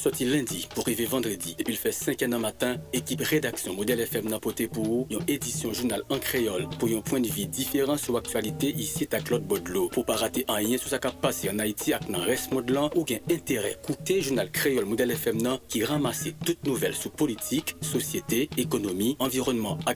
[0.00, 1.54] sorti lundi pour arriver vendredi.
[1.58, 5.72] Depuis le fait 5 an matin, équipe rédaction Modèle FM n'a poté pour une édition
[5.74, 9.88] journal en créole pour un point de vue différent sur l'actualité ici à Claude Baudelot.
[9.90, 12.50] Pour pas rater un lien sur ce qui a passé en Haïti avec dans reste
[12.52, 15.38] modelant ou bien intérêt coûté journal créole Modèle FM
[15.68, 19.92] qui ramasse toutes nouvelles sur politique, société, économie, environnement à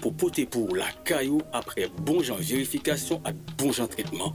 [0.00, 4.34] pour poter pour la caillou après bon genre vérification et bon genre traitement.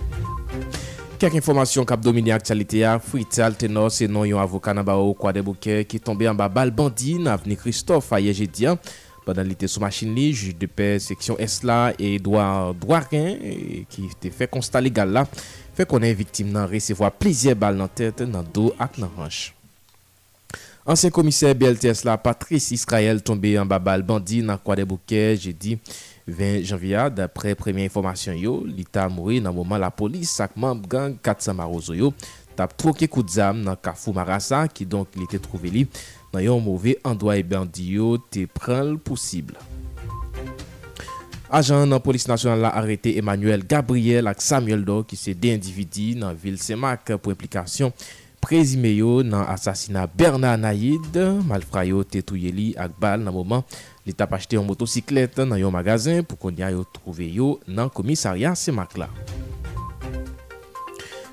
[1.21, 4.89] Quelques informations cap a actualité à Frital Tenor, c'est non un avocat qui
[5.39, 8.65] au qui tombé en bas balle bandine avenue Christophe hier jeudi
[9.23, 11.61] pendant l'été sous machine li juge de paix section S
[11.99, 13.35] et Edouard Douarin
[13.87, 15.27] qui était fait constat légal là
[15.75, 18.99] fait qu'on est victime dans recevoir plusieurs balles dans la tête dans le dos et
[19.01, 19.53] dans hanche.
[20.87, 24.85] Ancien commissaire BLTS Patrice Israël tombé en bas balle bandine à quoi des
[26.29, 31.15] 20 janvya, d'apre premye informasyon yo, li ta moure nan mouman la polis sakman bgan
[31.25, 32.11] katsan marouzo yo,
[32.57, 35.85] tap troke koudzam nan kafou marasa ki donk li te trouveli
[36.33, 39.57] nan yon mouve andwa e eh bandi yo te pral poussible.
[41.51, 46.11] Ajan nan polis nasyonal la arete Emmanuel Gabriel ak Samuel Do ki se de individi
[46.15, 47.91] nan vil Semak pou implikasyon
[48.41, 53.65] prezime yo nan asasina Bernard Naid, malfrayo te touyeli ak bal nan mouman
[54.05, 57.89] L'État tap achete yon motocyclette nan yon magazin pour kon ya yo trouve yo nan
[57.93, 59.11] komisarya semak la.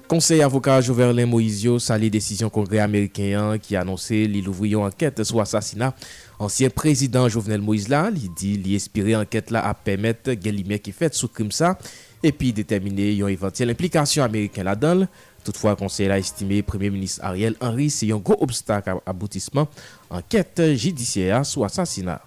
[0.09, 5.37] Konsey avoka Joverlin Moizio sali desisyon congrès américain qui a li louvri yon enquête sur
[5.39, 5.95] l'assassinat.
[6.39, 10.83] Ancien président Jovenel Moïse il dit li enquête anket la ap permettre gen li mek
[10.83, 11.77] crime et krim sa
[12.23, 15.06] epi déterminer yon eventyel implication Ameriken la conseil
[15.45, 19.65] Toutefois estimé la estimé Premier Ministre Ariel Henry se yon obstacle à aboutisman
[20.11, 22.21] anket enquête judiciaire sur l'assassinat.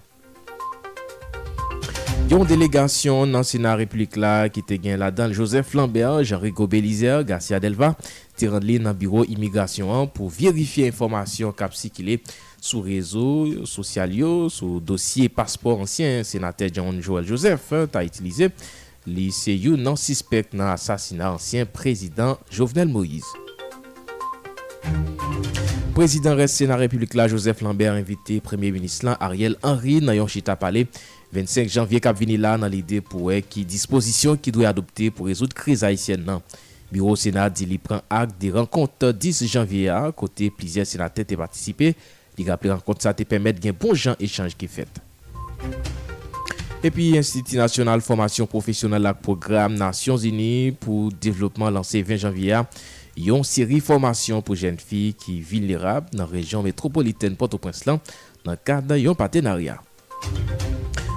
[2.32, 7.94] Une délégation dans Sénat République là qui te gain là-dedans Joseph Lambert, Jean-Rico Garcia Delva,
[8.36, 12.16] tirant dans bureau immigration pour vérifier information cap le
[12.58, 14.48] sur réseau social yo,
[14.82, 18.48] dossier passeport ancien sénateur John joël Joseph hein, t'a utilisé
[19.06, 23.26] l'ICU non suspect dans assassinat ancien président Jovenel Moïse.
[25.94, 30.86] Président reste Sénat République Joseph Lambert invité premier ministre Ariel Henry dans yon chita palais
[31.32, 35.30] 25 janvye kap vini la nan lide pou ek ki disposisyon ki dwe adopte pou
[35.30, 36.42] rezout krizay sien nan.
[36.92, 41.24] Biro senat di li pran ak de renkont 10 janvye a, kote plizye senat ten
[41.28, 41.94] te patisipe,
[42.36, 45.00] li kap le renkont sa te pemet gen bon jan echange ki fet.
[46.82, 50.50] E pi, Institut National Formation Professionnel ak Programme Nasyon Zini
[50.84, 52.66] pou Devlopman lanse 20 janvye a,
[53.16, 58.04] yon seri Formasyon pou jen fi ki vilera nan rejyon metropoliten Port-au-Prince lan
[58.48, 59.78] nan karda yon paten aria.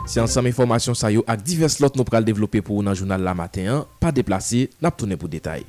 [0.05, 3.31] Si ansam informasyon sayo ak divers lot nou pral devlope pou ou nan jounal la
[3.33, 5.63] maten, pa deplase, nap tounen pou detay.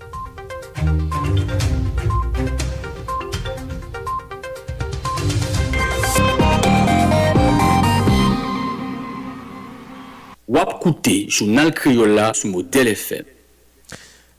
[10.53, 13.33] Wap koute, jounal kriyola sou model FM.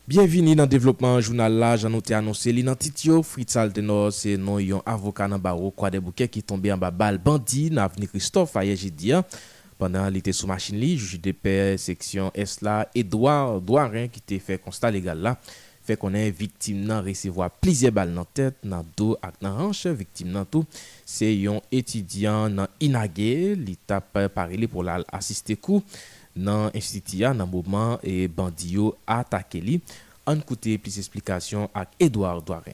[0.07, 4.21] Bienvini nan devlopman jounal la, jan nou te anonse li nan tit yo Fritz Altenos
[4.23, 7.71] se nou yon avoka nan baro kwa de bouke ki tombe an ba bal bandi
[7.73, 9.25] nan apni Christophe aye jidi ya.
[9.77, 15.19] Pendant l'été sous machine, le juge de paix, Édouard Edouard Douarin qui te constat l'égal
[15.21, 15.35] qu'on
[15.85, 19.53] fait qu'on est victime nan recevoir a balles tête, tête, dans dos et ak nan
[19.53, 20.65] hanche, victime nan tout,
[21.05, 25.81] C'est un étudiant nan inage, li tap pour l'assister la asiste dans
[26.43, 29.61] nan institiya nan mouman et bandiyo attaqué.
[29.61, 29.79] li,
[30.25, 32.73] En koute plus d'explications avec Edouard Douarin.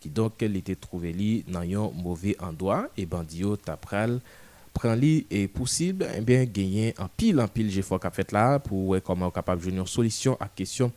[0.00, 4.16] qui donk li te trouve li nan yon mouve andwa e bandi yo tap pral
[4.72, 8.94] pran li e pousib pile eh genyen anpil en je en pile fet la pou
[8.94, 10.88] wey koman w kapap joun yon solisyon ak kesyon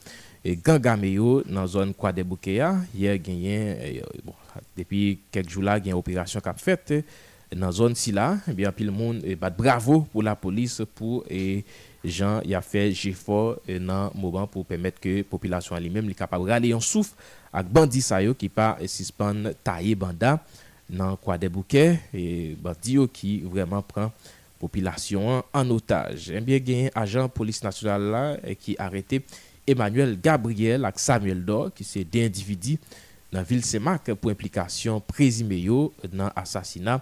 [0.42, 3.18] e gang yo zone zon kwa de hier ya
[4.78, 7.04] depuis quelques jours là depi opération jou la genyen operasyon kap fet e,
[7.52, 8.38] eh, nan zon si la
[8.90, 11.26] moun eh, bat bravo pour la police pour
[12.04, 15.90] Jean y a fait effort euh, dans le moment pour permettre que la population elle
[15.90, 17.14] même soit capable de râler en souffle
[17.52, 19.34] avec Bandi Sayo qui pas euh, suspend
[19.64, 20.44] taille Banda
[20.90, 24.12] dans quoi des bouquets et Bandi oh, qui vraiment prend la
[24.60, 26.30] population en otage.
[26.32, 29.22] Eh un bien gain agent police nationale là euh, qui a arrêté
[29.66, 32.78] Emmanuel Gabriel avec Samuel Dor qui c'est des individus
[33.32, 36.96] dans la ville Semak pour implication présumée oh, dans l'assassinat.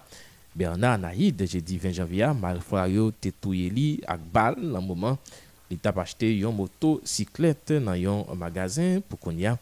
[0.54, 5.16] Bernard Naïd, jeudi 20 janvier, malfray yo Tetouyeli li ak bal nan mouman
[5.70, 9.54] li tap achete yon motosiklet nan yon magazin pou kon ya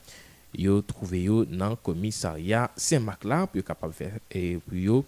[0.59, 3.95] yo trouve yo nan komisarya Saint-Marc la pou yo kapab,
[4.35, 4.99] e, pou yo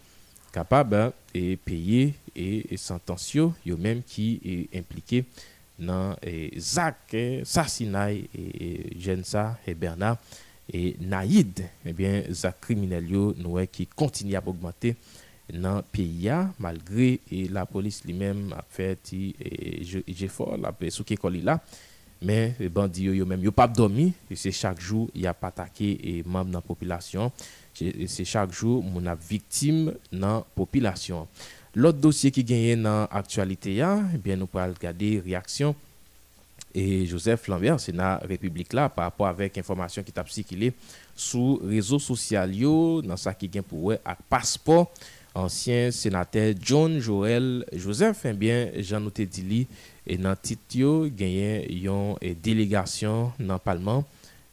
[0.55, 0.95] kapab
[1.35, 4.29] e, peye e, sentensyo yo menm ki
[4.79, 5.25] implike
[5.83, 7.11] nan hein, zak
[7.51, 8.23] sarsinay
[9.03, 10.23] jensa et Bernard
[11.03, 11.59] Naïd.
[11.85, 14.95] Ebyen, eh zak kriminel yo noue ki kontinye ap augmente
[15.53, 17.21] nan malgré malgré
[17.51, 21.61] la police lui-même a fait et j'ai for la pe qui est koli là
[22.23, 27.31] mais bandi yo yo pas yo pap domi chaque jour jou ya patake la population,
[27.75, 28.51] chaque jour se chak
[29.29, 31.27] victimes moun la population.
[31.75, 33.09] L'autre dossier qui L'autre dossier qui nan
[33.65, 35.75] nous ya bien nous pral regarder réaction
[36.75, 40.73] et Joseph Lambert, Sénat République là, par rapport avec information qui est circulé
[41.15, 44.91] sur réseaux sociaux, dans ça qui gagne pour avec passeport
[45.35, 49.27] ancien sénateur John Joel Joseph, eh bien, Jean noël et
[50.19, 54.05] dans y a une eh, délégation dans le Parlement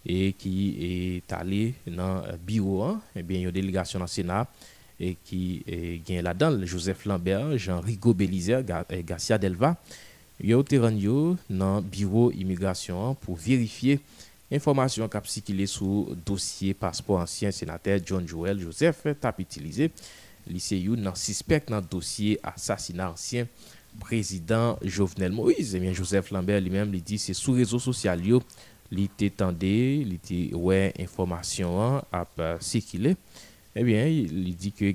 [0.06, 3.02] et qui est allé dans le bureau, et hein.
[3.18, 4.48] eh bien, une délégation dans Sénat
[5.00, 8.64] et qui est eh, là-dedans Joseph Lambert, Jean-Rigo Belizer,
[9.06, 9.76] Garcia Delva.
[10.42, 10.64] Ils ont
[11.50, 14.00] dans le bureau immigration hein, pour vérifier
[14.50, 15.10] l'information
[15.44, 19.92] qui sur sous passeport ancien sénateur John Joel Joseph tap utilisé
[20.52, 23.48] lycée you nan suspect le dossier assassinat ancien
[24.00, 25.76] président Jovenel Moïse.
[25.76, 28.42] Eh bien Joseph Lambert lui-même lui menm li il était tendé, réseaux était yo
[28.92, 30.28] li te tende, li te
[32.80, 33.18] qu'il est
[33.80, 34.94] an bien il il dit que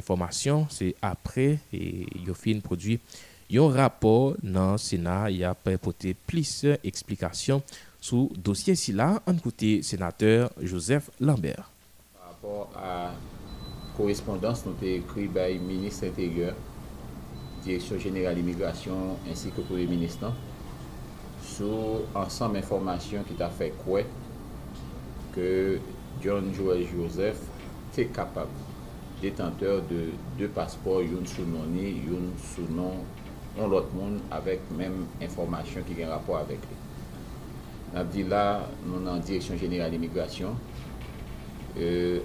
[0.00, 2.60] après et il après il apre yo fin
[2.92, 2.98] y
[3.50, 6.66] yon rapor nan a ya plus plus
[7.34, 7.60] sur
[8.00, 11.70] sous dossier si là un côté sénateur Joseph Lambert.
[12.14, 13.12] Par rapport à...
[13.94, 16.52] korespondans nou te ekri bay Ministre Integre
[17.64, 20.50] Direksyon General Immigrasyon ansike pou reministan non?
[21.44, 24.02] sou ansam informasyon ki ta fe kwe
[25.34, 25.48] ke
[26.24, 27.42] John Joël Joseph
[27.94, 28.50] te kapab
[29.22, 30.08] detanteur de
[30.40, 32.98] 2 pasport yon sou noni, yon sou non
[33.54, 36.64] ou non, lot moun avek mem informasyon ki gen rapor avek
[37.94, 38.42] Nabdi la
[38.88, 40.56] nou nan Direksyon General Immigrasyon
[41.74, 42.20] Euh,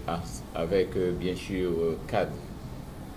[0.53, 2.29] avèk euh, byensur KAD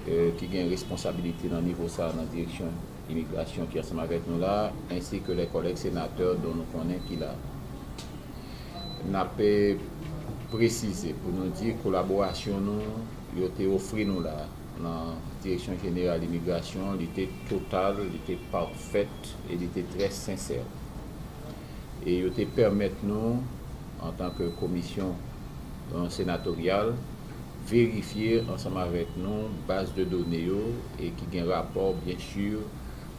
[0.09, 2.71] euh, ki gen responsabilite nan nivou sa nan direksyon
[3.13, 7.19] imigrasyon ki asem avèk nou la ansi ke le kolek senatèr don nou konen ki
[7.21, 7.35] la
[9.13, 9.51] na pe
[10.55, 13.03] prezise pou nou di kolaborasyon nou
[13.37, 14.33] yo te ofri nou la
[14.81, 20.65] nan direksyon genèral imigrasyon li te total li te parfète li te tre sènsèl
[22.09, 23.35] yo te pèrmèt nou
[24.01, 25.13] an tanke komisyon
[26.09, 26.95] senatorial,
[27.71, 30.61] verifiye ansama vek nou, base de doneyo,
[31.01, 32.65] e ki gen rapor, bien sur,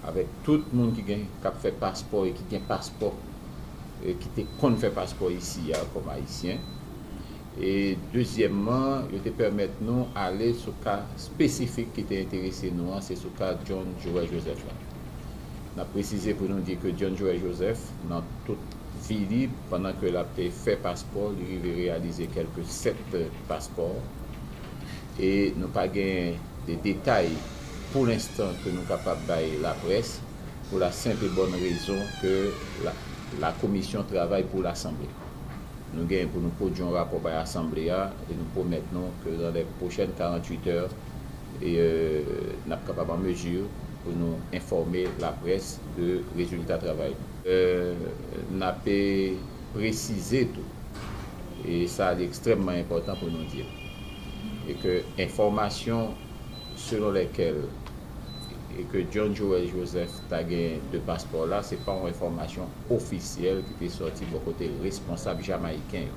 [0.08, 3.16] avek tout moun ki gen, kap fe paspor, e ki gen paspor,
[4.04, 6.62] e ki te kon fe paspor, isi ya, kom haisyen.
[7.62, 7.74] E,
[8.14, 13.16] dezyemman, yo te permette nou, ale sou ka spesifik, ki te enterese nou an, se
[13.20, 14.66] sou ka John Joay Joseph.
[15.78, 20.24] Na prezise, pou nou di ke John Joay Joseph, nan tout, Philippe, pendant que l'a
[20.24, 24.02] fait passeport, il y avait réalisé quelques sept euh, passeports
[25.20, 27.34] et nous a gagné des détails
[27.92, 30.20] pour l'instant que nous n'avons pas baillé la presse
[30.70, 32.52] pour la simple et bonne raison que
[33.40, 35.10] la commission travaille pour l'Assemblée.
[35.94, 39.66] Nous gagnons pour nous produire un rapport par l'Assemblée et nous promettons que dans les
[39.80, 40.90] prochaines 48 heures,
[41.62, 43.66] il n'y a pas de mesures
[44.04, 47.14] pour nous informer la presse de résultats de travail.
[47.46, 49.00] N apè
[49.74, 53.68] prezize tout et ça a l'extrèmement important pou nous dire
[54.70, 56.12] et que information
[56.78, 57.66] selon lesquelles
[58.80, 63.62] et que John Joël Joseph Taguien de passe pour là, c'est pas un information officiel
[63.78, 66.08] qui est sorti de côté responsable jamaïkien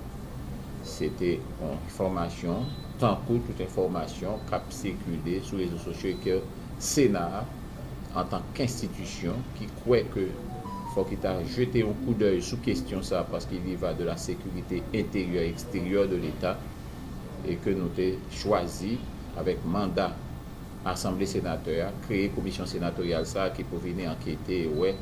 [0.85, 2.59] c'était un information
[3.01, 6.31] tant qu'il y a une information qui a circulé sous les réseaux sociaux et qui
[6.33, 6.37] a
[6.79, 7.19] scéné
[8.15, 10.29] en tant qu'institution qui croit que
[10.97, 14.15] pou ki ta jete ou kou d'oy sou kestyon sa paski li va de la
[14.21, 18.95] sekurite interior-eksteryor de l'Etat e ke nou te chwazi
[19.39, 20.23] avek mandat
[20.89, 24.93] Assemble Senateur, kreye komisyon senatorial sa ki pou vini ankyete wè,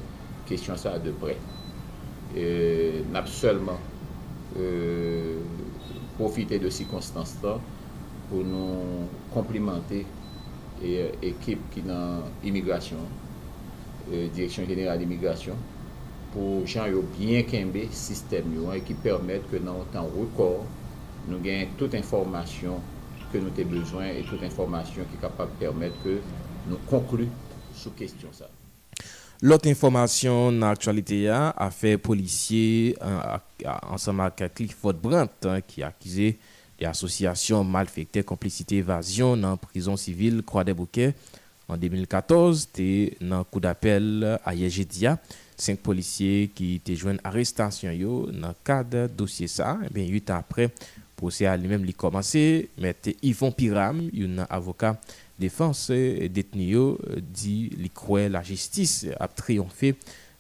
[0.49, 1.37] kestyon sa de bre
[2.35, 3.79] e nap seulement
[4.59, 5.39] euh,
[6.17, 7.55] profite de si konstans sa
[8.31, 10.03] pou nou komplimante
[11.31, 13.21] ekip euh, ki nan imigrasyon
[14.05, 15.74] Direksyon Genera l'Immigrasyon euh,
[16.35, 20.67] pou jan yo byen kenbe sistem nou an, e ki permèt ke nan otan rekord,
[21.31, 22.83] nou gen tout informasyon
[23.33, 26.17] ke nou te bezwen, e tout informasyon ki kapak permèt ke
[26.67, 27.31] nou konkrut
[27.79, 28.51] sou kestyon sa.
[29.45, 33.39] Lot informasyon nan aktualite ya, afe policye euh,
[33.93, 36.33] ansama kaklik Fouad Brant, ki akize
[36.81, 41.13] de asosyasyon mal fèkte komplicite evasyon nan prizon sivil Kwa De Bouke,
[41.71, 42.89] an 2014, te
[43.25, 45.15] nan kou d'apel a Yeje Dia,
[45.57, 47.89] Cinq policiers qui étaient joints à l'arrestation
[48.33, 49.79] dans le cadre du dossier ça.
[49.95, 50.71] Eh huit ans après, le
[51.15, 52.71] procès a lui-même commencé.
[52.79, 55.01] Mais Yvon Piram, un avocat
[55.39, 59.95] défense euh, détenu, euh, dit qu'il croit la justice a triomphé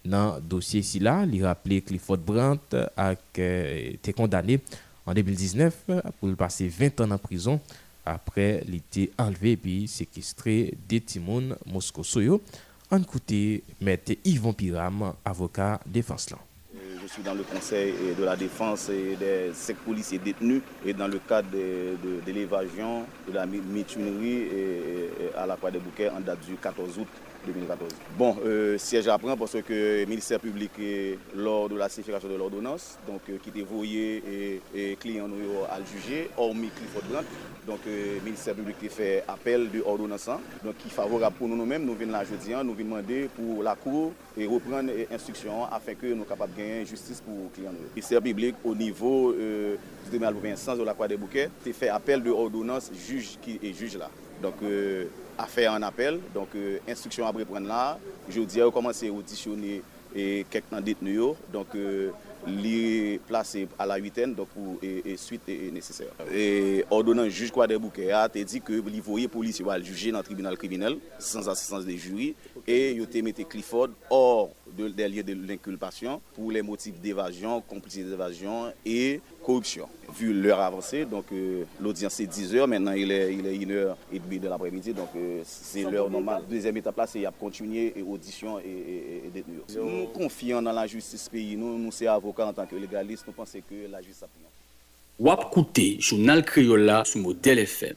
[0.04, 1.24] dans le dossier si là.
[1.32, 4.58] Il rappelait que Clifford Brandt a euh, été condamné
[5.06, 5.74] en 2019
[6.18, 7.60] pour passer 20 ans en prison
[8.04, 12.40] après l'été enlevé et séquestré des Timon Moscosoyo.
[12.94, 13.96] On écoute M.
[14.24, 16.28] Yvon Piram, avocat défense.
[17.02, 21.18] Je suis dans le conseil de la défense des sept policiers détenus et dans le
[21.18, 24.44] cadre de, l'évasion de la mitunerie
[25.36, 27.08] à la Croix des Bouquets en date du 14 août
[28.18, 30.70] Bon, euh, siège apprend parce que le ministère public,
[31.34, 35.36] lors de la signification de l'ordonnance, donc euh, qui était et, et client nous
[35.70, 37.24] à jugé, hormis Clifford prendre.
[37.66, 40.40] donc le euh, ministère public a fait appel de l'ordonnance, hein.
[40.64, 42.64] donc qui est favorable pour nous-mêmes, nous venons là jeudi, hein.
[42.64, 46.58] nous venons demander pour la Cour et reprendre l'instruction afin que nous soyons capables de
[46.58, 47.72] gagner justice pour le client.
[47.72, 49.76] Le ministère public, au niveau euh,
[50.10, 53.98] du de de la Croix des Bouquets, fait appel de l'ordonnance juge qui est juge
[53.98, 54.08] là.
[55.38, 56.20] a fè an apel,
[56.90, 57.82] instruksyon apre pren la,
[58.30, 59.80] jè ou diè ou komanse ou disyonè
[60.52, 61.66] kek nan det nou yo,
[62.44, 64.78] li plase a la 8n, ou
[65.18, 66.12] suite ne seseur.
[66.90, 69.82] Ou donan juj kwa debou kè ya, te di kè li foye polis yo al
[69.82, 72.30] juje nan tribunal kribinel, sans asistans de juri,
[72.66, 78.06] e yo te mette klifon or de liye de l'inkulpasyon, pou le motif devajyon, komplici
[78.06, 79.90] devajyon, e korupsyon.
[80.12, 81.04] vu l'heure avancée.
[81.04, 85.42] Donc euh, l'audience est 10h, maintenant il est, il est 1h30 de l'après-midi, donc euh,
[85.44, 86.42] c'est l'heure normale.
[86.50, 89.44] Deuxième étape là, c'est y a continuer l'audition audition et, et, et
[89.76, 93.32] Nous confions dans la justice pays, nous, nous c'est avocats en tant que légalistes, nous
[93.32, 94.26] pensons que la justice a
[95.18, 97.94] Wap Kouté, journal Criolla sur modèle FM.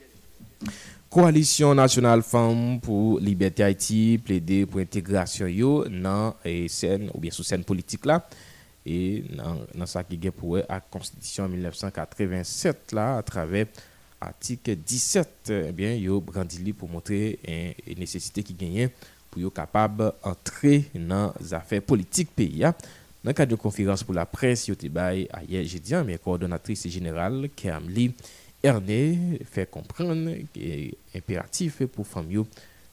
[1.09, 6.65] Coalition nationale femme pour Liberté Haïti ple pour pou integrasyon yo nan e
[7.15, 8.19] ou bien sou sen politik la
[8.87, 9.23] et
[9.75, 13.67] dans ce qui est pour la constitution 1987 là à travers
[14.21, 17.37] article 17 eh bien yo brandili pour montrer
[17.85, 18.89] une nécessité qui gagnait
[19.29, 22.73] pour yo capable entrer dans les affaires politiques pays hein.
[23.23, 25.27] dans le cadre de conférence pour la presse yo te hier
[25.65, 28.13] j'ai dit hein, mais coordonnatrice générale Kermli
[28.63, 32.43] Erné fait comprendre est impératif pour mieux,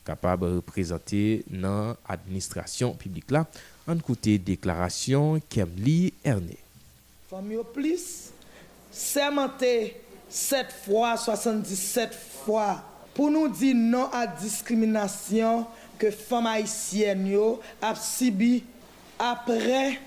[0.04, 3.46] capable de représenter dans l'administration publique là
[3.86, 6.56] An koute deklarasyon Kemli Erne.
[7.28, 8.06] Fom yo plis,
[8.94, 9.74] semente
[10.32, 12.70] set fwa, sasandis set fwa,
[13.14, 15.66] pou nou di nan a diskriminasyon
[16.00, 17.50] ke fom aisyen yo
[17.84, 18.54] ap sibi
[19.22, 19.98] apre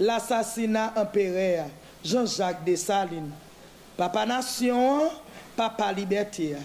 [0.00, 1.68] l'asasina empereya
[2.02, 3.36] Jean-Jacques Desalines.
[4.00, 5.10] Papa nasyon,
[5.60, 6.64] papa libertia.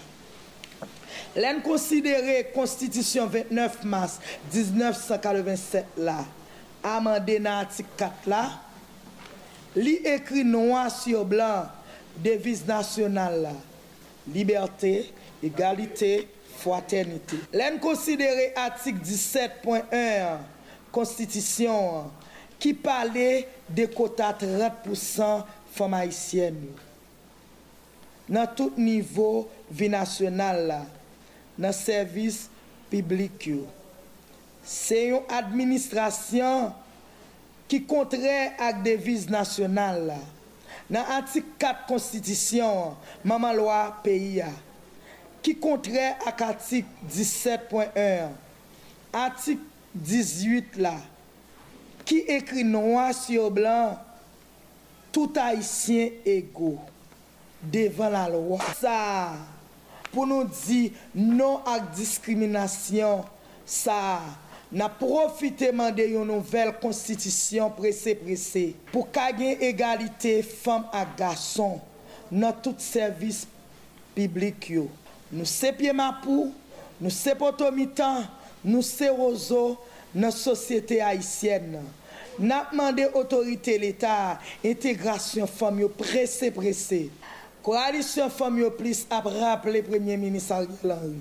[1.36, 4.16] Lèm konsidere konstitisyon 29 mars
[4.50, 6.18] 1987 la,
[6.86, 8.40] amande nan atik 4 la,
[9.76, 11.68] li ekri nouan syo blan
[12.24, 13.54] devis nasyonal la,
[14.32, 14.94] Liberté,
[15.44, 16.14] Egalité,
[16.62, 17.38] Fraternité.
[17.52, 20.40] Lèm konsidere atik 17.1
[20.94, 22.08] konstitisyon,
[22.56, 23.28] ki pale
[23.68, 25.44] de kota 30%
[25.76, 26.56] fomayisyen.
[28.32, 30.78] Nan tout nivou vi nasyonal la,
[31.60, 32.44] nan servis
[32.92, 33.62] piblik yo.
[34.66, 36.70] Se yon administrasyon
[37.70, 40.18] ki kontre ak deviz nasyonal la.
[40.92, 42.92] Nan antik 4 konstitisyon
[43.26, 44.50] maman lo a peyi a.
[45.42, 48.30] Ki kontre ak antik 17.1.
[49.16, 49.62] Antik
[49.96, 50.96] 18 la.
[52.06, 53.96] Ki ekri nou an si yo blan
[55.14, 56.74] tout aisyen ego
[57.72, 58.94] devan la lo a.
[60.16, 63.20] pou nou di nou ak diskriminasyon
[63.68, 64.22] sa,
[64.72, 71.76] na profite mande yon nouvel konstitisyon prese prese, pou kage egalite fem ak gason,
[72.32, 73.44] nan tout servis
[74.16, 74.86] piblik yo.
[75.28, 76.48] Nou se pie mapou,
[76.96, 78.24] nou se potomitan,
[78.64, 79.74] nou se rozo
[80.16, 81.76] nan sosyete haisyen,
[82.40, 87.04] nan mande otorite l'Etat, integrasyon fem yo prese prese,
[87.66, 91.14] Koalisyon fòm yo plis ap rap le premye minisal lan yon.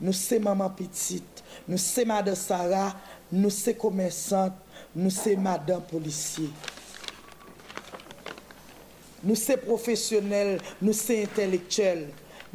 [0.00, 2.86] Nou se maman pitit, nou se madan Sara,
[3.28, 4.56] nou se komensant,
[4.96, 6.46] nou se madan polisye.
[9.22, 12.06] Nou se profesyonel, nou se entelektuel.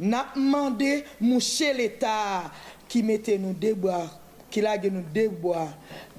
[0.02, 0.90] Na mande
[1.22, 2.50] mouche l'Etat
[2.90, 4.02] ki mette nou deboa,
[4.50, 5.68] ki lage nou deboa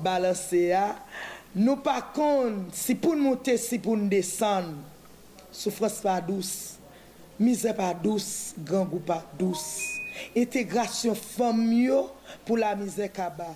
[0.05, 0.87] balan se ya.
[1.51, 4.71] Nou pa kon, si pou nou te, si pou nou desan,
[5.51, 6.78] soufres pa douz.
[7.39, 9.79] misère pas douce, gangou pas douce.
[10.35, 11.85] Intégration femme
[12.45, 13.55] pour la misère kaba.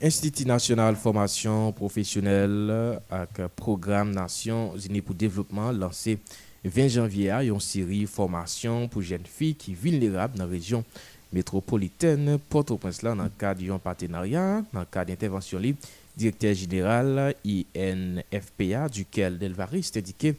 [0.00, 6.18] Institut national formation professionnelle avec programme Nations Unies pour développement lancé
[6.64, 10.84] 20 janvier à une série formation pour jeunes filles qui vulnérables dans la région
[11.32, 15.80] métropolitaine Port-au-Prince land dans le cadre d'un partenariat dans le cadre d'intervention libre
[16.16, 20.36] directeur général INFPA duquel Delvaris indiqué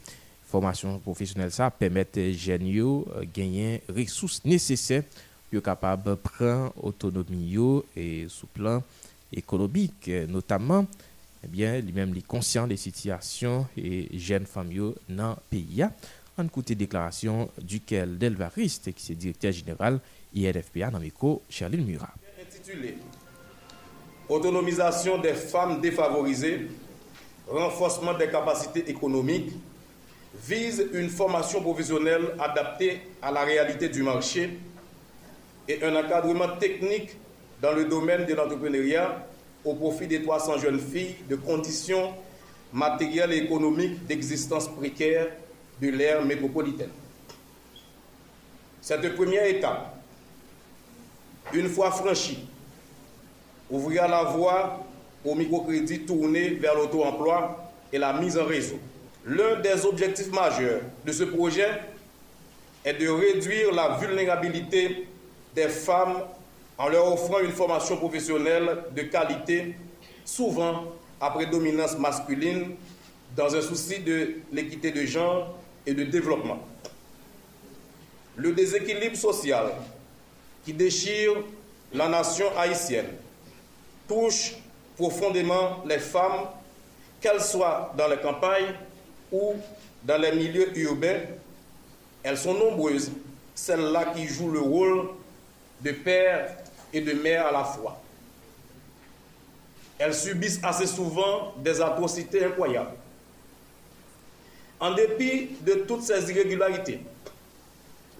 [0.54, 5.02] Formation professionnelle, ça permet jeunes euh, gagner ressources nécessaires
[5.50, 8.80] pour capable capable autonomie prendre l'autonomie et sous plan
[9.32, 9.94] économique.
[10.06, 10.86] Euh, notamment,
[11.42, 14.74] Eh bien, lui-même les les des situations et jeunes pays.
[14.76, 15.90] yo nan PIA
[16.38, 19.98] En côté déclaration duquel Delvariste qui est directeur général
[20.36, 22.14] INFPA dans meko Charline Murat.
[22.40, 22.96] Intitulé,
[24.28, 26.68] Autonomisation des femmes défavorisées,
[27.48, 29.52] renforcement des capacités économiques
[30.34, 34.50] vise une formation provisionnelle adaptée à la réalité du marché
[35.68, 37.10] et un encadrement technique
[37.62, 39.26] dans le domaine de l'entrepreneuriat
[39.64, 42.12] au profit des 300 jeunes filles de conditions
[42.72, 45.28] matérielles et économiques d'existence précaire
[45.80, 46.90] de l'ère métropolitaine.
[48.80, 49.94] Cette première étape,
[51.54, 52.46] une fois franchie,
[53.70, 54.84] ouvrira la voie
[55.24, 58.78] au microcrédit tourné vers l'auto-emploi et la mise en réseau.
[59.26, 61.80] L'un des objectifs majeurs de ce projet
[62.84, 65.08] est de réduire la vulnérabilité
[65.54, 66.18] des femmes
[66.76, 69.76] en leur offrant une formation professionnelle de qualité,
[70.26, 70.84] souvent
[71.20, 72.74] à prédominance masculine,
[73.34, 75.56] dans un souci de l'équité de genre
[75.86, 76.58] et de développement.
[78.36, 79.70] Le déséquilibre social
[80.66, 81.32] qui déchire
[81.94, 83.08] la nation haïtienne
[84.06, 84.52] touche
[84.96, 86.46] profondément les femmes,
[87.22, 88.74] qu'elles soient dans les campagnes
[89.34, 89.54] ou
[90.04, 91.18] dans les milieux urbains,
[92.22, 93.10] elles sont nombreuses,
[93.54, 95.08] celles-là qui jouent le rôle
[95.80, 96.56] de père
[96.92, 98.00] et de mère à la fois.
[99.98, 102.94] Elles subissent assez souvent des atrocités incroyables.
[104.80, 107.00] En dépit de toutes ces irrégularités,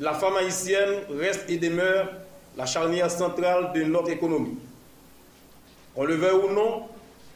[0.00, 2.08] la femme haïtienne reste et demeure
[2.56, 4.58] la charnière centrale de notre économie.
[5.96, 6.88] On le veut ou non,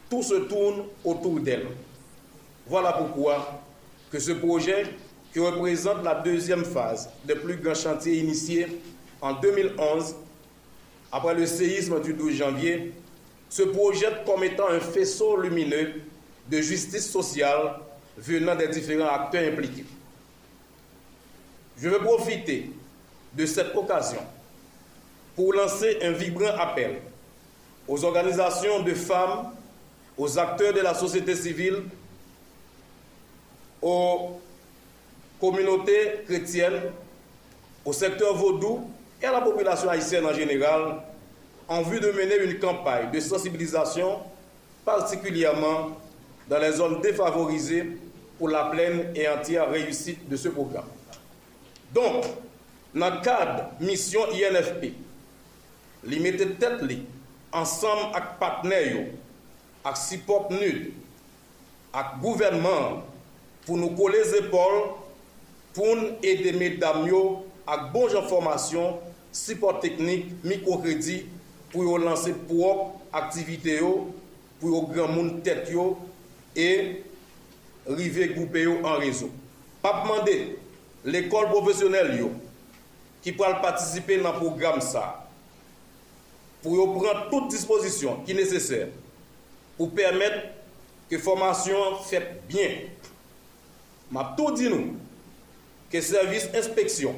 [0.09, 1.67] tout se tourne autour d'elle.
[2.67, 3.61] Voilà pourquoi
[4.11, 4.85] que ce projet,
[5.31, 8.81] qui représente la deuxième phase des plus grands chantiers initiés
[9.21, 10.15] en 2011
[11.11, 12.93] après le séisme du 12 janvier,
[13.49, 16.01] se projette comme étant un faisceau lumineux
[16.49, 17.75] de justice sociale
[18.17, 19.85] venant des différents acteurs impliqués.
[21.81, 22.71] Je veux profiter
[23.33, 24.21] de cette occasion
[25.35, 26.97] pour lancer un vibrant appel
[27.87, 29.51] aux organisations de femmes,
[30.17, 31.83] aux acteurs de la société civile
[33.81, 34.39] aux
[35.39, 36.91] communautés chrétiennes,
[37.85, 38.89] au secteur vaudou
[39.21, 40.95] et à la population haïtienne en général
[41.67, 44.17] en vue de mener une campagne de sensibilisation
[44.83, 45.97] particulièrement
[46.47, 47.99] dans les zones défavorisées
[48.37, 50.85] pour la pleine et entière réussite de ce programme.
[51.93, 52.23] Donc,
[52.95, 54.93] dans le cadre mission INFP,
[56.05, 56.65] li tête
[57.51, 59.05] ensemble avec partenaires,
[59.85, 60.91] avec support nul
[61.93, 63.01] avec gouvernement,
[63.69, 64.87] pour nous coller les épaules,
[65.75, 67.05] pour nous aider mesdames
[67.67, 68.97] avec bonne formation,
[69.31, 71.27] support technique, microcrédit,
[71.71, 73.79] pour lancer propre activité,
[74.59, 75.69] pour grand monde tête
[76.55, 77.03] et
[77.85, 79.29] river grouper en réseau.
[79.83, 80.57] Pas demander
[81.05, 82.25] l'école professionnelle
[83.21, 85.27] qui peut participer dans le programme ça
[86.63, 88.87] pour prendre toutes dispositions qui nécessaires
[89.77, 90.37] pour permettre
[91.07, 91.75] que la formation
[92.07, 92.69] soit bien
[94.11, 94.95] M'ap tou di nou
[95.93, 97.13] ke servis inspeksyon,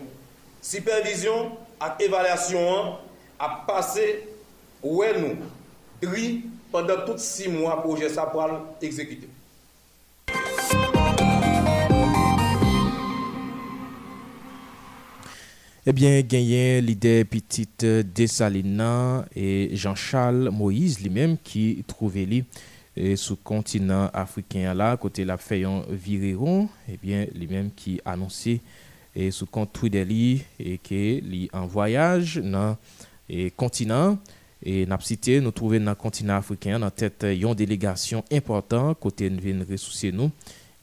[0.60, 2.90] sipervizyon ak evalasyon an
[3.48, 4.04] ap pase
[4.84, 5.48] wè nou
[6.04, 6.26] gri
[6.74, 9.30] pwede tout si mwa pou jè sa pral ekzekite.
[15.88, 18.92] Ebyen genyen li de pitit Desalina
[19.32, 22.44] e Jean-Charles Moïse li menm ki trouve li
[22.98, 27.72] et sous continent africain là côté la fayon viré vireron et eh bien les mêmes
[27.76, 28.60] qui annoncé
[29.16, 30.94] et eh, sous compte Twitter et eh, que
[31.26, 32.78] li en voyage dans
[33.30, 34.18] et continent
[34.64, 39.66] et n'a cité nous trouver dans continent africain dans tête une délégation importante côté nous
[39.70, 40.32] ressourcer nous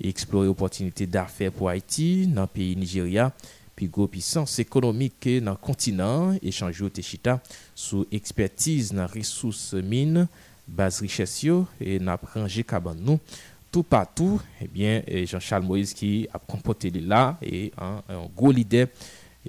[0.01, 3.33] et explorer opportunités d'affaires pour Haïti dans le pays Nigeria
[3.77, 7.40] puis gros puissance économique dans le continent échanger au Téchita
[7.75, 10.27] sous expertise dans ressources mines
[10.68, 11.46] base richesse
[11.81, 13.18] et n'a rangé caban nous
[13.72, 18.02] tout partout eh et bien Jean-Charles Moïse qui a comporté là et un
[18.37, 18.87] gros leader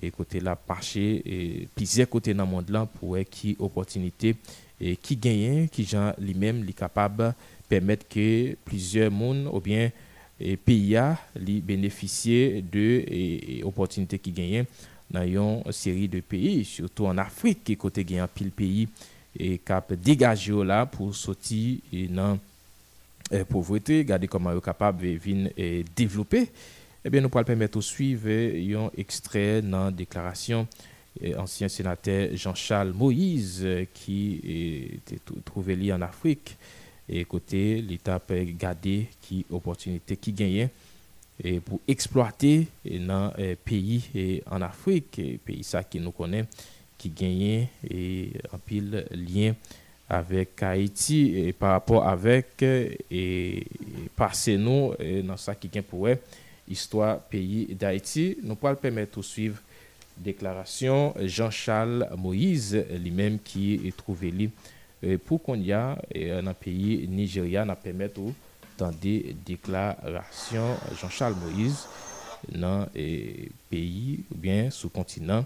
[0.01, 4.35] et côté là marché et plusieurs côtés dans le monde là pour qui opportunité
[4.81, 7.33] et qui gagnent, qui Jean lui-même lui capable
[7.67, 9.91] permettre que plusieurs mondes ou bien
[10.39, 10.97] et pays
[11.35, 14.65] bénéficient bénéficier de opportunité opportunités qui gagnent
[15.11, 15.23] dans
[15.65, 18.87] une série de pays surtout en Afrique qui côté gagne pile pays
[19.39, 22.37] et cap dégager là pour sortir de la
[23.31, 26.49] e eh, pauvreté, regarder comment est capable de développer.
[27.05, 30.67] Eh bien, nous pourrons permettre de suivre un extrait dans la déclaration
[31.21, 36.57] eh, ancien sénateur Jean-Charles Moïse qui eh, était trouvé en Afrique
[37.07, 40.69] et côté l'État peut garder qui opportunité qui gagnait
[41.43, 43.31] et pour exploiter dans
[43.63, 46.45] pays en Afrique, pays ça qui nous connaît
[46.99, 49.55] qui gagne et en pile lien
[50.09, 56.07] avec Haïti et par rapport avec et, que nous dans ça qui gagne pour
[56.67, 58.37] histoire pays d'Haïti.
[58.43, 59.59] Nous pouvons permettre de suivre
[60.17, 64.33] déclaration Jean-Charles Moïse lui-même qui est trouvé
[65.05, 68.19] euh, pour qu'on y a un euh, pays Nigeria n'a permettre
[68.77, 71.87] dans des déclarations Jean-Charles Moïse
[72.53, 75.45] dans le pays ou bien sous continent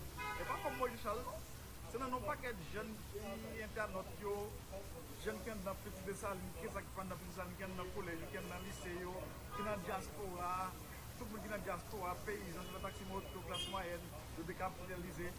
[0.39, 1.41] E pa kon mwen yon chalon,
[1.91, 3.19] se nan nan pa ket jen ki
[3.65, 4.35] enter not yo,
[5.23, 8.21] jen ken nan piti de salin, kes akifan nan piti de salin, ken nan kolej,
[8.33, 9.15] ken nan lise yo,
[9.55, 10.51] ken nan diaspora,
[11.17, 14.05] tout mwen ken nan diaspora, peyi, jen nan taximot, yo klas mayen,
[14.37, 15.31] yo de kapitalize,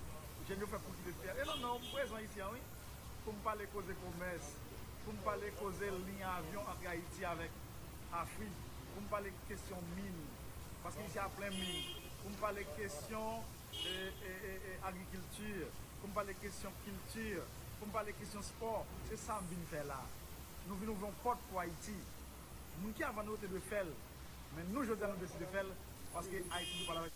[0.51, 1.38] jen yo fe pou ki de fer.
[1.40, 2.68] E nan nan, mwen prezon yon yon yon,
[3.25, 4.53] pou mwen pale koze komes,
[5.05, 7.59] pou mwen pale koze lin avyon ati Haiti avèk,
[8.23, 10.23] Afri, pou mwen pale kèsyon min,
[10.85, 13.51] paske yon yon yon apren min, pou mwen pale kèsyon...
[14.85, 15.66] agriculture,
[16.00, 17.42] comme les questions culture,
[17.80, 20.02] comme les questions sport, c'est ça que nous faire là.
[20.68, 21.92] Nous venons une porte pour Haïti.
[22.82, 23.85] Nous qui avons noté de faire,
[24.56, 25.64] mais nous, je nous décidé de faire
[26.12, 27.08] parce que Haïti nous parle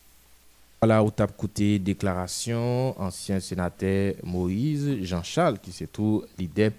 [0.82, 6.70] voilà, tu as côté déclaration, ancien sénateur Moïse Jean-Charles, qui se trouve l'idée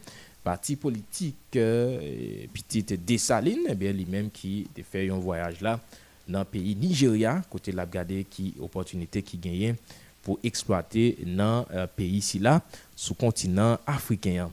[0.43, 5.79] parti politique, euh, petite Dessaline, eh bien lui-même qui a fait un voyage là
[6.27, 9.75] dans le pays Nigeria, côté de qui opportunité qui gagnait
[10.21, 12.61] pour exploiter dans le euh, pays sur là,
[12.95, 14.49] sous continent africain.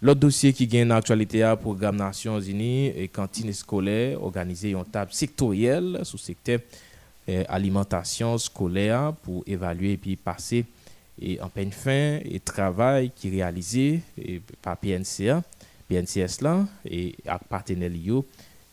[0.00, 5.12] L'autre dossier qui gagne actualité à programme Nations Unies et cantine scolaire organisé une table
[5.12, 6.60] sectorielle sous secteur
[7.28, 10.64] euh, alimentation scolaire pour évaluer et puis passer
[11.20, 14.00] et en peine fin et travail qui réalisé
[14.62, 15.42] par PNCA,
[15.88, 17.16] PNCS là et
[17.48, 17.90] partenaires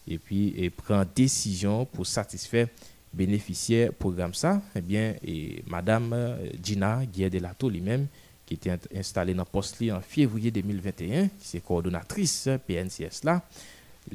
[0.08, 2.68] et puis et prend décision pour satisfaire
[3.14, 5.16] bénéficiaire programme ça eh bien
[5.68, 8.08] madame euh, Gina Guier-Delato lui-même
[8.46, 13.42] qui était installée dans poste en février 2021 qui est coordonnatrice euh, PNCS là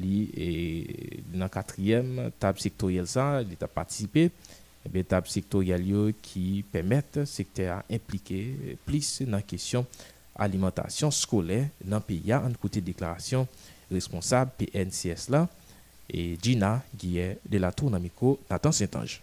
[0.01, 4.31] et dans quatrième table sectorielle ça il a participé et
[4.85, 9.85] eh bien table sectorielle qui permettent secteur impliqué plus dans la question
[10.35, 13.45] alimentation scolaire dans le pays en côté déclaration
[13.91, 15.49] responsable PNCS là
[16.09, 16.83] et Gina
[17.13, 19.21] est de la Tour Namico, Nathan Saint-Ange.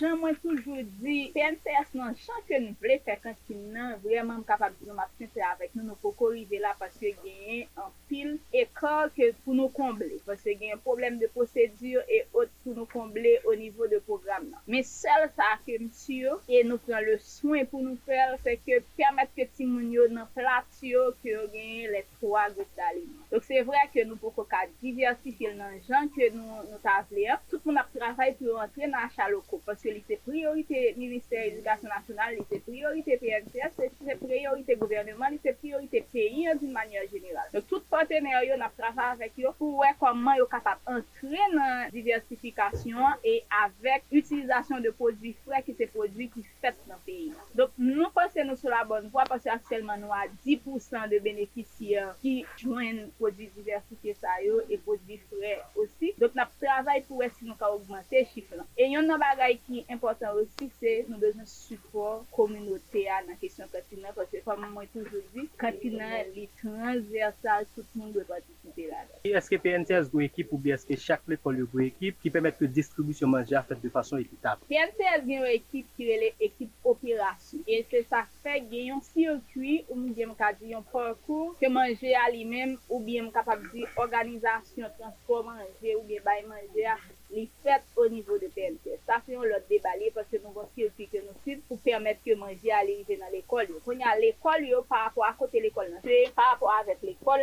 [0.00, 4.40] gen mwen toujou di PNTS nan chan ke nou ple fèk an ki nan vreman
[4.40, 7.10] m kapab nou m ap kente avèk nou nou pou korri de la fèk se
[7.22, 12.04] genye an pil ekor ke pou nou komble fèk se genye an problem de posèdure
[12.06, 16.20] e ot pou nou komble o nivou de program nan mè sel sa akèm si
[16.26, 20.06] yo e nou pren le souen pou nou fèl fèk ke pèmèt ke timoun yo
[20.12, 24.04] nan flat si yo ki yo genye le 3 gòt dalim lòk se vre ke
[24.06, 27.74] nou pou kokad divyasi kil nan jan ke nou nou tas le ap tout pou
[27.74, 29.60] nap trafèy pou rentre nan chal loko.
[29.66, 35.30] Pansye li se priorite Ministèr édigasyon nasyonal, li se priorite PNCS, li se priorite gouvernement,
[35.32, 37.46] li se priorite piye d'un manye geniral.
[37.54, 43.22] Donc tout partenèryon ap rafa avèk yo pou wè koman yo kapap entren nan diversifikasyon
[43.26, 47.32] e avèk utilizasyon de podbifre ki se podbifre ki fète nan piye.
[47.58, 51.20] Donc nou pasè nou sou la bon pou ap pasè anselman nou a 10% de
[51.24, 53.80] benefisiyan ki jwen podbifre
[54.16, 56.10] sa yo et podbifre osi.
[56.20, 58.64] Donc nap travèl pou wè si nou ka augmente chifle.
[58.78, 63.66] E yon Nou bagay ki important ou sikse, nou bezan support komounote a nan kesyon
[63.72, 68.54] katina kwa se fwa moun mwen toujou di, katina li transersal sout moun gwe pati
[68.60, 69.18] sute la da.
[69.26, 72.60] E eske PNTS gwe ekip ou bi eske chakle pou li gwe ekip ki pemet
[72.62, 74.62] ke distribusyon manje a fet de fason ekitab?
[74.70, 77.66] PNTS gen yon ekip ki rele ekip operasyon.
[77.66, 81.56] E se sa fe gen yon sirkwi ou mwen gen mwen ka di yon parkour
[81.58, 86.22] ke manje a li menm ou bi mwen kapap di organizasyon transform manje ou gen
[86.30, 87.00] bay manje a.
[87.32, 88.98] Les fêtes au niveau de PNC.
[89.06, 92.20] Ça, c'est un autre déballé parce que nous avons aussi que nous suivons pour permettre
[92.24, 92.72] que les aller
[93.06, 93.68] aillent dans l'école.
[93.86, 95.92] Quand il y a l'école, par rapport à côté de l'école,
[96.34, 97.42] par rapport à l'école,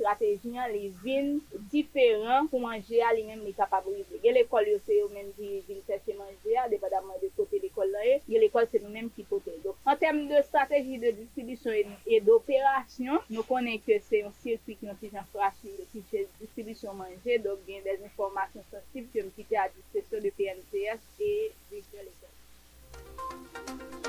[0.00, 1.26] lè vin
[1.72, 4.20] diferant pou manje a li mèm li kapabrize.
[4.22, 7.30] Gè l'èkol yo se yo mèm di vin se se manje a, depa daman de
[7.36, 9.74] sote l'èkol la e, gè l'èkol se nou mèm ki pote yo.
[9.84, 14.88] An teme de strateji de distribusyon e d'operasyon, nou konen ke se yon sirkwi ki
[14.88, 19.60] nou se jan prase yon distribusyon manje, donk bin den informasyon sensib ki yon mkite
[19.60, 21.32] a dispesyon de PNPS e
[21.70, 23.99] dirikè l'èkol.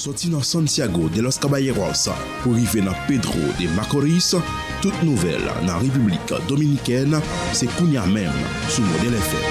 [0.00, 2.08] sorti dans Santiago de los Caballeros
[2.42, 4.34] pour arriver dans Pedro de Macoris,
[4.80, 7.20] toute nouvelle la République dominicaine
[7.52, 8.32] c'est kounya même
[8.70, 9.50] sous modèle FM.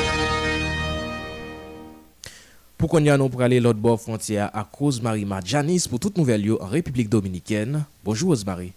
[2.80, 6.68] Pour konya pour prale lot bord frontière, à Rosemary marjanis, pour tout nouvel en en
[6.68, 7.86] République dominicaine.
[8.04, 8.72] Bonjour Osmarie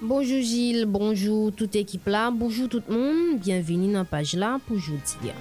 [0.00, 2.30] Bonjour Gilles, Bonjour toute équipe là.
[2.30, 3.40] Bonjour tout le monde.
[3.40, 4.86] Bienvenue page la pour pour
[5.22, 5.34] Dire.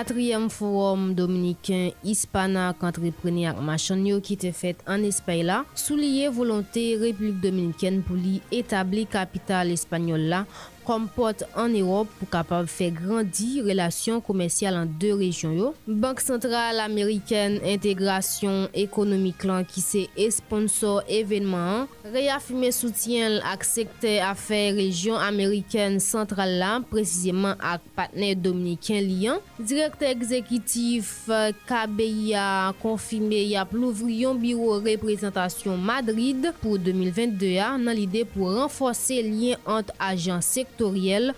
[0.00, 8.00] 4è forum Dominikèn-Hispana-Kantreprene Akmachanyo ki te fèt an Espèy la, sou liye volontè Republik Dominikèn
[8.06, 10.40] pou li etabli kapital Espanyol la,
[10.86, 15.68] kompote an Erop pou kapab fè grandi relasyon komensyal an de rejon yo.
[15.86, 21.86] Bank Sentral Ameriken Integrasyon Ekonomik lan ki se esponsor evenman.
[22.12, 29.44] Reafime soutien ak sekte afè rejon Ameriken Sentral lan prezisèman ak patnè Dominik en liyan.
[29.60, 32.48] Direkte ekzekitif euh, KBI a
[32.82, 39.62] konfime yap louvri yon biro reprezentasyon Madrid pou 2022 ya nan lide pou renfose liyan
[39.70, 40.71] ant ajan sek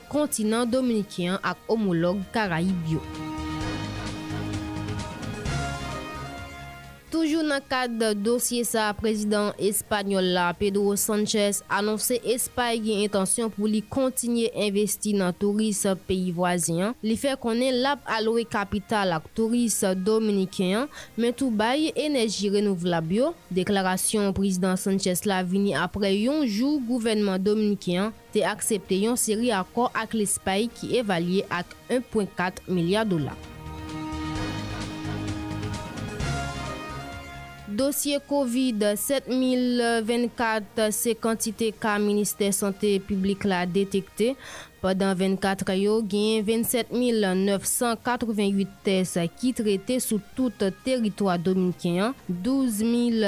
[0.09, 3.01] kontinant dominikyan ak homolog Karaibyo.
[7.15, 13.71] Toujou nan kade dosye sa, prezident espanyol la Pedro Sanchez anonsè espaye gen intansyon pou
[13.71, 16.97] li kontinye investi nan touriste peyi vwaziyan.
[17.07, 22.99] Li fè konen lap alore kapital ak touriste dominikyan men tou baye enerji renouve la
[22.99, 23.31] bio.
[23.55, 29.95] Deklarasyon prezident Sanchez la vini apre yon jou gouvernement dominikyan te aksepte yon seri akor
[29.95, 33.39] ak l'espaye ki evalye ak 1.4 milyard dola.
[37.75, 44.37] Dossier COVID 7024, c'est quantité cas ministère santé publique l'a détecté.
[44.81, 50.53] Pendant 24 jours, il y 27 988 tests qui traités sur tout
[50.85, 52.85] territoire dominicain, 12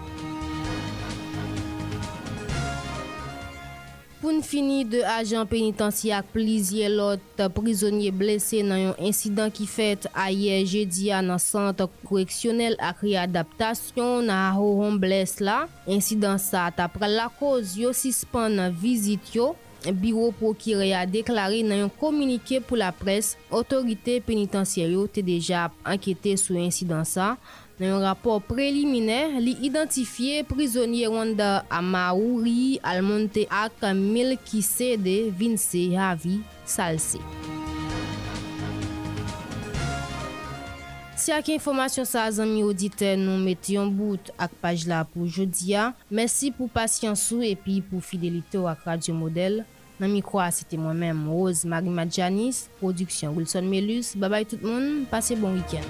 [4.24, 7.24] Poun fini de ajan penitansi ak plizye lot,
[7.58, 13.02] prizonye blese nan yon insidan ki fet a ye je diya nan santa koreksyonel ak
[13.04, 19.34] riadaptasyon nan aho hon bles la, insidan sa atapre la koz yo sispan nan vizit
[19.36, 19.52] yo,
[19.92, 26.32] Biro prokire a deklari nan yon komunike pou la pres, otorite penitensyaryo te deja anketi
[26.40, 27.34] sou insidansa.
[27.76, 34.62] Nan yon rapor prelimine, li identifiye prizonye Rwanda a Maori al monte ak mil ki
[34.64, 37.20] sede Vinsey Javi Salse.
[41.24, 45.90] Si ak informasyon sa azan mi odite, nou meti yon bout ak pajla pou jodia.
[46.12, 49.62] Mersi pou pasyon sou epi pou fidelite wak radyo model.
[50.00, 55.07] nan mi kwa sete mwen men Rose Magma Janis Produksyon Goulson Melus Babay tout moun,
[55.11, 55.85] pase bon wiken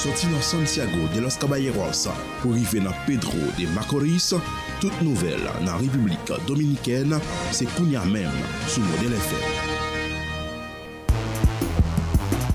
[0.00, 2.06] Soti nan Santiago de los Caballeros
[2.40, 4.32] pou rive nan Pedro de Macoris
[4.80, 7.20] tout nouvel nan Republika Dominiken
[7.52, 8.32] se kounya men
[8.72, 9.78] sou moden efek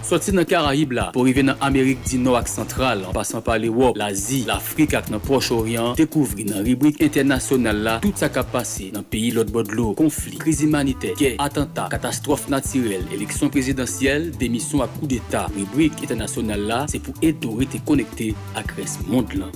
[0.06, 3.72] Soti nan Karaib la, pou rive nan Amerik di nou ak sentral, an pasan pale
[3.74, 9.02] wop, l'Azi, l'Afrik ak nan Proche-Orient, dekouvri nan ribwik internasyonel la, tout sa kapase nan
[9.10, 15.10] peyi lot bodlo, konflik, kriz imanite, ke, atanta, katastrof natirel, eleksyon prezidentyel, demisyon ak kou
[15.10, 18.30] d'Etat, ribwik internasyonel la, se pou eto rete konekte
[18.62, 19.50] ak res mondlan.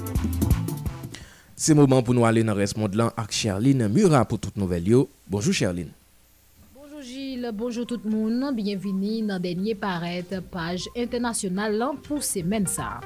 [1.54, 5.06] Se mouman pou nou ale nan res mondlan ak Sherline Mura pou tout nouvel yo,
[5.30, 5.94] bonjou Sherline.
[7.54, 12.98] bonjou tout moun, byenvini nan denye paret page internasyonal lank pou semen sa.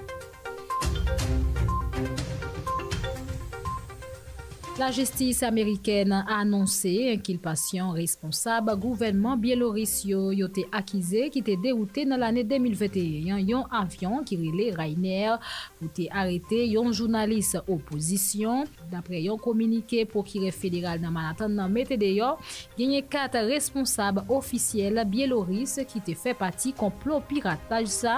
[4.80, 11.44] La justice amerikène a annonsé en kilpasyon responsable gouvernement biéloris yo yo te akize ki
[11.46, 15.36] te deroute nan l'anè 2021 yon avyon kirile Rainer
[15.78, 18.64] yo te arete yon jounalise oposisyon.
[18.90, 22.32] Dapre yon komunike pokire federal nan manantan nan mette deyo
[22.74, 28.16] genye kat responsable ofisyel biéloris ki te fè pati kon plo pirataj sa.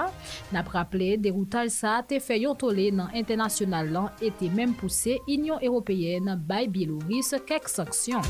[0.56, 5.60] Napraple deroute al sa te fè yon tole nan internasyonal lan ete menm pousse inyon
[5.60, 8.22] européenne biéloris bay biélorusse quelques sanctions.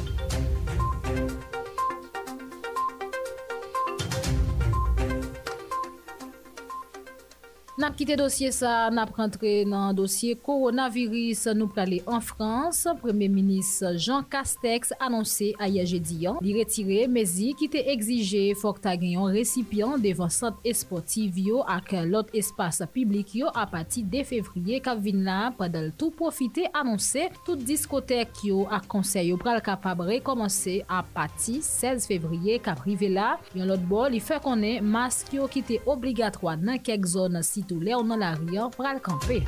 [7.77, 13.69] Nap kite dosye sa, nap rentre nan dosye koronaviris nou prale en Frans, premè minis
[14.01, 20.01] Jean Castex anonsè a Yeje Dian li retire mezi kite egzije fok ta genyon resipyan
[20.01, 25.51] devan sat esportiv yo ak lot espase publik yo apati de fevriye kap vin la
[25.61, 32.09] padal tou profite anonsè tout diskotèk yo ak konsey yo pral kapabre komanse apati 16
[32.09, 33.29] fevriye kap rive la.
[33.53, 37.65] Yon lot bol li fè konen mas ki yo kite obligatwa nan kek zon si
[37.66, 39.42] tout l'air dans la rue pour aller camper.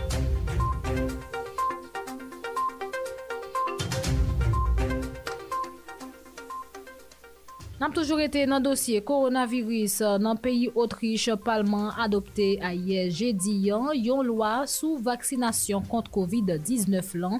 [7.78, 13.52] Nam toujou rete nan dosye koronavirus euh, nan peyi Autriche palman adopte a ye jedi
[13.68, 17.36] yon euh, yon lwa sou vaksinasyon kont COVID-19 lan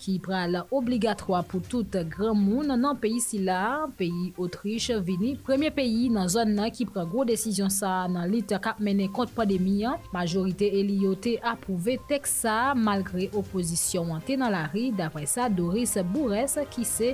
[0.00, 3.58] ki pra la obligatroa pou tout gran moun nan peyi sila.
[4.00, 8.56] Peyi Autriche vini premye peyi nan zon nan ki pra gwo desisyon sa nan lite
[8.64, 9.82] kap mene kont pandemi.
[9.84, 10.00] Euh.
[10.16, 17.12] Majorite Eliyote apouve teksa malgre oposisyon ante nan la ri davresa Doris Bourès ki se...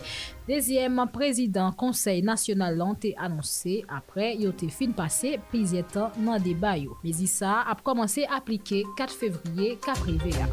[0.49, 6.87] Dezyèm, prezidant konsey nasyonal an te anonsè apre yo te fin pase pizjetan nan debay
[6.87, 6.97] yo.
[7.05, 10.49] Mezi sa ap komanse aplike 4 fevriye kapri veya.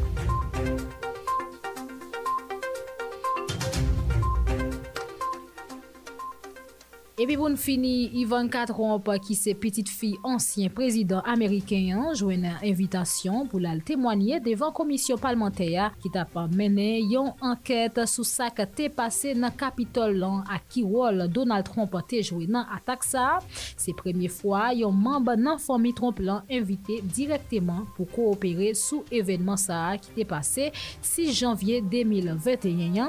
[7.16, 11.86] Epi pou n fini, Yvonne Katromp ki se petit fi ansyen prezident Ameriken
[12.18, 18.24] jouen nan invitasyon pou lal temwanyen devan komisyon palmenteya ki tapan mene yon anket sou
[18.28, 22.68] sa ke te pase nan kapitol lan a ki wol Donald Tromp te jouen nan
[22.76, 23.38] atak sa.
[23.80, 29.56] Se premye fwa, yon mamba nan Fomi Tromp lan invite direktyman pou koopere sou evenman
[29.64, 30.68] sa ki te pase
[31.00, 33.08] 6 janvye 2021.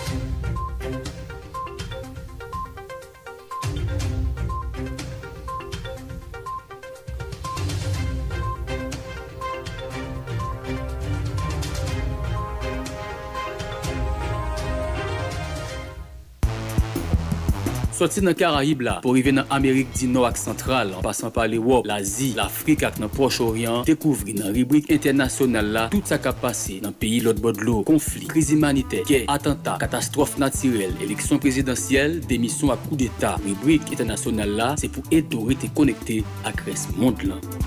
[18.01, 21.59] Soti nan Karaib la, pou rive nan Amerik di nou ak sentral, an pasan pale
[21.61, 26.39] wop, l'Azi, l'Afrik ak nan proche oryan, dekouvri nan ribrik internasyonal la, tout sa kap
[26.41, 32.73] pase nan peyi lot bodlo, konflik, kriz imanite, key, atanta, katastrof natirel, eleksyon prezidentyel, demisyon
[32.73, 33.35] ak kou deta.
[33.45, 37.61] Ribrik internasyonal la, se pou entorite konekte ak res mond lan.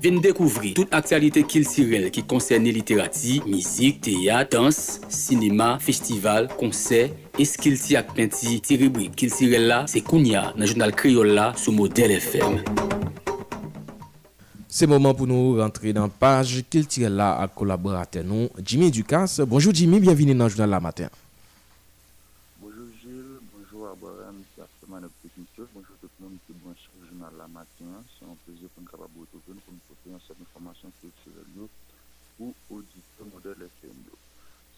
[0.00, 7.44] Venez découvrir toute actualité culturelle qui concerne littérature, musique, théâtre, danse, cinéma, festival, concert, et
[7.44, 11.52] ce qu'il s'y a peinti, rubrique culturelle là, c'est Kounia dans le journal Créole là,
[11.56, 12.62] sous modèle FM.
[14.68, 18.92] C'est le moment pour nous rentrer dans la page culturelle là à collaborateur nous, Jimmy
[18.92, 19.40] Ducasse.
[19.40, 21.08] Bonjour Jimmy, bienvenue dans le journal la matin.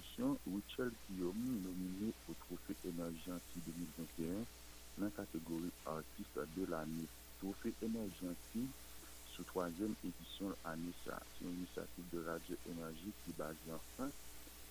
[0.00, 3.60] Richelle Guillaume nomine au Trofeu Énergenti
[4.24, 4.48] 2021
[4.96, 7.04] nan kategori Artist de l'année.
[7.40, 8.62] Trofeu Énergenti
[9.34, 11.18] sou 3èm édisyon l'ANESA.
[11.34, 14.14] Se yon iniciatif de raje enerjik ki baje an fin,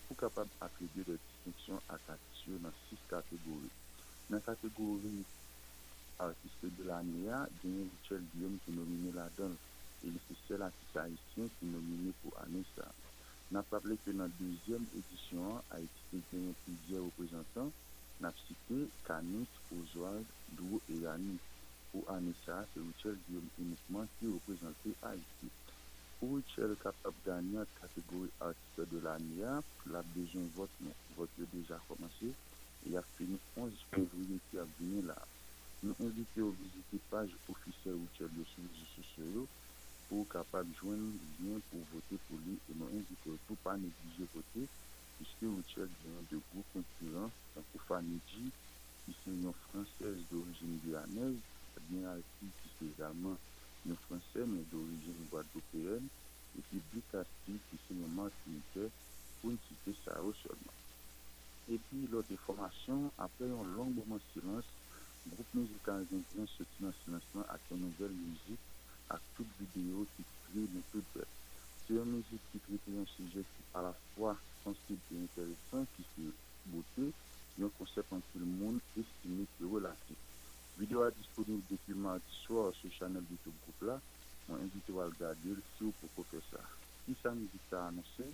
[0.07, 3.71] pou kapab akredire disyksyon akakisyon nan 6 kategori.
[4.33, 5.13] Nan kategori
[6.25, 9.53] Artist de l'année a, genye Richelle Guillaume ki nomine l'ANESA.
[10.05, 12.89] E ni se sel artiste haïtien ki nomine pou ANESA.
[13.53, 17.69] N ap pa pleke nan dezyen edisyon a, a etikin tenyen pizye reprezentan,
[18.21, 18.77] n ap site
[19.07, 20.19] kanis ouzoal
[20.59, 21.31] dwo e yani,
[21.95, 25.51] ou ane sa se wichel diyo mpenikman ki reprezenti a etikin.
[26.21, 31.77] Ou wichel kap ap danyan kategori artike de la niyap, la bejoun vot yo deja
[31.87, 32.29] komanse,
[32.85, 35.17] e ya fini 11 pouvriye ki ap vini la.
[35.83, 39.47] Nou anvite ou vizite page ofisye wichel de soum jisou seyo,
[40.09, 41.03] pou kapal jwen,
[41.37, 44.63] jwen pou voté pou li e nou enzikor pou pa ne glije voté
[45.17, 48.47] kiske ou tchèk nan dekou konkurant kou fa nidji
[49.03, 51.37] kisè yon fransèz d'orijen de la nez
[52.63, 52.89] kisè
[53.85, 56.09] yon fransèz d'orijen ou bardo pèren
[56.55, 58.89] kisè yon markinikè
[59.39, 64.73] pou nkite sa ou sèlman epi lòt dekoumasyon apè yon londouman silans
[65.29, 68.65] mouk mèzou kanazen kren sè ti nan silansman akè nou zèl mèzik
[69.15, 71.27] ak tout videyo ki kri men tout bel.
[71.83, 74.31] Se yon mezi ki kri kri yon suje ki a la fwa
[74.63, 76.25] konspire yon terifan ki se
[76.73, 77.05] bote
[77.61, 80.13] yon konsep an tout le moun estimi ki relati.
[80.79, 83.95] Videyo a disponib depi mardi swa ou se chanel Youtube group la
[84.47, 86.61] mwen invite wale gade yon sou pou koke sa.
[87.03, 88.29] Si sa mezi ta anonsen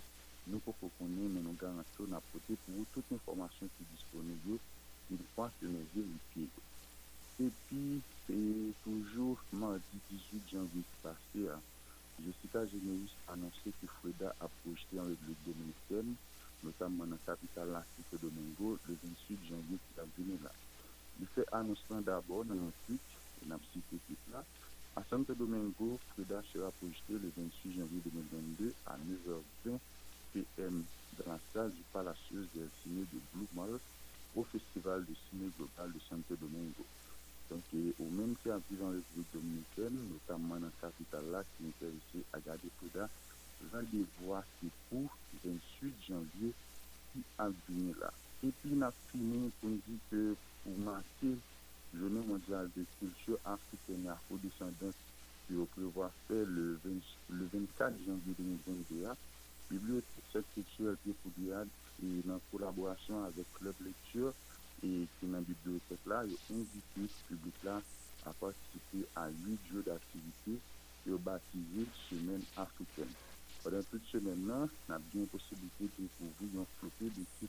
[0.50, 4.48] nou pou koko ne men nou garan ton apote pou yon tout informasyon ki disponib
[4.52, 4.60] yon
[5.08, 6.72] kile fwa se mezi yon piye gote.
[7.44, 8.34] Epi, pe
[8.82, 11.48] toujou mwen 18 janvou kipasè,
[12.24, 16.06] je sika jenewis anonsè ki freda apoujte anwek lèk dene sèm,
[16.64, 20.54] notam mwen an kapital la Sint-Domingo, lèk 28 janvou kipasè.
[21.18, 24.40] Li fè anonsman d'abon, nan apisite kip la,
[24.96, 29.28] a Sint-Domingo, freda serapoujte lèk 28 janvou 2022 anwek
[29.68, 29.90] 20
[30.32, 30.80] pm
[31.18, 33.94] dan la staz ou palasyeuse de sinè de Blou Maroc
[34.38, 36.88] ou festival de sinè global de Sint-Domingo.
[37.48, 42.22] Donke, ou men ki api lan repri Dominiken, notanman an kapital la ki n kèlise
[42.34, 43.06] Agade Pouda,
[43.72, 45.04] vande vwa sepou
[45.44, 46.50] 28 janvye
[47.12, 48.10] ki ap vini la.
[48.44, 50.22] Epi, na pimi, konji te
[50.64, 51.30] pou mase,
[51.96, 54.98] jounen mandi al de koulsio api ten ya kou desandans
[55.46, 56.66] ki ou prevo a fè le
[57.54, 59.14] 24 janvye 2020 de ya,
[59.70, 64.34] pi blou sep koulsio api Foubiad, ki nan kolaborasyon avek klop leksyon,
[64.84, 67.76] E ki nan bibe de oufek la, yo envite publik la
[68.28, 70.52] a patisite a 8 diyo dativite
[71.08, 73.10] yo batize semen afkouten.
[73.62, 74.58] Padan tout semen la,
[74.88, 77.46] nan bibe posibite pou pouvi yon flote beti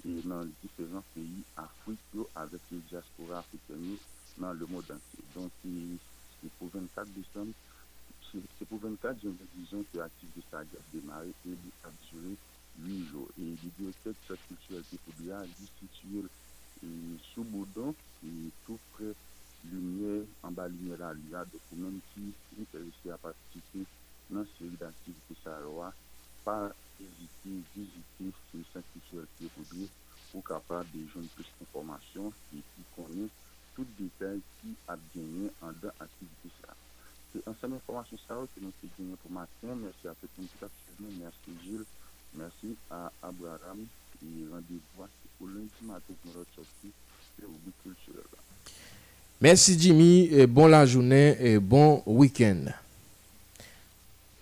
[0.04, 3.94] nan diferant peyi Afriko avèk le diaspora Afrikanye
[4.42, 5.16] nan le mod anke.
[5.34, 5.46] Don
[6.40, 7.54] se pou 24 december,
[8.30, 12.34] se pou 24, jenon dijon ki ati de sa gap demare pe di adjoure
[12.82, 13.28] li yo.
[13.38, 16.24] E di diotèk sa kultuèlke pou li a, di situye
[17.30, 18.32] souboudon ki
[18.66, 19.12] toufre
[19.70, 22.26] liniè, an ba liniè la li a, de pou men ki
[22.58, 23.86] interese a patite
[24.34, 25.92] nan seri de ati de sa loa
[26.44, 26.70] pas
[27.00, 29.88] hésiter, visiter ce centres qui est
[30.32, 33.40] pour capable de jeunes plus d'informations et qui connaissent
[33.74, 36.48] tout détail qui a gagné en dans l'activité.
[37.32, 39.76] C'est ensemble cette information ça que nous avons gagné pour matin.
[39.80, 41.84] Merci à tout le monde Merci Gilles.
[42.34, 43.84] Merci à Abraham.
[44.24, 46.92] Et rendez-vous pour lundi matin pour notre sortie
[47.38, 48.24] de le culturelle.
[49.40, 50.28] Merci Jimmy.
[50.30, 52.66] Et bon la journée et bon week-end.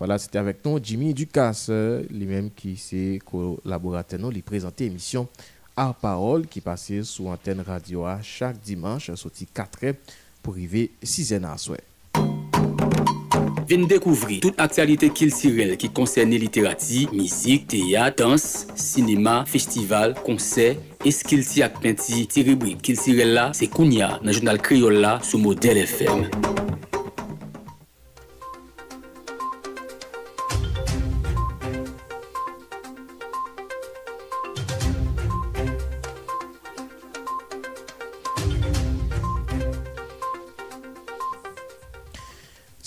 [0.00, 1.70] Voilà, c'était avec nous Jimmy Ducasse,
[2.10, 5.28] lui-même qui s'est collaborateur, nous, lui présenter l'émission
[5.76, 9.94] à parole qui passait sous antenne radio à chaque dimanche, sorti 4
[10.42, 11.80] pour arriver 6 ans à souhait.
[13.68, 21.10] Venez découvrir toute actualité culturelle qui concerne littératie, musique, théâtre, danse, cinéma, festival, concert, et
[21.10, 25.38] ce qu'il s'y a peinti, rubrique là, c'est Kounia, dans le journal Créole là, sous
[25.38, 26.26] modèle FM.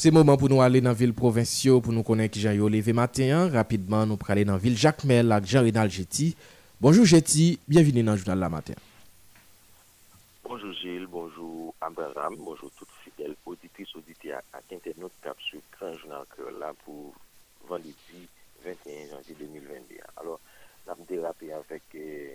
[0.04, 2.54] C'est le moment pour nous aller dans la ville provinciale pour nous connaître qui j'ai
[2.56, 3.24] levé matin.
[3.38, 3.48] Hein.
[3.50, 6.36] Rapidement, nous aller dans la ville Jacques Mel avec Jean-Renal Jetty.
[6.82, 8.74] Bonjour Jetty, bienvenue dans le journal la matin.
[10.44, 16.24] Bonjour Gilles, bonjour Abraham, bonjour toutes fidèles auditrices, auditeurs et internautes qui sur Grand Journal
[16.60, 17.14] là pour
[17.70, 17.94] vendredi
[18.66, 18.72] 21
[19.16, 20.04] janvier 2021.
[20.20, 20.42] Alors,
[20.86, 22.28] nous avons dérapé avec euh,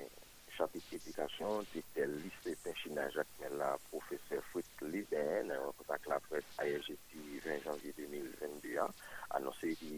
[0.59, 6.09] sa piti edikasyon, ti te liste penchina jak men la profeseur Fouette Libène, an kontak
[6.11, 8.87] la pres ayer jeti 20 janvye 2022
[9.39, 9.93] anonsi di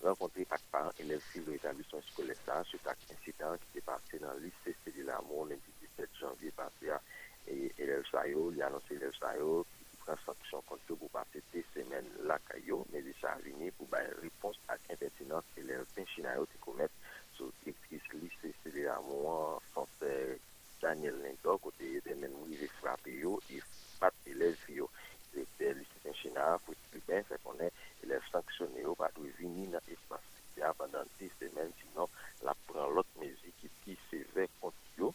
[0.00, 3.82] renponti pak pa enel si lo etan lisan skole sa, se tak insitan ki te
[3.84, 6.98] pate nan liste se di la moun 17 janvye pate a
[7.52, 11.44] enel chayou, li anonsi enel chayou ki pran san ki chan konti ou pou pate
[11.52, 16.58] te semen lakayou, men disa anjini pou bay repons ak penchina enel penchina yo te
[16.64, 17.01] koumet
[17.62, 17.70] ki
[18.22, 20.10] li sesele a mwen fante
[20.82, 23.58] Daniel Lentok kote men mouni li frape yo e
[24.00, 24.86] pati lez yo
[25.32, 27.70] li sesele chenara pou eti li ben fè konen,
[28.10, 32.06] lez sanksyone yo pati ou vini nan espasyon ya banantiste men, sinon
[32.46, 35.08] la pran lot mez ekip ki sevek pot yo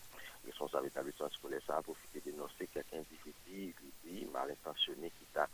[0.44, 3.62] me son zavit avitansi kou lesa pou fite denose kakèm di viti
[4.10, 5.46] li malintasyonè ki ta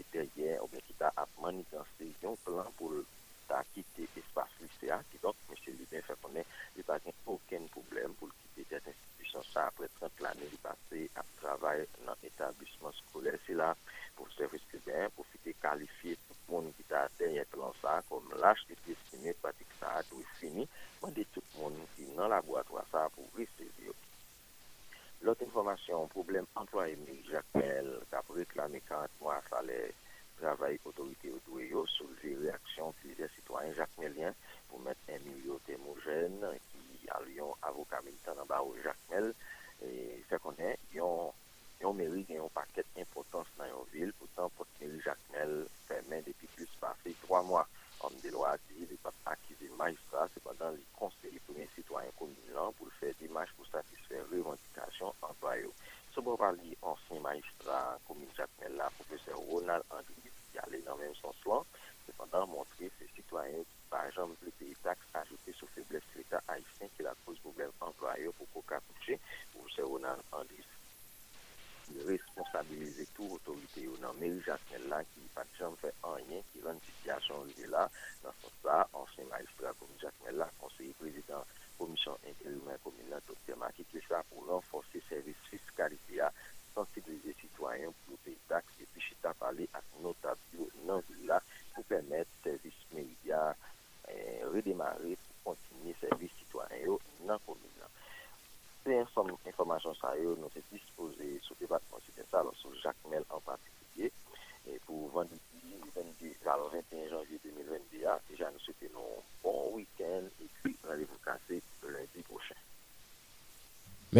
[0.00, 3.06] ete gen, ou men ki ta apman nan seyon plan pou le
[3.50, 6.42] a kite espase licea ki donk mèche li ben fèponè
[6.76, 10.48] li pa jen pou ken pou blèm pou l'kite dète institusyon sa apre 30 lanè
[10.52, 13.70] li pa se a travèl nan etablismans kou lè se la
[14.16, 16.19] pou serviske ben pou fite kalifiè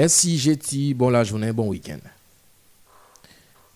[0.02, 1.98] Merci, Jetty, Bon la journée, bon week-end.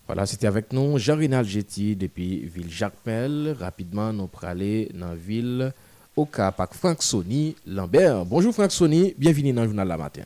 [0.07, 3.55] Voilà, c'était avec nous Jean-Rinald Getty depuis Ville Jacmel.
[3.59, 5.71] Rapidement, nous aller dans la ville
[6.15, 8.25] au Capac, avec Franck Sony Lambert.
[8.25, 10.25] Bonjour Franck Sony, bienvenue dans le journal de la matinée.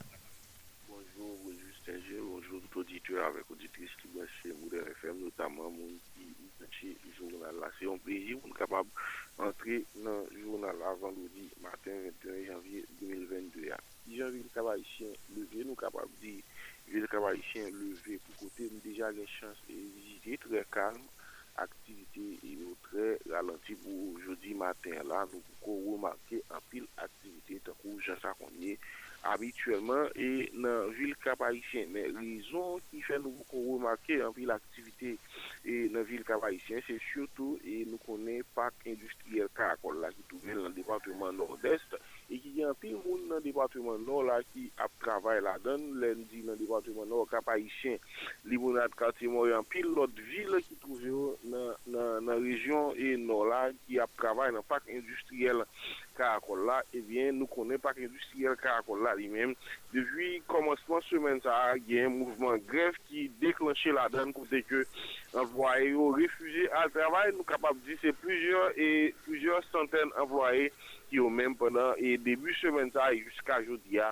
[71.09, 74.11] ki yo men penan e debu semenza e jiska jodi ya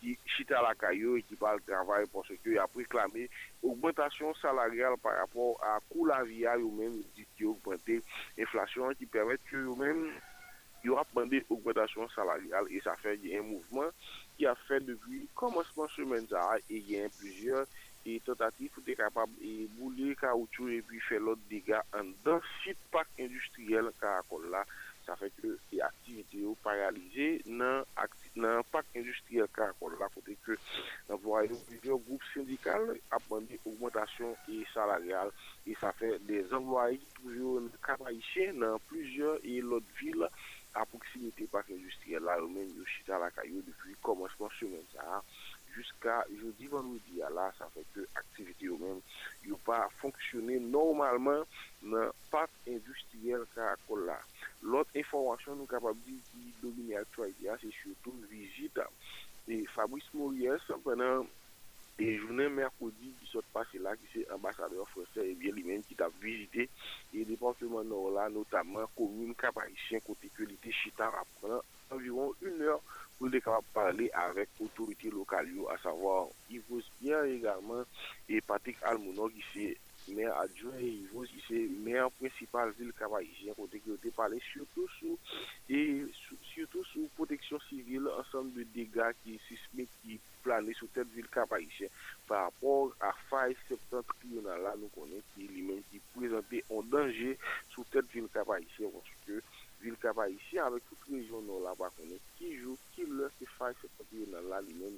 [0.00, 3.28] ki chita la kayo e ki bal travay pou se kyo ya preklame
[3.62, 8.00] augmentation salaryal par rapport a kou la viya yo men di ki augmente
[8.38, 10.06] inflasyon ki permette ki yo men
[10.84, 13.90] yo apende augmentation salaryal e sa fè di en mouvment
[14.38, 16.40] ki a fè devu koumanseman semenza
[16.70, 17.66] e yen plusieurs
[18.06, 22.38] e tentatif pou te kapab e boule karoutou e pi fè lot dega an dan
[22.62, 24.62] fit pak industriel karakolla
[25.08, 30.52] sa fèk yo e aktivite yo paralize nan pak industriel ka akol la kote ke
[31.08, 32.84] nan vwae yo pivyo goup syndikal,
[33.16, 35.28] abbandi, augmentasyon e salaryal
[35.70, 40.28] e sa fèk de zanvwae poujou kaba ishe nan plujou e lot vil
[40.76, 44.84] a pouksinite pak industriel la yo men yo chita la kaya yo depi komosman semen
[44.92, 45.22] sa
[45.72, 49.00] jiska yo divan ou diya la sa fèk yo aktivite yo men
[49.48, 51.42] yo pa fonksyone normalman
[51.92, 54.20] nan pak industriel ka akol la
[54.62, 58.82] Lot informasyon nou kapabili ki do bini aktwa idya se choutou vizita.
[59.74, 61.24] Fabrice Mourien se prenen
[61.98, 65.94] e jounen merkoudi ki sotpase la ki se ambasadeur fransè e biye li men ki
[65.98, 66.68] tap vizite.
[67.14, 71.62] E depan seman nou la notaman komine kapayishen kote kulite chitar ap prenen
[71.94, 72.80] anviron 1 lèr
[73.16, 75.70] pou de kapabili parli avèk otoriti lokal yo.
[75.72, 76.18] A savo
[76.50, 77.86] yi fouse bien e gaman
[78.28, 79.68] e patik al mounon ki se...
[80.16, 80.84] Mè adjouè,
[81.84, 85.18] mè an prinsipal vil kaba isyè, kontè kè yon te pale, soutou sou,
[86.48, 91.60] soutou sou, poteksyon sivil, ansanm de dega ki sismè ki plane sou tèd vil kaba
[91.60, 91.90] isyè,
[92.30, 96.88] pa apòr a fay septant kriyonan la nou konè ki li men, ki prezante yon
[96.94, 97.34] denje
[97.74, 99.40] sou tèd vil kaba isyè, vonskè
[99.84, 103.46] vil kaba isyè, avèk tout le jounon la va konè ki jou, ki lè se
[103.58, 104.96] fay septant kriyonan la li men,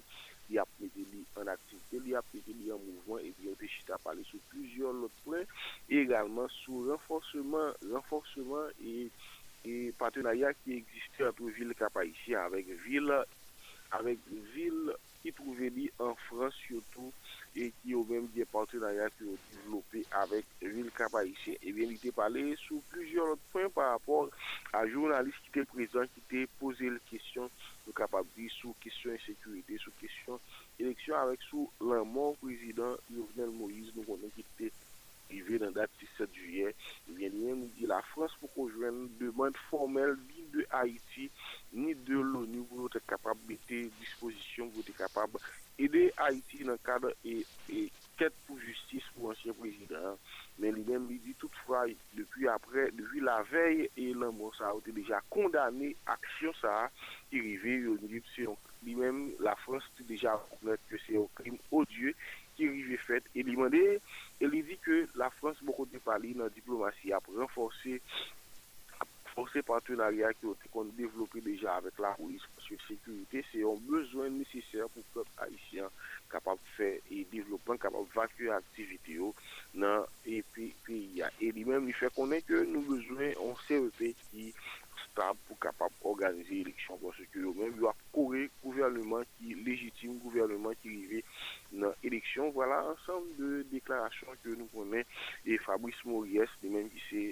[0.58, 5.00] ap medeli an aktif deli, ap medeli an mouvman, epi an pechita pale sou pouzyon
[5.04, 5.44] lot pre,
[6.02, 13.12] egalman sou renforceman, renforceman e patenaya ki egiste an pou vil kapa ici anvek vil
[13.92, 14.90] anvek vil
[15.20, 17.10] ki pou veni an Frans yotou
[17.58, 21.58] e ki yo menm diye partenaryat ki yo divlopi avèk vil kapayishen.
[21.60, 24.30] E eh veni te pale sou plujyon otpèm par apòr
[24.76, 27.50] a jounalist ki te prezant, ki te pose l kèsyon
[27.84, 30.40] nou kapabdi sou kèsyon en sèkuretè, sou kèsyon
[30.80, 34.70] lèksyon avèk sou lèmon prezident Yovnel Moïse nou konen ki te
[35.30, 36.72] vive nan dati 7 juyè.
[37.18, 41.30] Veni menm di la Frans pou konjwen demande formèl bi de Haïti,
[41.72, 45.34] ni de l'ONU vous êtes capable de mettre des dispositions vous êtes capable
[45.78, 47.44] d'aider Haïti dans le cadre et
[48.16, 50.18] quête pour justice pour l'ancien président
[50.58, 52.44] mais lui-même, il dit toutefois depuis
[53.20, 56.90] la veille et l'amour bon, ça a été déjà condamné, action ça a
[57.32, 58.22] arrivé et on dit
[58.84, 62.14] lui-même, la France a déjà connu que c'est un crime odieux
[62.56, 63.72] qui arrivait fait et lui-même
[64.42, 68.00] il dit que la France, beaucoup de paliers dans la diplomatie a renforcé
[69.36, 72.78] Oh, on se patou na riyak yo te kon devlopi deja avèk la roulis, sou
[72.86, 75.90] sekurite se yon bezwen misisèr pou kòp aishyan
[76.32, 79.30] kapap fè, e devlopan kapap vakye aktivite yo
[79.78, 80.02] nan
[80.34, 81.30] epi piya.
[81.42, 84.48] E li mèm li fè konen ke nou bezwen, on se repè ki
[85.04, 88.02] stab pou kapap organize lèk chanpon sekurite yo mèm yo ap.
[88.12, 91.22] kore, kouvernement ki legitime, kouvernement ki rive
[91.82, 92.50] nan eleksyon.
[92.56, 95.06] Voilà, ansanm de deklarasyon ke nou konen,
[95.46, 97.28] e Fabrice Moriès, di men ki se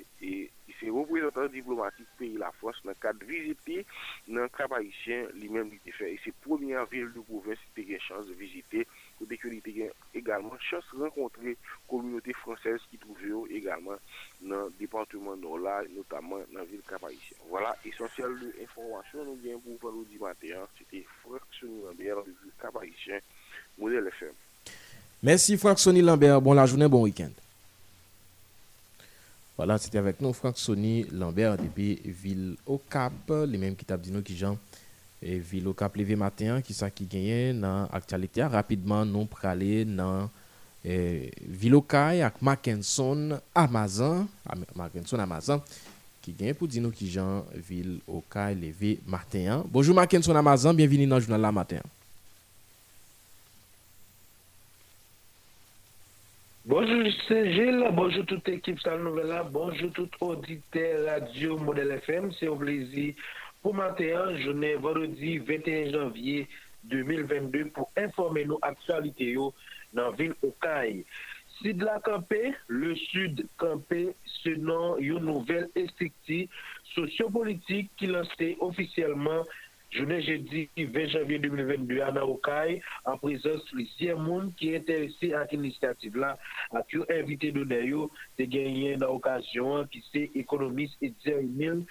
[0.88, 3.82] reprezentant diplomatik peyi la Frans nan kad vizite
[4.30, 6.12] nan Krapayishen, li men di te fe.
[6.14, 8.84] E se promenyan vil de kouvern, se te gen chans de vizite,
[9.26, 11.56] de ke li te gen egalman chans renkontre
[11.90, 13.98] komunote fransese ki touve yo egalman
[14.46, 17.42] nan departement non la, notaman nan vil Krapayishen.
[17.50, 20.67] Voilà, esensyal de informasyon nou gen pou palo di materyan.
[25.22, 27.30] merci Sonny Lambert, Merci Lambert, bon la journée, bon week-end.
[29.56, 33.96] Voilà, c'était avec nous Franck Sony Lambert depuis Ville au Cap, les mêmes qui t'a
[33.96, 34.56] dit nous qui Jean
[35.20, 37.58] et Ville au Cap levé matin qui ça qui gagne.
[37.58, 40.30] dans actualité rapidement nous praler dans
[40.84, 45.60] eh, Ville au Cap avec Mackinson Amazon, ah, Mackinson Amazon
[46.34, 49.52] qui pour dire nous qui Jean Ville au cas levé matin.
[49.52, 49.64] Hein.
[49.68, 51.80] Bonjour Mackenson Amazon, bienvenue dans le journal la matin.
[56.66, 58.78] Bonjour Saint-Gilles, bonjour toute équipe.
[58.80, 63.14] Salle Nouvelle, bonjour tout auditeur Radio Modèle FM, c'est un plaisir
[63.62, 66.46] pour matin, hein, journée vendredi 21 janvier
[66.84, 69.54] 2022 pour informer nos actualités dans
[70.10, 71.04] la ville Caille.
[71.62, 74.12] Sidlak Kampé, le sud Kampé,
[74.44, 76.44] se nan yon nouvel estikti
[76.92, 79.42] sosyo-politik ki lanse ofisyelman
[79.96, 82.76] jounen jedi 20 janvye 2022 an Aokai
[83.12, 86.30] an prezons li Siamoun ki entere si ak inisiativ la
[86.82, 91.82] ak yon evite donen yon te genyen nan okasyon ki se ekonomis et zeynil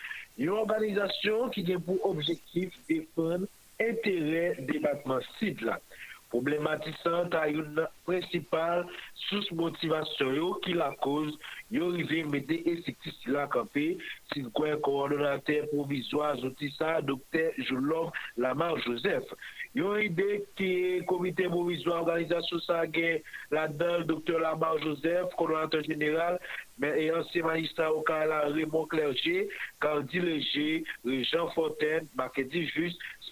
[0.45, 3.43] yon organizasyon ki gen pou objektif e fen
[3.83, 5.83] entere debatman Sidlak.
[6.29, 8.83] problematisan ta yon prinsipal
[9.27, 11.31] sous motivasyon yo ki la koz
[11.75, 13.85] yon rive mwede esiktis la kape
[14.33, 18.11] sin kwen koronate pou vizwa azotisa Dokter Joulom
[18.43, 19.31] Lamar Josef
[19.75, 20.71] yon rive ki
[21.11, 23.19] komite pou vizwa organizasyon sa gen
[23.55, 26.39] la dan Dokter Lamar Josef, koronate general
[26.77, 29.47] men eyon semanista ou ka la remon klerje
[29.81, 30.67] kan dileje
[31.07, 32.75] rejan fonten, makedijus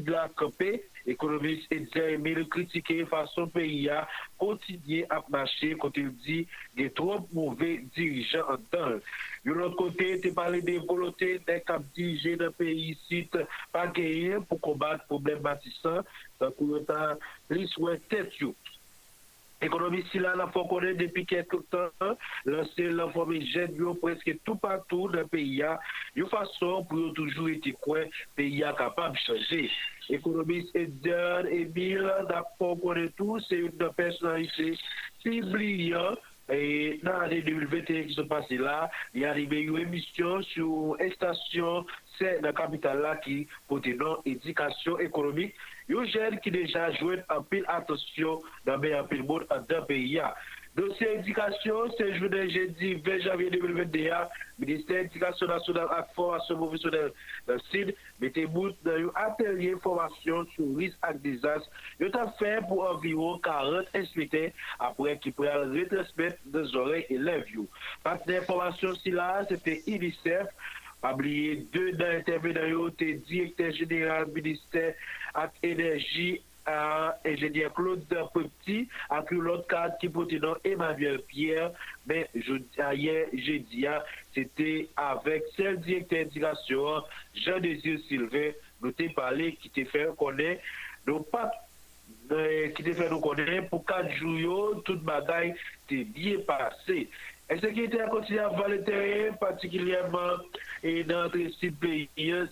[0.00, 0.72] de la KPE,
[1.12, 4.02] ekonomist et zemil, kritike fason PIA
[4.40, 6.42] kontidye ap nache kontil di
[6.78, 7.66] de trope mouve
[7.96, 8.98] dirijan an dan.
[9.46, 13.34] Yon not kote te pale de volote de kap dirije de PIA sit
[13.74, 16.02] pa geye pou kombat problematisan
[16.38, 17.16] sa koumata
[17.50, 18.54] liswe tet yon.
[19.62, 22.16] Ekonomi si la la pou konen depi ke toutan,
[22.50, 25.76] lanse la pou menjen yo preske tou patou da peyi a,
[26.18, 29.62] yo fason pou yo toujou eti kwen peyi a kapab chanje.
[30.18, 32.02] Ekonomi se dyan, e bil,
[32.32, 34.72] la pou konen tou, se yon de personaj se
[35.22, 36.18] pibli yon,
[36.52, 36.58] e
[37.06, 38.80] nan ane 2021 ki se pase la,
[39.14, 41.86] yon yon emisyon sou estasyon
[42.18, 45.54] se na kapital la ki pote nan edikasyon ekonomik.
[45.90, 50.32] yo jen ki dejan jwen apil atosyon dame apil moun an dame ya.
[50.76, 56.60] Dosye edikasyon, se jwen de jen di vej avye 2021, Ministè edikasyon nasyonal ak formasyon
[56.62, 57.10] profesyonel
[57.50, 57.90] nan SID,
[58.24, 61.66] mette mout nan yo atelye formasyon sou ris ak dizans,
[62.00, 64.46] yo ta fe pou aviron 40 esmite
[64.88, 67.66] apre ki pre al retrasmet de zorek e lev yo.
[68.06, 70.48] Patne formasyon sila, se te ilisef,
[71.02, 74.92] Pabliye de nan entevenayote direkte jeneral minister
[75.42, 76.26] ak enerji
[76.74, 78.76] a enjenya Claude Pepti
[79.16, 81.70] ak lout kat ki pote nan Emmanuel Pierre.
[82.06, 82.24] Men
[82.92, 83.96] ayen jenya,
[84.34, 84.70] se te
[85.08, 86.86] avek sel direkte indikasyon,
[87.42, 88.50] Jean-Désir Sylvain
[88.82, 90.54] nou te pale ki te fe eh, konen
[93.66, 95.46] pou kat jouyo tout maday
[95.90, 97.08] te diye pasey.
[97.52, 100.40] E sekirite a kontinye a valeterye, patikilye man,
[100.82, 102.48] e nante si beye,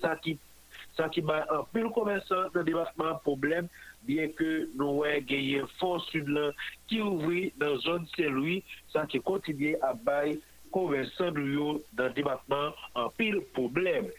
[0.97, 3.71] sa ki baye an pil konvensan nan debatman an poublem,
[4.05, 6.53] biye ke nou wè gèye fon sublan
[6.93, 8.59] ki ouvri nan zon seloui
[8.93, 10.37] sa ki kontinye a baye
[10.77, 14.11] konvensan nou yo nan debatman an pil poublem.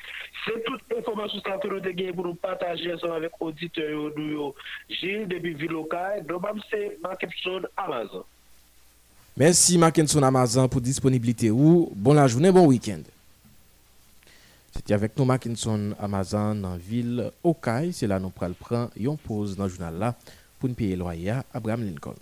[0.48, 4.10] Se tout informasyon sa ki nou dè gèye pou nou patajè son avèk auditor yo
[4.18, 4.50] nou yo,
[4.98, 8.26] jil debi vi lokaye, domam se man kep son amazan.
[9.38, 13.00] Merci Mackinson Amazon pour disponibilité ou bon la journée, bon week-end.
[14.76, 17.94] C'était avec nous Mackinson Amazon dans la ville Okaï.
[17.94, 20.16] C'est là nous prenons prend une pause dans le journal là
[20.60, 22.16] pour nous payer loyer Abraham Lincoln.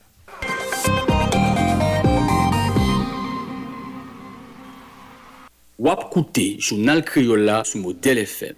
[5.79, 6.13] Wap
[6.59, 7.03] journal
[7.37, 8.53] là sous modèle FM.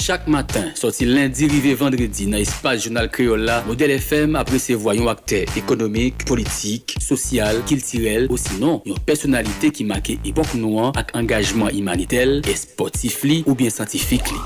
[0.00, 5.10] Chak matan, soti lindi, rive vendredi, nan espat jounal Kriola, Model FM apre se voyon
[5.12, 12.38] akte ekonomik, politik, sosyal, kiltirel, osinon yon personalite ki make epok nouan ak engajman imanitel,
[12.48, 14.40] esportifli ou bien santifikli.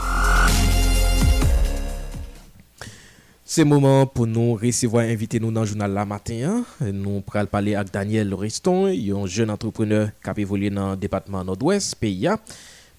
[3.46, 7.94] Se mouman pou nou resevoye invite nou nan jounal la maten, nou pral pale ak
[7.94, 12.40] Daniel Riston, yon joun antropreneur kapi voli nan depatman Nord-Ouest, PIA.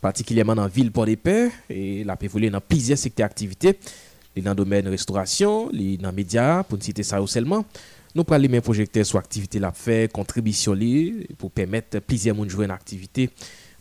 [0.06, 3.80] particulièrement dans la ville pour les pères et la voulait dans plusieurs secteurs d'activité,
[4.38, 7.66] dans le domaine restauration, dans les médias, pour ne citer ça ou seulement.
[8.14, 10.78] Nous prenons les mêmes projecteurs sur l'activité la fait, contribution
[11.40, 13.32] pour permettre plusieurs monde jouer une activité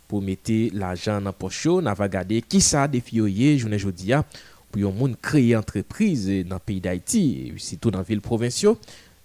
[0.07, 5.17] pour mettre l'argent dans poche, on va regarder qui ça défié journée pour yon monde
[5.21, 8.79] créer entreprise dans le pays d'Haïti, surtout dans les villes provinciaux.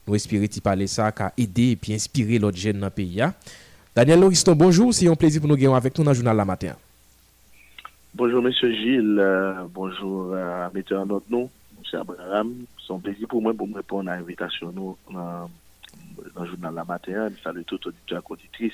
[0.07, 3.23] Nous espérons parler ça aider et puis inspirer l'autre jeune dans le pays.
[3.97, 6.45] Daniel Lauriston, bonjour, c'est un plaisir pour nous d'être avec nous dans le journal la
[6.45, 6.75] matin.
[8.13, 9.19] Bonjour, Monsieur Gilles.
[9.21, 10.69] Euh, bonjour, euh,
[11.07, 11.49] notre M.
[11.93, 12.65] Abraham.
[12.85, 16.85] C'est un plaisir pour moi pour me répondre à l'invitation dans, dans le journal La
[16.99, 18.73] salut Je salue tout auditeur auditrice,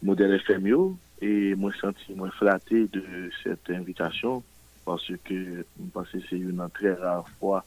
[0.00, 0.96] modèle FMIO.
[1.20, 3.02] Et moi, senti, moi, flatté de
[3.42, 4.44] cette invitation
[4.84, 5.34] parce que
[5.64, 7.64] je pense que c'est une très rare fois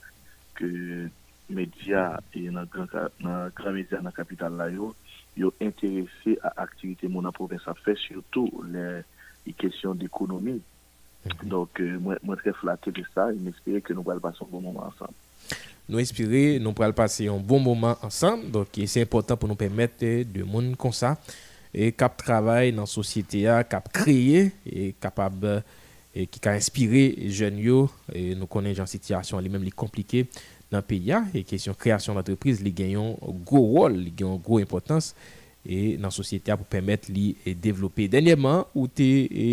[0.56, 1.10] que
[1.50, 7.62] médias et les grand médias dans la capitale sont intéressés intéressé à l'activité mon province
[7.84, 9.02] fait, surtout les
[9.48, 10.62] et question d'économie.
[11.26, 11.50] Mhm.
[11.50, 14.48] Donc, euh, moi, je très flatté de ça et j'espère que nous allons passer un
[14.50, 15.14] bon moment ensemble.
[15.88, 18.50] Nous espérons nous allons passer un bon moment ensemble.
[18.52, 21.18] Donc, c'est important pour nous permettre de monde comme ça
[21.74, 25.64] et cap travail dans la société, cap créer et capable
[26.16, 29.70] et qui a inspiré les jeunes yo et nous connaissons la situation les même les
[29.70, 30.26] compliquées
[30.72, 33.14] dans le pays et question création d'entreprise les un
[33.46, 35.14] gros rôle ont une grande importance
[35.70, 38.08] E nan sosyete a pou permèt li e, dèvlopè.
[38.10, 39.46] Dènyèman, ou te e,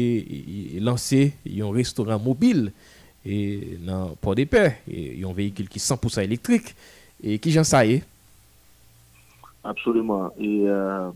[0.81, 2.63] lanse yon restoran mobil
[3.85, 4.63] nan pò de pè,
[5.21, 6.71] yon veyikil ki 100% elektrik,
[7.21, 7.99] ki jan sa ye?
[9.67, 11.11] Absolèman, e, euh,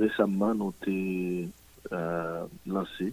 [0.00, 0.96] resèmman nou te
[1.94, 3.12] euh, lanse,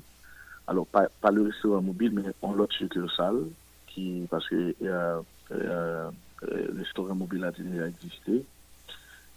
[0.72, 3.44] alò, pa le restoran mobil, men on lot yon sal,
[3.92, 6.08] ki, paske yon
[6.80, 7.54] restoran mobil a
[8.00, 8.42] existè,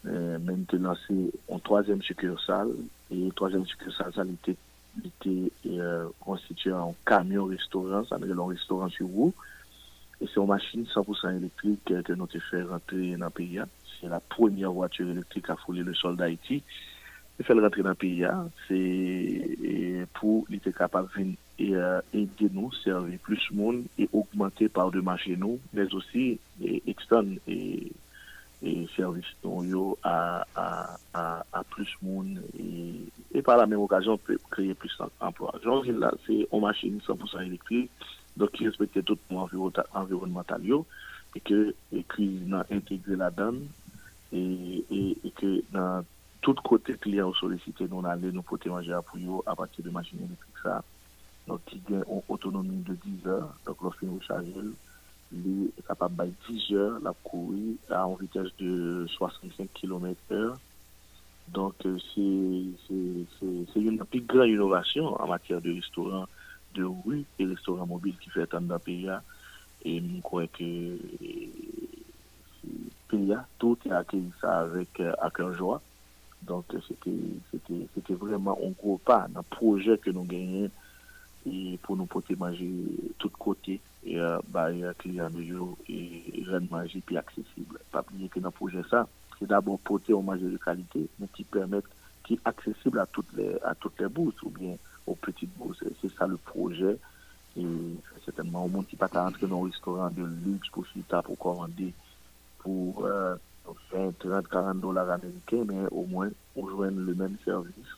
[0.07, 2.71] Euh, maintenant, c'est en troisième succursale.
[3.11, 9.35] Et troisième succursale, ça, l'était euh, constitué en camion-restaurant, ça un restaurant sur roue.
[10.21, 13.61] Et c'est une machine 100% électrique euh, que nous avons fait rentrer dans le pays.
[14.01, 16.63] C'est la première voiture électrique à fouler le sol d'Haïti.
[17.39, 18.25] Nous fait rentrer dans le pays.
[18.25, 18.49] Hein.
[18.69, 24.91] C'est pour être capable d'aider euh, aider nous, servir plus de monde et augmenter par
[24.91, 26.39] de marché nous, mais aussi
[26.87, 27.91] externe et
[28.63, 32.67] e servis yon yo a plus moun e,
[33.35, 34.19] e pa la menm okajon
[34.55, 34.95] kreye plus
[35.27, 35.55] emplwa.
[35.65, 37.81] Jorjin la, se yon machini 100% elektri
[38.39, 39.49] do ki respete tout moun
[40.03, 40.79] environnemental yo
[41.37, 41.41] e
[42.13, 43.59] ki nan entegre la dan
[44.33, 46.07] e ki nan
[46.43, 50.27] tout kote kliya ou solisite non ale nou pote manje apuyo a pati de machini
[50.29, 50.79] elektri ksa
[51.49, 54.71] do ki gen ou otonomi de 10h do ki lò fin ou chaje yo
[55.33, 60.57] il est capable de 10 heures, la courir à un vitesse de 65 km heure.
[61.49, 62.77] Donc, euh, c'est une
[64.11, 66.27] plus grande innovation en matière de restaurant
[66.75, 69.21] de rue et restaurant mobile qui fait tant dans PIA.
[69.85, 71.87] Et je crois que euh,
[73.09, 75.03] PIA, tout a acquis ça euh, avec,
[75.41, 75.83] un joie.
[76.43, 80.71] Donc, c'était vraiment un gros pas dans projet que nous gagné
[81.47, 82.71] et pour nous porter manger
[83.19, 84.69] tout côté et euh, bah
[84.99, 89.09] client de jour et rendre manger plus accessible pas oublier que dans le projet ça
[89.39, 91.85] c'est d'abord porter au manger de qualité mais qui permettent
[92.25, 94.77] qui accessible à toutes les à toutes les bourses ou bien
[95.07, 96.97] aux petites bourses c'est ça le projet
[97.57, 97.67] et
[98.25, 101.93] certainement au monde qui pas entrer dans un restaurant de luxe pour taper pour commander
[102.61, 103.39] pour 20
[104.19, 107.97] 30 40 dollars américains mais au moins on joint le même service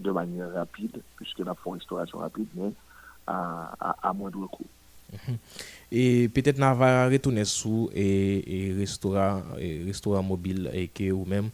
[0.00, 2.72] de manière rapide, puisque nous la une restauration rapide, mais
[3.26, 4.64] à, moins moindre coût.
[5.12, 5.36] Mhm.
[5.92, 11.50] Et peut-être nous avons retourner sous et, et restaurant mobile et que ou même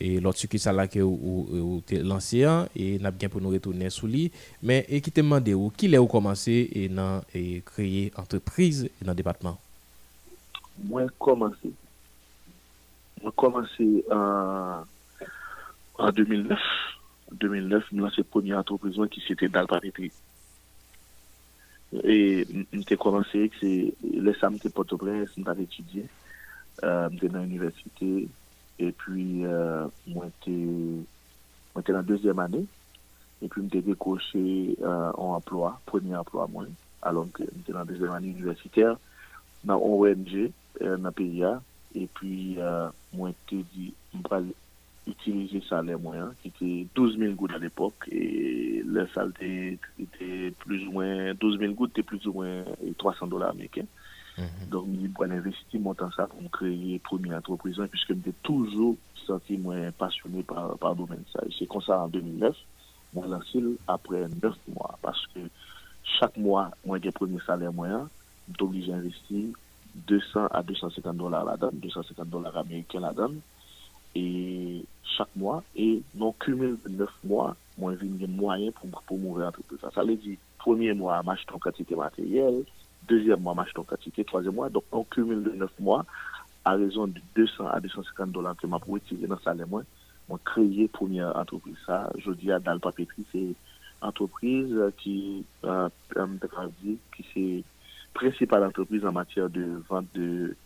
[0.00, 4.06] et l'autre qui là que ou, lancé hein, et n'a bien pour nous retourner sous
[4.06, 4.30] lui
[4.62, 9.10] mais et qui te demande où qui l'a commencé et dans et créer entreprise dans
[9.10, 9.58] le département.
[10.84, 11.72] Moi commencé.
[13.22, 14.82] Moi commencé en
[15.98, 16.56] en 2009
[17.40, 20.10] 2009, nous lancé première entreprise qui s'était dans le
[22.06, 26.04] Et j'ai commencé, c'est le samedi Port-au-Prince, j'ai étudié,
[26.82, 28.28] euh, j'étais dans l'université,
[28.78, 32.66] et puis euh, moi j'étais dans la deuxième année,
[33.42, 36.64] et puis j'ai décroché euh, un emploi, premier emploi moi,
[37.02, 38.96] alors que j'étais dans la deuxième année universitaire,
[39.64, 40.50] dans ONG,
[40.82, 41.60] euh, dans le PIA,
[41.94, 43.64] et puis euh, moi été...
[43.74, 43.94] dit,
[45.06, 50.52] utiliser salaire salaire moyen qui était 12 000 gouttes à l'époque, et le salaire était
[50.58, 53.86] plus ou moins, 12 000 gouttes, c'était plus ou moins e 300 dollars américains.
[54.38, 54.68] Mhm.
[54.70, 58.96] Donc, j'ai investi montant ça pour créer une première entreprise, puisque je suis toujours
[59.26, 61.22] senti moins passionné par, le domaine.
[61.58, 62.56] C'est comme ça, en 2009,
[63.14, 65.40] lancé après 9 mois, parce que
[66.18, 68.08] chaque mois, moi, j'ai premier salaire moyen,
[68.58, 69.44] je obligé d'investir
[70.06, 73.40] 200 à 250 dollars la donne, 250 dollars américains la donne
[74.14, 79.48] et chaque mois, et non cumul de 9 mois, moins une moyen pour, pour mourir
[79.48, 79.78] entreprise.
[79.80, 82.62] Ça, ça veut dire, premier mois, m'achète en quantité matérielle,
[83.08, 86.04] deuxième mois, m'achète en quantité, troisième mois, donc on cumule de 9 mois,
[86.64, 89.82] à raison de 200 à 250 dollars que m'a pour utiliser dans le salaire, moi,
[90.44, 91.76] créé créer première entreprise.
[91.84, 93.54] Ça, je dis à le Petri, c'est
[94.00, 95.88] entreprise qui, euh,
[96.20, 96.38] euh
[96.80, 96.98] qui
[97.34, 97.62] c'est
[98.14, 100.56] principale entreprise en matière de vente de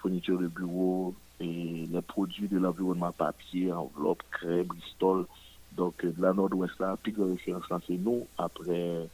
[0.00, 5.26] fournitures de bureaux, les produits de l'environnement papier, enveloppe, crème, bristol.
[5.76, 9.06] Donc, de la Nord-Ouest, la de référence, c'est nous, après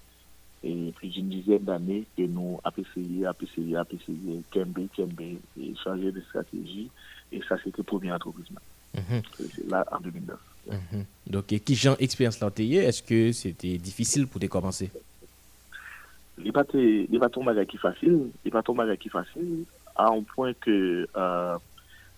[0.62, 5.20] plus d'une dizaine d'années que nous avons essayé, APCI essayé, KMB, Kembe, Kembe,
[5.60, 6.90] et changer de stratégie.
[7.30, 8.46] Et ça, c'était le premier entreprise.
[8.94, 8.98] Mm
[9.36, 10.38] C'est là, en 2009.
[11.28, 14.90] Donc, et qui genre expérience là Est-ce que c'était difficile pour te commencer
[16.38, 19.64] Les bâtons qui facile, les bâtons qui facile,
[19.94, 21.06] à un point que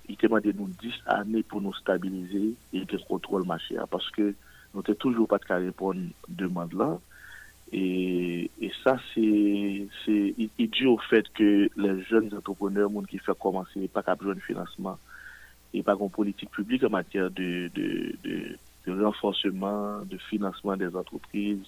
[0.08, 4.34] il demande nous 10 années pour nous stabiliser et contrôler le marché hein, parce que
[4.74, 6.98] nous n'avons toujours pas de répondre à demande là.
[7.70, 8.50] Et,
[8.82, 9.20] ça, c'est,
[10.06, 14.40] dû au fait que les jeunes entrepreneurs, monde qui fait commencer, pas capable besoin de
[14.40, 14.98] financement
[15.74, 17.70] et pas de politique publique en matière de
[18.86, 21.58] renforcement, de financement des entreprises,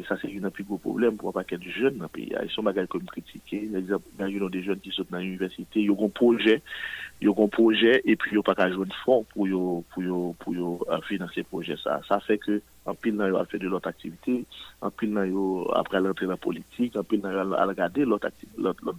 [0.00, 2.64] e sa se yon api gwo problem pou apak e di joun api a yon
[2.64, 7.90] bagay kon kritike gen yon de joun ki sot nan yon universite yon kon proje
[8.08, 12.56] epi yon pak a joun fon pou yon finanse proje sa feke
[12.88, 14.38] an pin nan yon apre de lout aktivite
[14.80, 18.08] an pin nan yon apre al rentre la politik an pin nan yon al gade
[18.08, 18.24] lout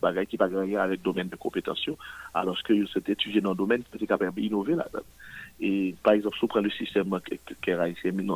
[0.06, 1.98] bagay ki pa gade yon domen de kompetasyon
[2.38, 4.92] aloske yon se te tuje nan domen ki pa te kapèm inove la
[5.58, 5.72] e
[6.06, 7.18] par exemple sou pre euh, le sistem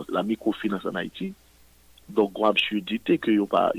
[0.10, 1.36] la mikrofinans an Haiti
[2.10, 3.72] Donk gwa mchou dite ke yo pa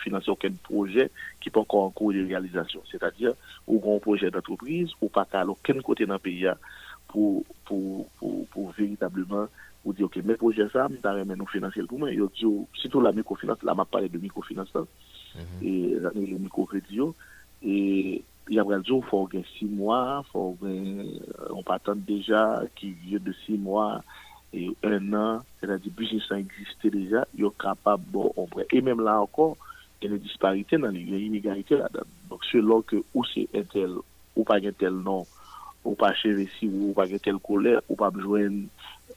[0.00, 1.08] finanse okèn proje
[1.44, 2.86] ki pa kon kon kou de realizasyon.
[2.88, 3.34] Se ta diya,
[3.68, 6.54] ou kon proje d'antroprize, ou pa tal okèn kote nan peya
[7.10, 7.42] pou
[8.78, 9.50] veritableman,
[9.84, 12.14] pou diyo ke men proje sa, mi ta remen nou finanse el pou men.
[12.16, 14.86] Yo diyo, sitou la mikrofinans, la ma pare de mikrofinans sa,
[15.60, 17.10] e la mikrofinans yo,
[17.60, 18.22] e
[18.56, 20.00] ya brel diyo, fò gen 6 mwa,
[20.32, 21.10] fò gen,
[21.52, 22.46] on pa tante deja
[22.78, 23.90] ki ye de 6 mwa,
[24.56, 29.00] et un an, c'est-à-dire business a existait déjà, ils sont capables bon vrai, Et même
[29.02, 29.56] là encore,
[30.02, 32.04] il y a une disparités dans les inégalités là-dedans.
[32.30, 33.92] Donc selon que ou c'est un tel,
[34.34, 35.26] ou pas un tel nom,
[35.84, 38.48] ou pas chez si ou pas un tel colère, ou pas besoin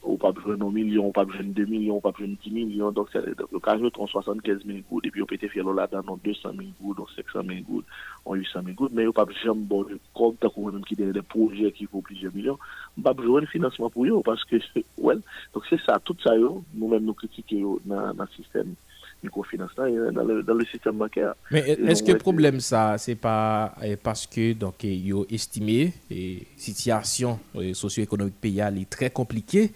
[0.02, 2.94] Ou pa brjwen 1 milyon, ou pa brjwen 2 milyon, ou pa brjwen 10 milyon.
[2.96, 6.70] Donc, le cas, yo tron 75000 goutes, et puis yo pété fè l'olat dans 200000
[6.80, 7.84] goutes, 200000 goutes,
[8.26, 8.92] 800000 goutes.
[8.96, 11.86] Mais yo pa brjwen, bon, je compte, tako, ou mèm, ki dene de projet qui
[11.92, 12.56] vaut plusieurs millions.
[12.96, 14.56] Ba brjwen financement pou yo, parce que,
[14.96, 15.20] well,
[15.52, 18.72] donc c'est ça, tout ça yo, nou mèm nou critique yo nan système,
[19.20, 21.28] ni kou financement, nan le système bakè.
[21.52, 26.72] Mais est-ce que problème ça, c'est pas euh, parce que, donc, euh, yo estime, si
[26.72, 29.70] tiation euh, socio-économique payal est très compliquée,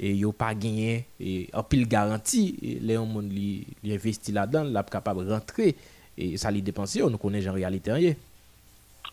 [0.00, 4.70] E yo pa genye, e apil garanti e le yon moun li investi la dan,
[4.72, 5.74] la pou kapab rentre,
[6.40, 8.14] sa li depanse, yo nou konen jan realite euh, a ye.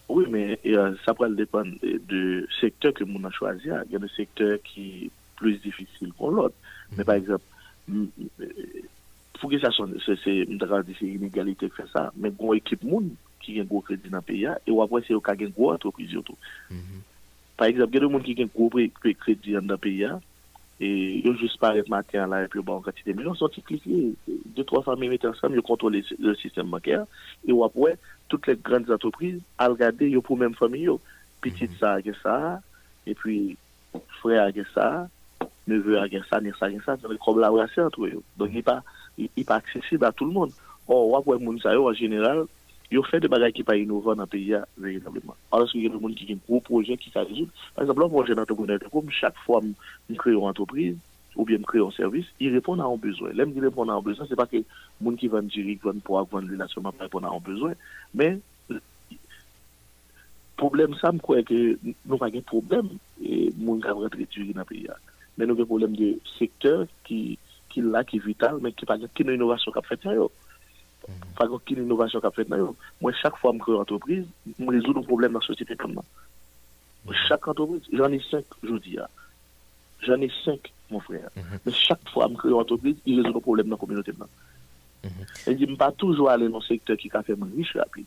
[0.09, 0.57] Oui, mais
[1.05, 1.73] ça peut dépendre
[2.07, 3.65] du secteur que l'on a choisi.
[3.65, 6.55] Il y a des secteurs qui sont plus difficiles qu'en l'autre.
[6.97, 7.43] Mais par exemple,
[7.93, 8.07] il
[9.39, 12.81] faut que ça sonne, c'est une drame d'inégalité comme ça, mais il faut qu'on équipe
[12.83, 15.15] l'équipe qui a un gros crédit dans le pays et on va voir si il
[15.15, 16.77] y a quelqu'un qui a un gros crédit dans le pays.
[17.57, 18.69] Par exemple, il y a quelqu'un qui a un gros
[19.19, 20.07] crédit dans le pays,
[20.77, 20.87] E,
[21.25, 24.11] yo jous pa rep mater la rep yo ban gati demyo, son ti klikye
[24.59, 27.07] 2-3 fami metan sam yo kontrol le sistem maker,
[27.49, 27.95] yo wapwe
[28.29, 30.99] tout le grand atopri al gade yo pou men fami yo,
[31.41, 32.59] pitit sa agen sa
[33.09, 33.57] epi
[34.21, 35.07] fre agen sa
[35.67, 36.93] neve agen sa, nir sa agen sa
[37.25, 38.77] kon blabrasya an tou yo don yi pa
[39.57, 40.53] aksesib a tout l mon
[40.85, 42.45] yo wapwe moun sa yo an general
[42.93, 45.35] yo fè de bagay ki pa inova nan peya veye nableman.
[45.51, 47.49] Or, aske genou moun ki genou proje ki sa rejoum.
[47.75, 49.73] Par exemple, lò proje nan te konen te kom chak fwa m
[50.21, 50.93] kreyo antopri
[51.37, 53.35] ou bien m kreyo servis, i repon nan an bezwen.
[53.37, 54.63] Lem ki repon nan an bezwen, se pa ke
[55.05, 57.43] moun ki van dirik van pou ak van lina seman pa ki pon nan an
[57.45, 57.75] bezwen,
[58.17, 58.39] men
[60.57, 62.93] problem sa m kwe ke nou fage problem
[63.61, 64.95] moun ka vre triturin nan peya.
[65.37, 67.25] Men nou genou mou lem de sektèr ki
[67.77, 70.31] lak, ki vital, men ki pa genou inovasyon kap fètya yo.
[71.37, 74.25] Par contre, quelle innovation qu'a fait Moi, chaque fois que je crée une entreprise,
[74.59, 76.03] je résous un problème dans la société comme moi.
[77.07, 77.27] Mm-hmm.
[77.27, 78.97] Chaque entreprise, j'en ai cinq, je vous dis.
[78.99, 79.07] Hein.
[80.01, 81.29] J'en ai cinq, mon frère.
[81.37, 81.59] Mm-hmm.
[81.65, 84.11] Mais chaque fois que je crée une entreprise, je résout un problème dans la communauté.
[84.11, 85.59] Mm-hmm.
[85.59, 88.05] Je ne pas toujours aller dans un secteur qui a fait riche rapide.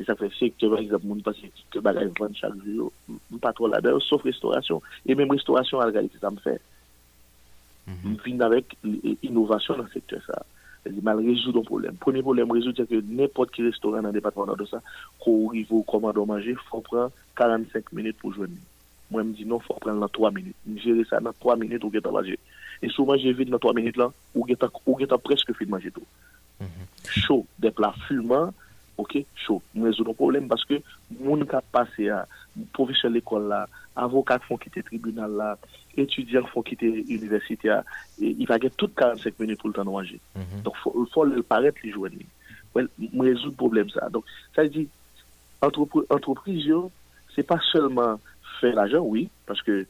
[0.00, 1.36] Et ça fait secteur, par exemple, mon passe
[1.70, 2.90] que bagage vend chaque jour,
[3.40, 4.82] pas trop là-dedans, sauf restauration.
[5.06, 5.82] Et même restauration, en
[6.20, 6.60] ça me fait.
[7.86, 7.92] Je
[8.24, 10.20] viens avec l'innovation dans le secteur.
[10.26, 10.44] ça.
[10.86, 11.94] Je mal résoudre un problème.
[11.94, 14.82] Premier problème résoudre, c'est que n'importe quel restaurant dans le département de ça,
[15.26, 18.52] on arrive au manger, il faut prendre 45 minutes pour joindre.
[19.10, 20.56] Moi, je me dis non, il faut prendre dans 3 minutes.
[20.76, 22.38] Gérer ça dans 3 minutes, ou bien manger.
[22.82, 26.02] Et souvent, j'ai vide dans 3 minutes là, ou presque fini de manger tout.
[26.60, 26.66] Mhm.
[27.06, 28.50] Chaud, des plats fumants,
[28.96, 30.76] Ok, chou, mou rezonon probleme baske
[31.18, 32.20] moun ka pase ya,
[32.54, 33.62] mou profesyon l'ekol la,
[33.98, 35.48] avokat fon kite tribunal la,
[35.98, 37.80] etudyan fon kite universite ya,
[38.22, 40.20] yi fage tout 45 meni pou l'tan wange.
[40.38, 40.62] Mhm.
[40.68, 40.78] Donc,
[41.14, 42.28] fò l'paret li jwen li.
[43.10, 44.06] Mou rezonon probleme sa.
[44.14, 44.86] Donc, sa yi di,
[45.64, 46.84] entreprise yo,
[47.34, 48.22] se pa selman
[48.60, 49.80] fè l'ajan, oui, paske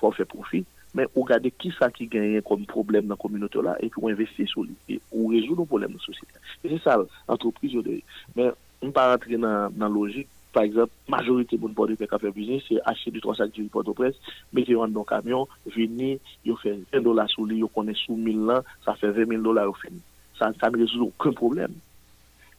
[0.00, 0.64] fò fè profi,
[0.96, 4.44] Men, ou gade ki sa ki genye kon problem nan kominote la, epi ou investi
[4.50, 4.98] sou li.
[5.12, 6.40] Ou rejou nou polem nan sositya.
[6.60, 8.02] E se sal, antropri yo deye.
[8.36, 8.50] Men,
[8.82, 12.76] ou pa rentre nan logik, par exemple, majorite moun pote pe ka fe vizine, se
[12.88, 14.18] ache du transaktivit pote prez,
[14.52, 16.10] meti yon an don kamyon, vini,
[16.44, 19.46] yo fe 1 dola sou li, yo konen sou 1000 lan, sa fe 20 000
[19.48, 20.02] dola yo fini.
[20.36, 21.72] Sa ne rejou nou ken problem.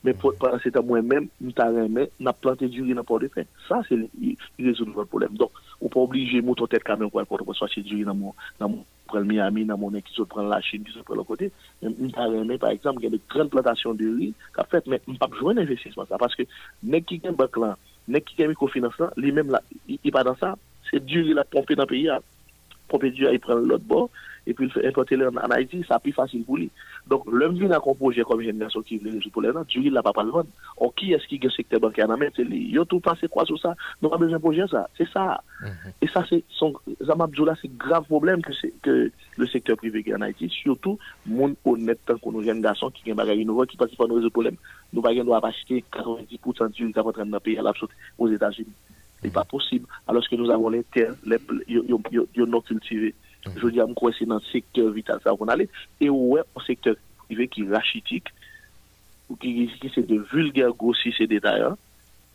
[0.03, 3.45] Men, par anse ta mwen men, mwen ta remen, nan plante diri nan pote prez.
[3.69, 5.37] Sa se rejou nou kon problem.
[5.83, 8.77] Ou pa oblige mouton tèt kamyon kwa kwa do pa swa chidjouye nan moun
[9.11, 11.49] prel miyami, nan moun ekisot prel la chidjouye, prel lo kote.
[11.83, 15.59] Mwen pa reme, pa eksam, genne kren plantasyon diri, ka fèt men, mwen pa pjouen
[15.59, 16.15] investisman sa.
[16.21, 16.47] Paske,
[16.87, 17.75] nek ki gen bak lan,
[18.07, 19.59] nek ki gen mikofinans lan, li men la,
[19.91, 20.53] i pa dan sa,
[20.87, 22.21] se diri la pompe nan peyi a,
[22.87, 24.05] pompe diri a, i prel lot bo.
[24.45, 26.69] et puis importer en, en Haïti, ça plus facile pour lui.
[27.07, 29.91] Donc, l'homme vient a un projet comme garçon qui veut résoudre pour les gens, il
[29.93, 30.49] n'a pas pas le vendre.
[30.77, 32.69] Or, qui est-ce qui a le secteur bancaire en main C'est lui.
[32.71, 34.89] Ils tout passé quoi sur ça Nous pas besoin de projet, ça.
[34.97, 35.41] C'est ça.
[36.01, 38.41] Et ça, c'est son, c'est grave problème
[38.81, 43.11] que, le secteur privé en Haïti, surtout, monde honnête, tant qu'on nous jeunes garçons qui
[43.11, 44.57] ont des nouveaux, qui passent pas nos problèmes.
[44.91, 47.61] Nous ne devons pas acheter 90% du temps qui est en train de payer à
[47.61, 48.67] l'absolute aux États-Unis.
[48.77, 48.95] Ce
[49.29, 49.85] C'est pas possible.
[50.07, 51.37] Alors que nous avons les terres, les,
[51.67, 51.77] les
[53.59, 55.65] Jodi am kwen se nan sektèr vital sa akon ale,
[55.99, 56.95] e ou wè an sektèr
[57.27, 58.29] kive ki rachitik,
[59.31, 60.05] ou ki se mm-hmm.
[60.11, 61.75] de vulgèr gòsi se detayan,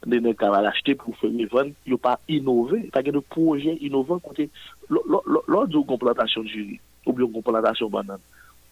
[0.08, 4.48] nenè kama rachite pou fèmivèn, yo pa inovè, ta gen de projè inovè kote,
[4.92, 8.22] lò d'o komplantasyon jiri, ou bi yo komplantasyon banan,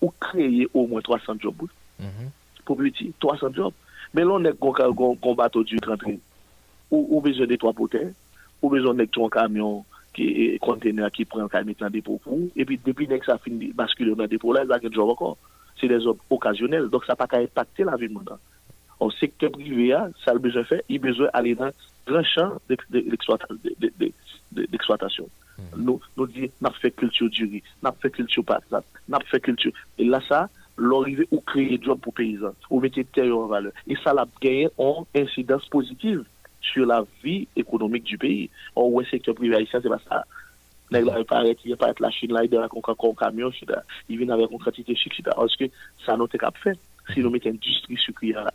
[0.02, 1.66] ou kreye ou mwen 300 job,
[2.66, 3.74] pou bi witi, 300 job,
[4.14, 6.18] men lò nèk gòkèl gòmbato di krantri,
[6.92, 8.04] ou bezon de 3 potè,
[8.60, 9.82] ou bezon nèk 3 kamyon,
[10.16, 12.48] Qui est un conteneur qui prend un dépôt pour vous.
[12.56, 14.78] Et puis, depuis que ça a fini de basculer dans le dépôt, il y a
[14.78, 15.36] des jobs encore.
[15.78, 18.14] C'est des hommes occasionnels, donc ça n'a pas qu'à impacter la vie de
[18.98, 21.72] En secteur privé, hein, ça a besoin de il a besoin d'aller dans un
[22.06, 22.52] grand champ
[24.54, 25.28] d'exploitation.
[25.58, 25.62] Hmm.
[26.16, 29.20] Nous disons, on a fait culture du riz, on fait culture patate patin, on a
[29.20, 29.72] fait culture.
[29.98, 30.48] Et là, ça,
[30.78, 33.72] l'arrivée, on créer créé des jobs pour les paysans, on a des terres en valeur.
[33.86, 36.24] Et ça a gagné en incidence positive.
[36.72, 38.44] sur la vi ekonomik di peyi.
[38.78, 40.22] Ou wè se ektyon priva isyan, se ba sa,
[40.94, 43.54] neg la reparek, yè pa et la chine la, yè de la kon kakon kamyon,
[43.56, 45.70] si da, yè vin la reparek, yè kon kratite chik, si da, anseke,
[46.04, 46.74] sa nou te kap fè,
[47.12, 48.54] si nou met en distri chik yara.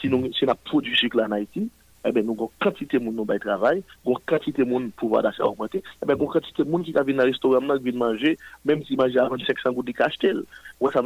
[0.00, 1.66] Si nou, si nou prodjik chik la na iti,
[2.06, 5.44] e ben nou kon kratite moun nou bay travay, kon kratite moun pouva da se
[5.44, 8.36] okpante, e ben kon kratite moun ki ta vin la restoran, mwen vin manje,
[8.68, 10.44] menm ti manje avan di seksan gout di kastel,
[10.80, 11.04] wè sa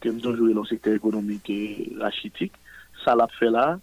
[0.00, 2.52] que nous avons joué dans le secteur économique et rachitique,
[3.04, 3.78] ça l'a fait là,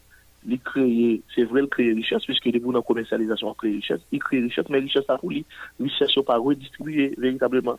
[0.48, 4.00] il crée, c'est vrai, le créer richesse, puisque debout dans la commercialisation, il crée richesse,
[4.12, 5.46] il crée richesse, mais richesse a pour lui,
[5.80, 7.78] richesse n'est pas redistribuer véritablement,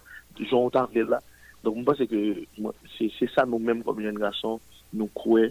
[0.50, 1.22] j'en là.
[1.64, 2.34] Donc, je pense que
[2.98, 4.60] c'est ça nous-mêmes, comme jeunes garçons,
[4.92, 5.50] nous croyons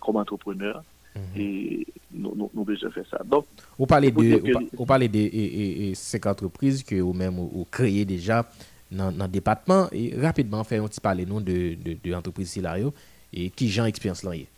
[0.00, 0.82] comme entrepreneurs.
[1.16, 1.40] Mhm.
[1.40, 3.20] et nous, avons besoin de faire ça.
[3.24, 3.44] Donc,
[3.78, 8.44] vous parlez de, ces entreprises que vous-même vous créez déjà
[8.92, 9.88] nan depatman.
[9.94, 12.92] E rapidman, fè, yon ti pale nou de entreprise Silario
[13.32, 14.48] e ki jan eksperyans lanyen.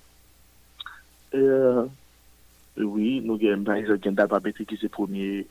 [1.34, 1.84] E, e,
[2.82, 3.66] oui, nou gen
[4.04, 5.42] Gendal Babeti ki se promye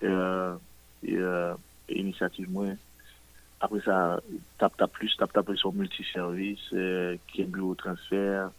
[1.03, 2.75] inisiativ mwen.
[3.63, 4.17] Apre sa,
[4.59, 6.65] tap tap plus, tap tap plus son multiservis
[7.29, 8.49] ki en glou transfer.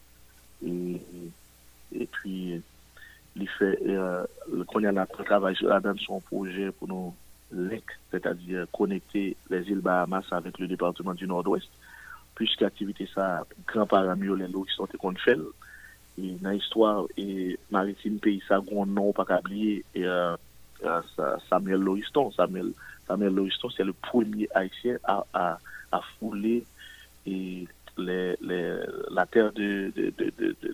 [0.66, 2.38] E pi,
[3.36, 3.70] li fè,
[4.72, 7.14] kon yon apre travaj, adan son proje pou nou
[8.10, 11.68] c'est-à-dire connecter les îles Bahamas avec le département du Nord-Ouest,
[12.35, 15.36] puisque l'activité ça, grand paramieux les qui sont le fait,
[16.18, 20.36] et dans l'histoire et maritime pays ça, grand nom, pas oublier, et, euh,
[20.85, 21.01] euh,
[21.48, 22.31] Samuel Loriston.
[22.32, 22.73] Samuel,
[23.06, 23.39] Samuel
[23.77, 25.60] c'est le premier haïtien à, à,
[26.18, 26.64] fouler
[27.27, 27.66] et
[27.97, 28.35] les,
[29.10, 30.12] la terre de, de,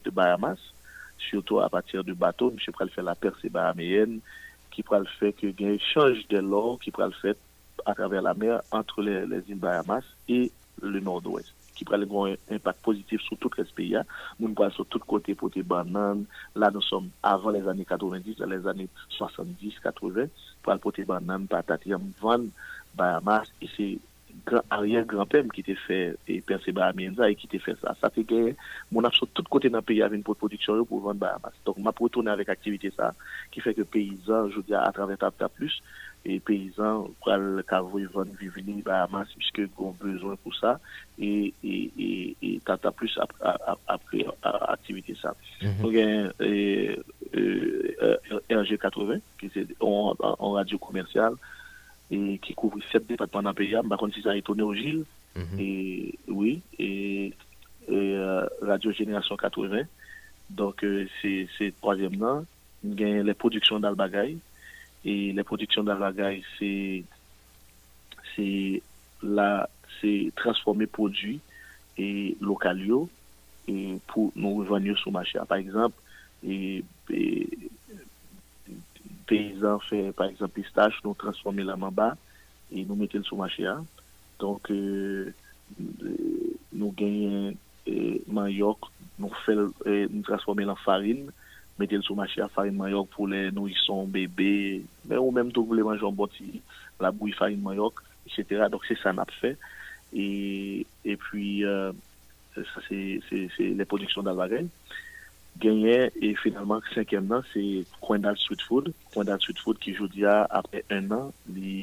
[0.01, 0.59] de, Bahamas,
[1.19, 2.53] surtout à partir du bateau.
[2.59, 4.19] je préfère faire la percée bahaméenne
[4.73, 7.37] qui prend le fait que y un échange de l'or qui prend le fait
[7.87, 10.51] à travers la mer entre les, les îles Bahamas et
[10.81, 13.97] le nord-ouest qui prend avoir un impact positif sur tout le pays.
[13.97, 14.05] Hein.
[14.39, 16.27] Nous parlons sur tous côtés pour les bananes.
[16.55, 20.25] Là, nous sommes avant les années 90, dans les années 70, 80,
[20.63, 21.87] pour porter bananes, patate,
[22.21, 22.45] vendre
[22.95, 23.49] Bahamas.
[23.63, 23.99] Et c'est
[24.71, 27.95] arrière-grand-père qui était fait et percé Bahamienza et qui était fait ça.
[28.01, 28.55] Ça fait que
[28.91, 31.53] mon sur tout côté dans le pays avait une production pour vendre Bahamas.
[31.65, 33.15] Donc, m'a retourné avec activité ça,
[33.51, 35.83] qui fait que paysans, je dire, à travers tata Plus,
[36.25, 37.65] et paysans, pour le
[38.09, 40.81] vendre Vivini, Bahamas, puisque ils ont besoin pour ça,
[41.19, 42.61] et, et, et, et
[42.97, 43.19] Plus
[43.87, 44.25] après
[44.71, 45.35] activité ça.
[45.63, 45.83] Mhm.
[45.83, 46.97] Donc, hein, euh,
[47.37, 48.17] euh,
[48.51, 50.15] RG80, qui c'est en
[50.53, 51.35] radio commerciale,
[52.13, 53.75] et qui couvre sept départements dans pays.
[53.89, 55.43] Par contre, si ça a étonné au Gilles, mhm.
[55.59, 57.33] et, oui, et,
[57.91, 59.83] euh, Radio Génération 80.
[60.51, 62.41] Donc, euh, c'est le troisième nom.
[62.41, 62.45] a
[62.85, 64.37] les productions d'Albagay.
[65.05, 67.03] Et les productions d'Albagay, c'est
[69.23, 69.69] là,
[70.01, 71.41] c'est transformer produits
[71.99, 73.09] et locaux
[73.69, 75.39] et pour nous revenir sur le marché.
[75.49, 75.97] Par exemple,
[76.47, 76.83] et
[79.27, 82.17] paysans fait par exemple, pistache, nous transformer la mamba,
[82.75, 83.85] et nous mettons le sous hein.
[84.39, 85.33] donc nous euh,
[86.03, 87.55] euh, nous gagnons
[87.89, 88.29] euh, nou nous
[89.19, 91.31] nous manyok, la farine,
[91.79, 94.83] mette le sou machè a farine manyok pour les nourrissons bébés.
[95.09, 95.75] Mais men ou en tou
[97.01, 97.95] la bouille farine manyok,
[98.27, 98.67] etc.
[98.71, 99.55] Donc, c'est ça nap fè.
[99.57, 99.57] fait.
[100.15, 101.93] et puis ça
[102.75, 104.69] sa se, se,
[105.61, 108.87] Genyen, e fènalman, sèkèm nan, sèkèm euh, e nan street food.
[109.13, 111.83] Sèkèm nan street food ki joudia apè 1 nan, li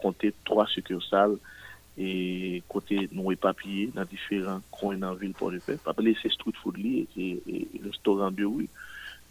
[0.00, 1.36] kontè 3 sèkèm sal.
[2.00, 5.76] E kontè nou e papye nan diferant kon nan vil pou rifè.
[5.84, 6.94] Papye li sèkèm nan street food li,
[7.84, 8.70] le storan bi ouy.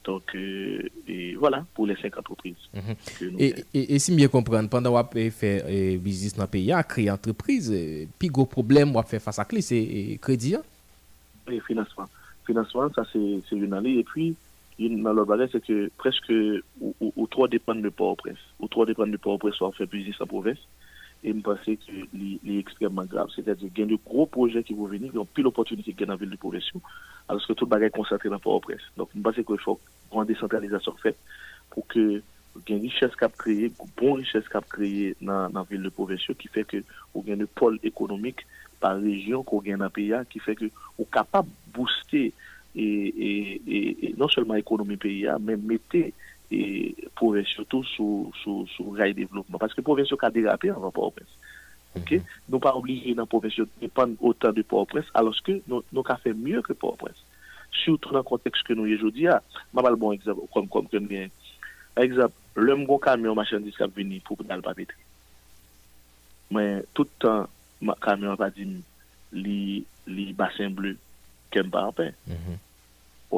[0.06, 2.70] Tonk, e wòla, pou lè sèkèm nan prouprise.
[2.86, 5.54] E euh, si myè komprende, pandan wap fè
[6.06, 7.82] bizis nan pè ya, kreye antreprise,
[8.22, 9.82] pi gò problem wap fè fà sa kli, se
[10.22, 10.64] kredi ya?
[11.50, 12.14] E financement.
[12.50, 14.00] financement, ça c'est une année.
[14.00, 14.36] Et puis,
[14.80, 16.34] une, dans le balai, c'est que presque
[16.82, 18.40] ou, trois dépendent de Port-au-Prince.
[18.60, 20.58] Ou trois dépendent de Port-au-Prince, on fait business en province.
[21.22, 23.28] Et je pense que c'est extrêmement grave.
[23.36, 26.04] C'est-à-dire qu'il y a de gros projets qui vont venir, qui ont plus l'opportunité qu'il
[26.04, 26.64] y dans la ville de province,
[27.28, 28.82] alors que tout le bagage est concentré dans Port-au-Prince.
[28.98, 29.74] Donc, je pense qu'il faut
[30.04, 31.18] une grande décentralisation faite
[31.72, 32.22] pour que
[32.68, 36.20] une richesse cap créée, une bonne richesse qu'a créée dans, dans la ville de province,
[36.40, 38.46] qui fait que y a un pôle économique
[38.80, 40.66] par région qu'on gagne dans le pays hein, qui fait que
[40.98, 42.34] on capable de booster
[42.76, 46.14] et, non seulement l'économie pays hein, mais mettez
[46.52, 48.04] et province surtout sur
[48.48, 51.28] le rail développement parce que province a dérapé avant Port-au-Prince.
[51.98, 52.22] OK, mm -hmm.
[52.50, 56.04] nous pas obligés dans province de dépendre autant de port prince alors que nous nous
[56.24, 57.22] fait mieux que port prince
[57.84, 59.42] Surtout dans le contexte que nous aujourd'hui a, hein.
[59.74, 61.26] m'a bon exemple comme comme que bien
[61.96, 62.34] par exemple,
[62.66, 64.86] l'homme gros camion machin qui venir pour dans le
[66.54, 67.46] Mais tout le temps
[68.02, 68.72] kame wap adim
[69.34, 70.92] li basen ble
[71.52, 72.58] kem pa apen mhm.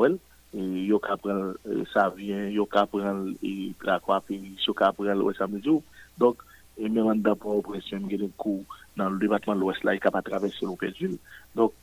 [0.01, 0.59] e,
[0.89, 5.41] yo kapren e, sa vyen yo kapren yi e, prakwa pe yi sou kapren lwes
[5.41, 5.81] amezou
[6.19, 6.43] donk
[6.79, 8.57] yon mè mandap wap presyon genen kou
[8.97, 11.15] nan l depatman lwes la yi kapa travesye lwes yon
[11.55, 11.73] donk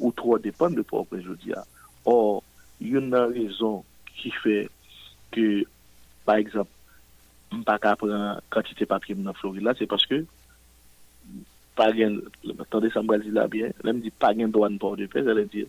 [0.00, 1.62] ou tro depan lwes wap presyon diya
[2.08, 2.40] or
[2.80, 3.82] yon nan rezon
[4.14, 4.56] ki fe
[5.34, 5.46] ki
[6.24, 6.70] pa ekzap
[7.54, 10.24] mpa kapren kante te papye mna florila se paske
[11.76, 12.20] pa gen,
[12.70, 15.64] ta de san Brazilabien, lem di pa gen doan bordepe, zelè di,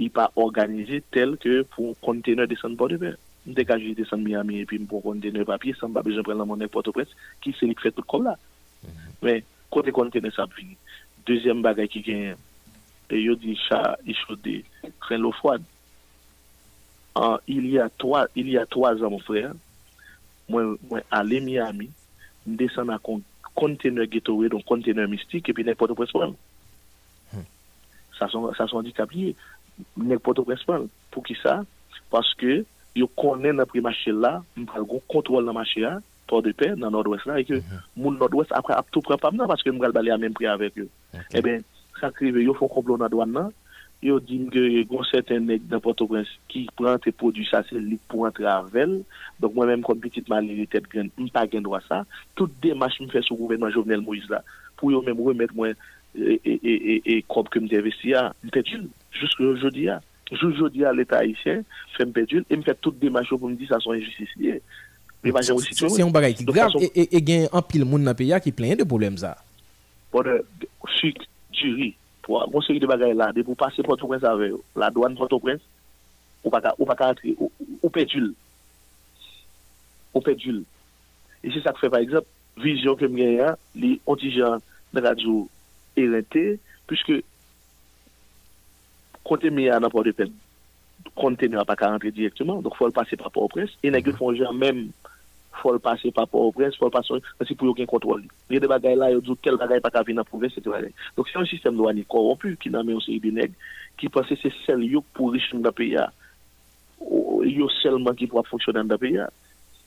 [0.00, 3.16] i pa organize tel ke pou kontene de san bordepe,
[3.50, 6.46] m dekajou de san Miami, epi m pou kontene papye, san papye jen pren la
[6.48, 7.10] mounen porto prens,
[7.42, 8.36] ki senik fet tout kon la,
[9.24, 9.42] men,
[9.74, 10.76] kote kontene sa vini,
[11.26, 12.46] dezyen bagay ki gen,
[13.10, 14.60] e yodin cha, ishodi,
[15.02, 15.64] kren lo fwad,
[17.18, 19.48] an, il y a toa, il y a toa zan mou fre,
[20.50, 21.90] mwen ale Miami,
[22.46, 26.26] m de san akonte, conteneur ghettoé, donc conteneur mystique, et puis n'importe quoi.
[26.26, 27.38] Hmm.
[28.18, 28.82] Ça sont, ça sont
[29.96, 30.56] N'importe quoi.
[31.10, 31.64] Pour qui ça?
[32.10, 32.64] Parce que,
[32.94, 36.74] yo connaissent la pri là, la, mbral le contrôle dans marché la, port de paix
[36.76, 37.54] dans le nord-ouest là, et que
[37.96, 40.88] mm nord-ouest après tout prend pas parce que vais aller à même prix avec eux.
[41.32, 41.60] Eh bien,
[42.00, 43.50] ça crive, ils font complot dans douane là, hein.
[44.02, 48.46] Yo dim ge yon seten nek nampoto kwen ki prante produs asel li pou antre
[48.48, 48.94] a vel.
[49.42, 52.08] Donk mwen mèm kompetitman li li tèp gen, mpa gen do asan.
[52.40, 54.40] Tout de mach mwen fè sou gouverne an jounel Moïse la.
[54.80, 55.76] Pou yon mèm remèt mwen
[56.16, 58.24] e krop ke mde investi ya.
[58.40, 58.88] Li tèp joun.
[59.20, 59.98] Jous ke joudi ya.
[60.32, 61.60] Jous joudi ya l'eta haïtien.
[61.98, 62.48] Fè mpe joun.
[62.48, 64.56] E mfè tout de mach yo kon mdi sa son enjusis li.
[65.20, 65.92] Mwen mwajen wè sitou.
[65.92, 68.80] Se yon bagay ki grap e gen an pil moun nan pe ya ki plèyen
[68.80, 69.36] de poulem za.
[72.52, 75.62] monseri de bagay la, de pou pase fronto prens ave, la doan fronto prens,
[76.44, 76.60] ou pa
[76.96, 78.30] ka atri, ou pedjul.
[80.16, 80.60] Ou pedjul.
[81.44, 82.30] E se sak fe, par exemple,
[82.60, 84.62] vizyon kem genya, li otijan
[84.94, 85.44] de lajou
[85.98, 86.46] elente,
[86.90, 87.20] pishke
[89.26, 90.32] konten mi anapote pen,
[91.18, 94.56] konten nwa pa ka atri direktman, donk fol pase pa pa o prens, enegi fonjen
[94.58, 94.86] menm
[95.52, 98.22] faut le passer par rapport au prince, faut le passer aussi pour aucun contrôle.
[98.48, 100.52] Il y a des bagailles là, ils disent quel bagaille pas qu'à venir en province,
[100.56, 100.76] etc.
[101.16, 103.54] Donc c'est un système douanier corrompu qui n'a même aussi des nègres
[103.98, 105.96] qui pensent que c'est celle pour riche dans le pays.
[107.42, 109.20] Yo seulement qui pourra fonctionner dans le pays.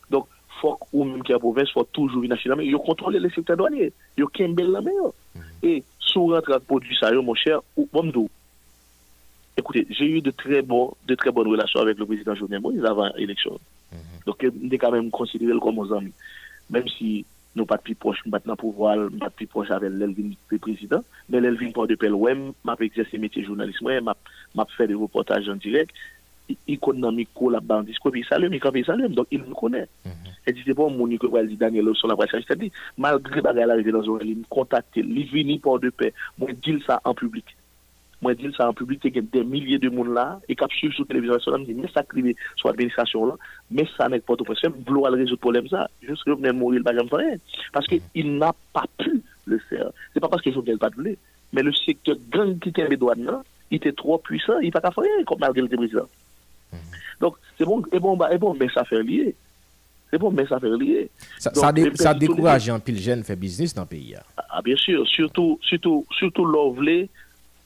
[0.09, 0.27] Donc,
[0.61, 2.59] faut ou même qui la province, faut toujours une action.
[2.59, 3.93] Ils contrôlent les secteurs douaniers.
[4.17, 4.89] Ils kembel la main.
[5.35, 5.39] Mm-hmm.
[5.63, 8.29] Et sous rentre à produit ça, mon cher, ou bon d'où.
[9.55, 12.83] Écoutez, j'ai eu de très, bons, de très bonnes relations avec le président Jovenel Moïse
[12.83, 13.59] avant l'élection.
[13.93, 14.19] Mhm.
[14.25, 16.13] Donc, je est quand même considéré comme nos amis.
[16.69, 17.25] Même si
[17.55, 21.39] nous pas plus proche, maintenant pouvoir, nous pas plus proche avec l'Elvin, le président, mais
[21.39, 24.15] l'Elvin Port de pelle, ouais, m'a exercé métier journalisme, ouais, m'a
[24.75, 25.91] fait des reportages en direct,
[26.67, 29.87] il connaît puis ça il connaît ça lui, donc il nous connaît.
[30.05, 30.11] Mhm.
[30.47, 34.19] Et c'est bon, mon que dit Daniel sur la presse, c'est-à-dire, malgré la réalité dans
[34.19, 37.45] il me contacter, il ni port de paix, moi, dit ça en public
[38.23, 41.03] moi dis ça en public, c'est a des milliers de monde là, et qu'il sur
[41.03, 43.33] la e télévision nationale, me dis, mais ça crie sur l'administration là,
[43.69, 46.51] mais ça n'est pas tout possible, vouloir le résoudre le problème ça, juste que je
[46.51, 47.37] mourir, je ne rien.
[47.73, 49.89] Parce qu'il n'a pas pu le faire.
[49.93, 51.17] Ce n'est pas parce qu'il ne pas voulu,
[51.51, 54.91] mais le secteur gang qui tient les douanes il était trop puissant, il n'a pas
[54.91, 56.05] faire rien, comme malgré le président.
[56.73, 56.77] Mm-hmm.
[57.21, 59.35] Donc, c'est bon, C'est bon, bah, bon, mais ça fait lié.
[60.11, 61.09] C'est bon, mais ça fait lié.
[61.39, 61.51] Ça,
[61.95, 64.15] ça, décourage un pile jeune fait business dans le pays.
[64.15, 64.21] Hein.
[64.51, 66.45] Ah, bien sûr, surtout, surtout, surtout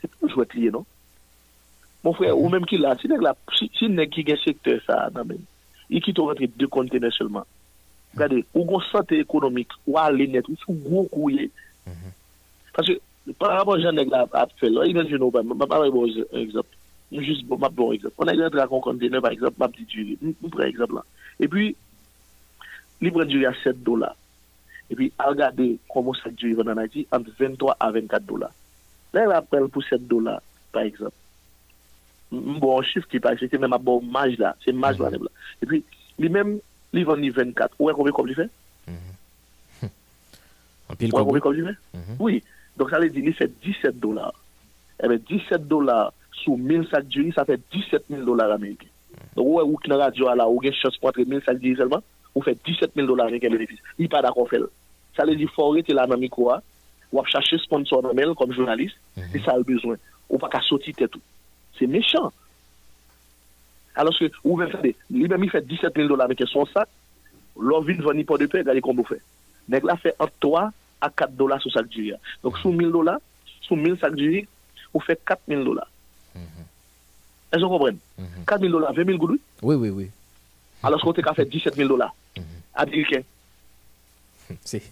[0.00, 0.84] c'est toujours lié, non?
[2.02, 3.20] Mon frère, ah ou même qui là, si nèg
[3.54, 5.38] si, si qui secteur ça, non même,
[5.90, 7.44] il quitte rentrer deux conteneurs seulement.
[8.14, 8.44] Regardez, mm-hmm.
[8.54, 11.90] ou gon santé économique, ou à net, ou sous gros mm-hmm.
[12.74, 13.00] Parce que,
[13.38, 16.68] par rapport à jean nèg là, à bah, bah, bah, je il vient un exemple.
[17.12, 18.14] Juste, ma bon exemple.
[18.18, 20.16] On a eu un un conteneur, par exemple, ma petite durée.
[20.68, 21.04] exemple là.
[21.38, 21.76] Et puis,
[23.00, 24.14] libre durée à 7 dollars.
[24.88, 28.50] Et puis, regardez comment ça durée en Haïti, entre 23 à 24 dollars.
[29.16, 30.36] Lè apel pou 7 dolar,
[30.74, 31.16] par eksept.
[32.34, 35.32] Mbo an chif ki par eksept, men mabou maj la, se maj la nev la.
[35.58, 35.80] E pi,
[36.22, 36.52] li men,
[36.94, 38.46] li ven ni 24, ouwe kombe kombe li fe?
[38.46, 38.52] Ouwe
[41.16, 41.74] kombe kombe li fe?
[42.22, 42.38] Oui,
[42.78, 44.30] donk sa li di li se 17 dolar.
[45.02, 46.12] Ebe 17 dolar
[46.44, 48.90] sou 1500 yon, sa fe 17000 dolar ame yi ki.
[49.34, 52.46] Donk ouwe wouk na radyo ala, ou gen chos pou atre 1500 yon selman, ou
[52.46, 54.70] fe 17000 dolar ame yi ki, mi pa da kon fel.
[55.18, 56.60] Sa li di forete la nan mikouwa,
[57.12, 58.02] ou à chercher sponsor
[58.36, 59.24] comme journaliste, mhm.
[59.34, 59.96] et ça a besoin.
[60.28, 61.20] Ou pas qu'à sortir tout.
[61.78, 62.32] C'est méchant.
[63.96, 66.88] Alors que, ou même fait, lui-même, il fait 17 000 dollars avec son sac,
[67.58, 69.22] l'envie de venir pas de paix, regardez comment vous faites.
[69.68, 70.70] Mais là, fait entre 3
[71.00, 72.12] à 4 dollars sur sac du
[72.42, 73.18] Donc, sous 1000 dollars,
[73.62, 74.46] sous 1000 sacs du
[74.94, 75.90] vous faites 4 000 dollars.
[76.34, 76.40] Mhm.
[77.52, 78.24] Est-ce que vous comprenez mhm.
[78.46, 80.10] 4 000 dollars, 20 000 gouttes Oui, oui, oui.
[80.82, 82.14] Alors, ce qu'on a fait 17 000 dollars
[82.74, 83.22] américains.
[84.64, 84.82] c'est,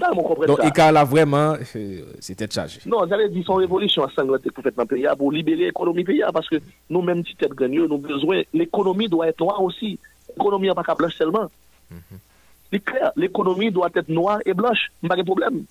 [0.00, 0.14] car
[0.46, 2.80] Donc, là vraiment, euh, c'était chargé.
[2.86, 6.56] Non, j'allais dire, son révolution a sanglanté complètement pays pour libérer l'économie pays parce que
[6.88, 9.98] nous-mêmes, si t'es gagné, nous besoin, l'économie doit être noire aussi.
[10.36, 11.46] L'économie n'a pas qu'à blanche seulement.
[11.92, 12.16] Mm-hmm.
[12.72, 15.64] C'est clair, l'économie doit être noire et blanche, pas de problème.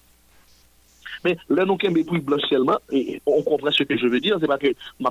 [1.26, 2.78] Mais là, nous sommes plus blanche seulement,
[3.26, 4.68] on comprend ce que je veux dire, c'est pas que
[5.00, 5.10] ma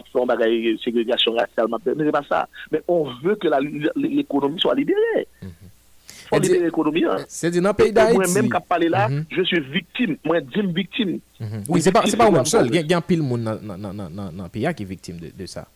[0.84, 1.66] ségrégation raciale,
[1.96, 2.48] mais c'est pas ça.
[2.70, 3.48] Mais on veut que
[3.96, 5.26] l'économie soit libérée.
[5.42, 5.46] Mm.
[6.28, 7.50] C'est-à-dire C'est hein.
[7.50, 8.34] dit dans le pays d'Haïti.
[8.34, 8.50] même
[8.90, 9.24] là, mhm.
[9.30, 10.16] je suis victime.
[10.24, 11.18] Moi, je suis victime.
[11.40, 11.62] Mhm.
[11.68, 12.68] Oui, c'est pas moi seul.
[12.74, 15.66] Il y a un pile monde dans le pays qui est victime de ça.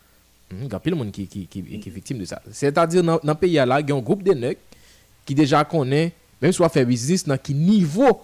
[0.53, 0.57] Mhm.
[0.65, 2.41] Il y a un pile monde qui est victime de ça.
[2.51, 4.61] C'est-à-dire, dans le pays là, il y a un groupe de nègres
[5.25, 6.13] qui déjà connaît,
[6.43, 8.21] même si on fait business, dans quel niveau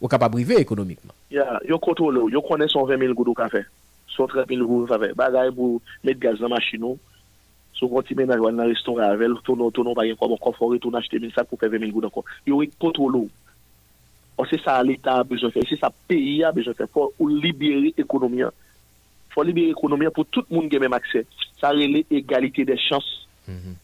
[0.00, 1.14] on est capable de y économiquement.
[1.30, 3.62] Yo contrôle, yo connaît 120 120 000 gouttes de café,
[4.14, 6.96] 130 000 gouttes de café, bagaille pour mettre gaz dans la machine.
[7.74, 10.82] Sou konti men a gwan nan liston re avel, tonon bagen kwa moun konfori, e
[10.82, 12.26] tonon achete 1000 sak pou feve 1000 goun ankon.
[12.46, 13.24] Yo wik e kont wou lou.
[14.38, 16.88] On se sa aleta a bejofen, se sa peyi a bejofen.
[16.94, 18.50] Fwa libere ekonomiya,
[19.34, 21.24] fwa libere ekonomiya pou tout moun gen men akse.
[21.58, 23.10] Sa rele egalite de chans.
[23.48, 23.76] Mm-hmm.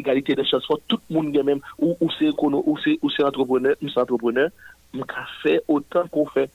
[0.00, 0.64] Egalite de chans.
[0.68, 4.52] Fwa tout moun gen men, ou se ekonomiya, ou se antroponeur, ou se antroponeur,
[4.96, 6.48] mka se otan kon fe.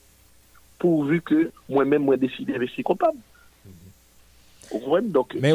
[0.82, 3.14] Pou vi ke mwen men mwen desi de investi kompab.
[5.40, 5.52] mais,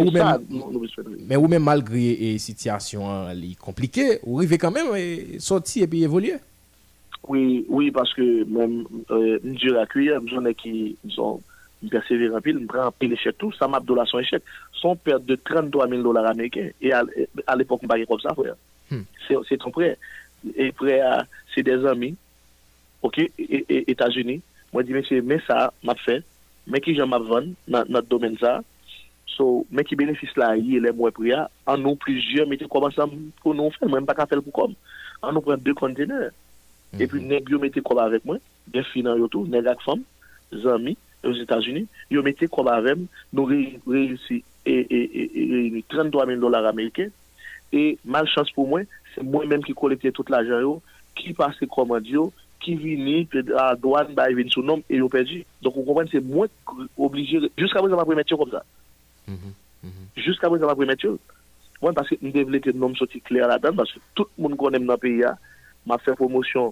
[1.38, 3.28] ou même, malgré les eh, situation hein,
[3.60, 6.36] compliquée, vous arrivez quand même à eh, sortir et puis évoluer.
[7.28, 11.42] Oui, oui, parce que même euh, Dieu a cueilli, j'en ai qui sont
[11.92, 14.44] en pile, prends prend pile échec tout, ça m'a donné son échec.
[14.74, 17.04] Son perte de 33 000 dollars américains, et à,
[17.56, 18.56] l'époque, on parlait comme ça, frère.
[18.92, 19.02] Hmm.
[19.48, 19.98] C'est trop près.
[20.56, 21.02] Et prêt
[21.54, 22.16] c'est des amis,
[23.02, 24.42] ok, États-Unis.
[24.74, 26.24] Moi, je dis, mais ça, m'a fait,
[26.68, 28.62] mais qui j'en m'a dans notre domaine ça.
[29.38, 29.46] So,
[29.78, 33.12] men ki benefis la yi, le mwen pria, an nou plis jiyan mette koma san
[33.44, 34.76] pou nou fèm, mwen pa kapel pou kom.
[35.26, 36.30] An nou pren de konteneur.
[36.94, 37.02] Mhm.
[37.04, 38.40] E pi, nek yo mette koma vek mwen,
[38.72, 40.06] de finan yo tou, nek ak fèm,
[40.64, 40.96] zanmi,
[41.26, 41.84] yo e Etas Guni,
[42.14, 44.40] yo mette koma rem nou rey rin si
[44.70, 47.10] 33.000 dolar Amerike.
[47.74, 50.80] E malchans pou mwen, se mwen men ki kolekte tout la jayon,
[51.18, 52.30] ki pase koma diyo,
[52.64, 53.36] ki vinit,
[53.84, 55.42] doan bay e vin sous nom e yo perdu.
[55.66, 56.48] Don kon kompany, se mwen
[56.96, 58.64] obligye, jis ka mwen mwen premetye kom sa.
[60.18, 61.18] Juska mwen sa mwen premetyon
[61.82, 65.32] Mwen pasi mwen devlete nou msoti kler la dan Basi tout moun konen mwen peya
[65.86, 66.72] Mwen fè promosyon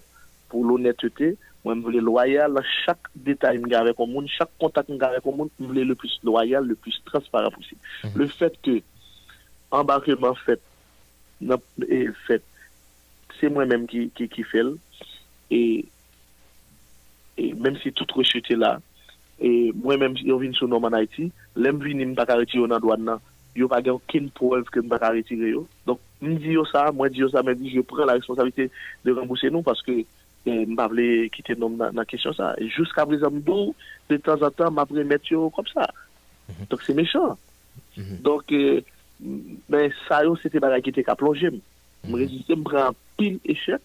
[0.51, 5.01] pou l'onetete Mwen mwen vle loyale Chak detay mwen gare kon moun Chak kontak mwen
[5.01, 8.17] gare kon moun Mwen vle le plus loyale, le plus transparent posib mhm.
[8.19, 8.77] Le fèt ke
[9.73, 10.61] Embarkeman fèt
[12.27, 12.45] Fèt
[13.39, 14.75] Se mwen mèm ki fèl
[15.51, 15.63] E
[17.57, 18.77] Mèm si tout rechète la
[19.41, 23.17] E mwen men yon vin sou nom anayti, lem vin yon bakareti yon anadwanna,
[23.57, 25.63] yon bagan kin pou wèv ke mbakareti reyo.
[25.87, 28.69] Donk mwen diyo sa, mwen diyo sa men diyo pre la responsabilite
[29.05, 32.51] de rembouse nou paske eh, mba vle kite nom nan kesyon sa.
[32.61, 33.73] E jouska vle zanm dou,
[34.09, 35.89] de tanzan tan mba vle met yo kom sa.
[36.51, 36.67] Mhm.
[36.71, 37.33] Donk se mechon.
[37.97, 38.17] Mhm.
[38.25, 38.85] Donk eh,
[40.07, 41.57] sa yo se te bagay kite ka plongem.
[42.05, 42.21] Mwen mhm.
[42.23, 43.81] rezite mbra pil eshek,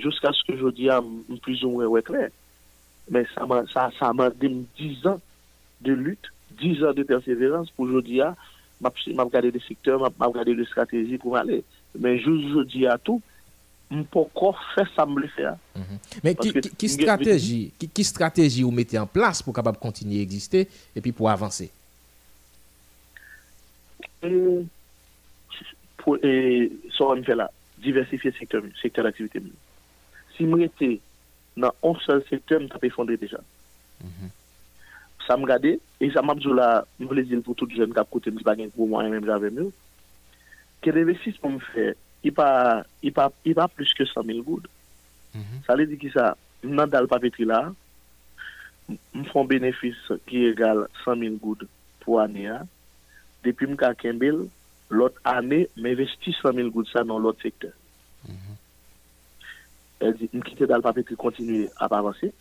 [0.00, 2.28] jouska se ke jodi am mplizou mwen wèk lè.
[3.10, 3.90] Mais ça m'a ça,
[4.40, 5.20] 10 dix ans
[5.80, 6.30] de lutte,
[6.60, 8.36] dix ans de persévérance pour aujourd'hui à
[8.84, 8.90] hein.
[9.14, 11.64] m'a regardé des secteurs, m'a regardé des stratégies pour aller.
[11.98, 12.20] Mais
[12.70, 13.22] dis à tout,
[14.10, 15.78] pourquoi faire ça me le faire hein.
[15.80, 16.20] mm-hmm.
[16.22, 21.00] Mais qui, stratégie, qui, stratégie vous mettez en place pour capable continuer à exister et
[21.00, 21.70] puis pour avancer
[25.96, 29.40] pour, ça, là, diversifier le secteur, secteur d'activité.
[30.36, 30.68] Si je
[31.62, 33.40] nan on sel sektèm ta pe fondre deja.
[35.26, 36.68] Sa m gade, e sa m ap zola,
[37.02, 39.68] m vle zil pou tout jen kap kote m zbagen pou mwen m javem yo,
[40.84, 41.90] ke revestis pou m fè,
[42.26, 43.32] i pa
[43.74, 44.68] plus ke 100.000 goud.
[45.68, 46.30] Sa le di ki sa,
[46.64, 47.60] m nan dal papeti la,
[48.88, 49.98] m fon benefis
[50.30, 51.66] ki egal 100.000 goud
[52.04, 52.62] pou ane a,
[53.44, 54.46] depi m ka kembel,
[54.96, 57.74] lot ane m investi 100.000 goud sa nan lot sektèm.
[60.00, 62.32] elle dit, je quitte Dalpapitri, continuer à avancer.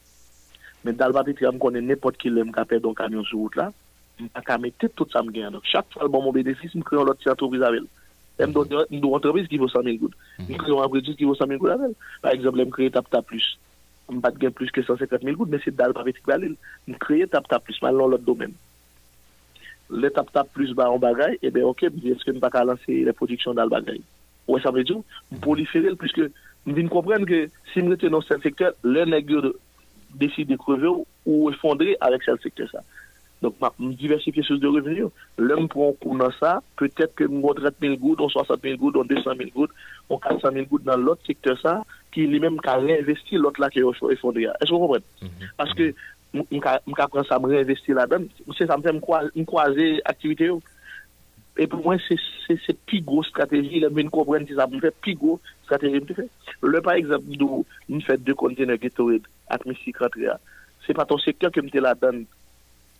[0.85, 3.71] Mais Petri, je connais n'importe qui l'aime qui a perdu un camion sur route là.
[4.19, 6.79] Je ne peux pas mettre tout ça en Donc, chaque fois, bon, mon bénéfice, je
[6.81, 7.81] crée une autre entreprise avec
[8.37, 8.47] elle.
[8.47, 10.13] Je donne une entreprise qui vaut 100 000 gouttes.
[10.39, 11.93] Je crée une entreprise qui vaut 100 000 gouttes avec elle.
[12.23, 13.59] Par exemple, je crée Tap Plus.
[14.09, 16.55] Je ne gagne plus que 150 000 gouttes, mais c'est Petri qui va aller.
[16.87, 18.53] Je crée Plus, mais dans l'autre domaine.
[19.89, 22.41] Le tap tap plus va bah, en bagay, et eh ben ok, est-ce que m
[22.41, 24.01] pa la production le produksyon dal bagay?
[24.45, 24.69] Ou e sa
[26.67, 29.55] je devons comprendre que si je suis dans ce secteur, le nègre
[30.13, 30.89] décide de crever
[31.25, 32.67] ou effondrer avec ce secteur.
[32.71, 32.81] Ça.
[33.41, 35.05] Donc, je les sources de revenus.
[35.37, 38.77] L'homme prend pour dans ça, peut-être que vais mettre 30 000 gouttes, on 60 000
[38.77, 39.69] gouttes, on 200 000 gouttes,
[40.09, 43.79] on 400 000 gouttes dans l'autre secteur ça, qui lui-même a réinvesti l'autre là qui
[43.79, 44.43] est effondré.
[44.43, 45.03] Est-ce que vous comprenez?
[45.21, 45.27] Mhm.
[45.55, 45.93] Parce que,
[46.33, 46.59] je vais
[47.29, 48.25] ça, me réinvestir là-dedans.
[48.57, 50.49] C'est ça, me me croiser activité.
[51.57, 54.83] e pou mwen se se se pi gwo strategi le mwen kou prentisa pou mwen
[54.83, 56.25] fe pi gwo strategi mwen te fe.
[56.69, 59.25] Le pa egzab nou mwen fe de kontene geto ed
[59.55, 60.35] akme si kratre ya.
[60.85, 62.21] Se paton se kya ke mwen te la dan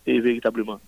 [0.08, 0.82] e veytableman.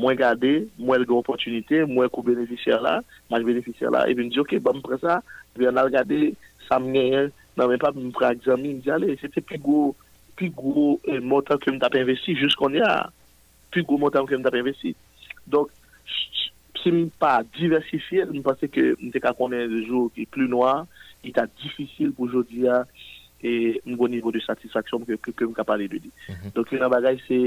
[0.00, 2.96] Mwen gade mwen elge opotunite, mwen kou beneficia la,
[3.32, 5.20] mank beneficia la, e ven di yo ke bame bon, pre sa,
[5.60, 6.22] ven al gade
[6.68, 9.60] sa mnen, nan non, men pa mwen pre egzami, mwen di ale, se te pi
[9.62, 9.90] gwo
[10.36, 13.04] pi gwo euh, motan ke mwen tap investi jusqu'on ya.
[13.72, 14.92] Pi gwo motan ke mwen tap investi.
[15.48, 15.72] Donk
[16.86, 20.46] si m pa diversifiye, m pase ke m te ka konven de jou ki plou
[20.50, 20.84] noa,
[21.26, 22.84] ita difisil pou jodi ya
[23.42, 23.52] e
[23.84, 26.10] m goun nivou de satisfaksyon ke m kapare de di.
[26.30, 26.54] Mhm.
[26.54, 27.40] Donk yon bagay se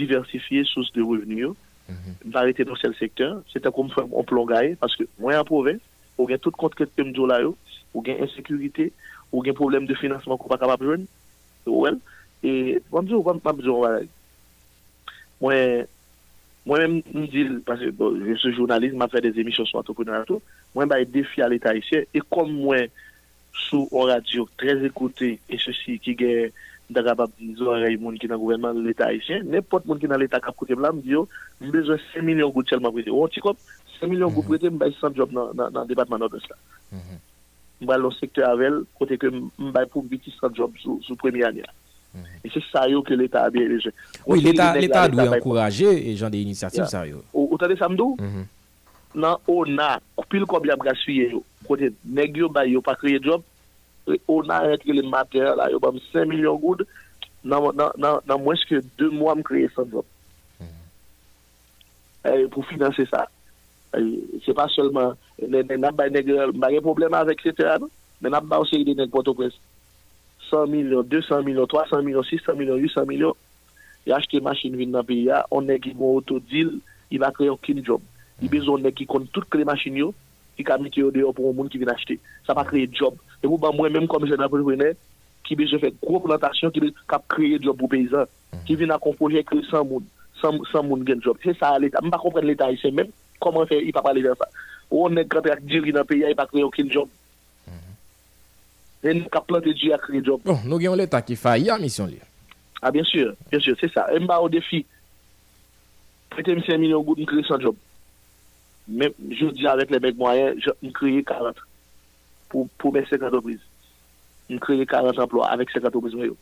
[0.00, 1.52] diversifiye sous de reveni yo,
[2.24, 2.70] barite mhm.
[2.72, 5.76] dans sel sektan, se ta konpon m plongaye, paske mwen apove,
[6.16, 7.52] ou gen tout kont ket ke m djou la yo,
[7.92, 8.88] ou gen insekurite,
[9.28, 11.04] ou gen problem de finansman ko pa kapap joun,
[11.68, 12.00] ou wel,
[12.46, 13.84] e wan djou, wan pap djou,
[15.42, 15.84] mwen
[16.66, 16.82] Mwen
[17.14, 20.40] mwen mwen bon, di, se jounalisme, mwen fè des emisyons wato kwenan ato,
[20.74, 22.00] mwen bay defi al l'Etat isye.
[22.10, 22.88] E kom mwen
[23.68, 26.32] sou oradjouk, trez ekoute, e se si ki ge,
[26.90, 30.58] da gabab zorey moun ki nan gouvernement l'Etat isye, nepot moun ki nan l'Etat kap
[30.58, 31.22] kote blan, mwen di yo,
[31.60, 33.14] mwen bezo 5 milyon goutel mwen prete.
[33.14, 33.62] Ou, chikop,
[34.00, 36.58] 5 milyon goutel mwen bay 100 job nan debatman notes la.
[37.78, 41.68] Mwen lò sekte avèl, kote ke mwen bay poum biti 100 job sou premi anè.
[42.44, 43.90] E se sa yo ke l'Etat abye reje
[44.24, 48.16] Ou l'Etat l'Etat l'ou yankouraje E jan de inisiatif sa yo Ou ta de samdou
[49.16, 49.96] Nan ou na,
[50.28, 53.44] pil koubyan brasyye yo Kote negyo ba yo pa kreye job
[54.26, 56.86] Ou na retre le mater la Yo bam 5 milyon goud
[57.46, 60.06] Nan mwenche ke 2 mwa m kreye san job
[62.26, 63.26] E pou finanse sa
[64.44, 67.46] Se pa solman Ne nab bay negyo bagen problema vek
[68.20, 69.56] Ne nab ba ou se yide neg poto prez
[70.50, 73.34] 100 millions, 200 millions, 300 millions, 600 millions, 800 millions,
[74.06, 75.42] et acheter machine machines dans le pays, hein.
[75.50, 76.78] on est qui bon auto deal,
[77.10, 78.00] il va créer aucun job.
[78.40, 78.50] Il mm.
[78.50, 79.96] besoin de qui compte toutes les machines,
[80.56, 82.20] qui a mis dehors pour un monde qui vient acheter.
[82.46, 83.14] Ça va créer job.
[83.42, 84.94] Et vous, moi-même, comme jeune entrepreneur,
[85.44, 88.56] qui besoin faire gros plantation, qui a créer job pour les paysans, mm.
[88.64, 90.04] qui vient à un projet créer 100 monde,
[90.40, 91.36] 100, ont monde gagne job.
[91.42, 91.98] C'est ça l'État.
[92.00, 93.08] Je ne comprends pas l'État, ici même
[93.40, 94.46] comment faire, il ne va pas aller vers ça.
[94.88, 97.08] On est quand il a dans le pays, il va pas créer aucun job.
[99.06, 100.40] E nou ka plante di a kreye ah, job.
[100.66, 102.18] Nou gen l'etat ki faye a misyon li.
[102.82, 104.08] A, bensyur, bensyur, se sa.
[104.10, 104.80] E mba o defi,
[106.34, 107.78] prete mi 5 milyon gout, m kreye sa job.
[108.90, 110.48] Men, jous di a vek le beg mwaye,
[110.82, 111.62] m kreye 40
[112.50, 113.62] pou mè 50 obriz.
[114.50, 116.36] M kreye 40 amplo avèk 50 obriz mè yo.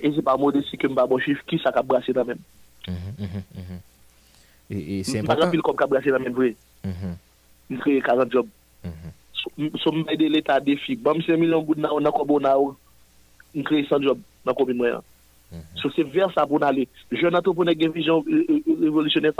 [0.00, 2.40] E zi pa mou desi ke m ba mou chif, ki sa ka brase damen.
[4.72, 5.52] E se mpa kan?
[5.52, 6.54] M ka brase damen vwe.
[7.68, 8.48] M kreye 40 job.
[9.82, 10.96] sommet de l'État défi.
[10.96, 14.50] Bon, c'est million goud nan, on a comme on a, on crée sans job dans
[14.50, 14.98] la commune moyenne.
[15.52, 15.60] Mhm.
[15.76, 16.88] So c'est vers ça pour aller.
[17.10, 18.24] Jeune entrepreneur qui a une vision
[18.80, 19.32] révolutionnaire,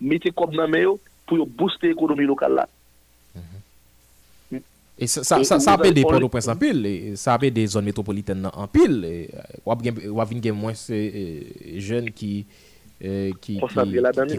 [0.00, 0.84] métier comme dans main
[1.26, 2.68] pour booster l'économie locale là.
[5.00, 7.84] Et ça, ça, ça, ça des points de prince en pile, ça peut des zones
[7.84, 9.28] métropolitaines en pile.
[9.64, 11.40] Ou euh, bien moins euh, euh,
[11.76, 12.44] jeunes qui
[13.40, 13.60] qui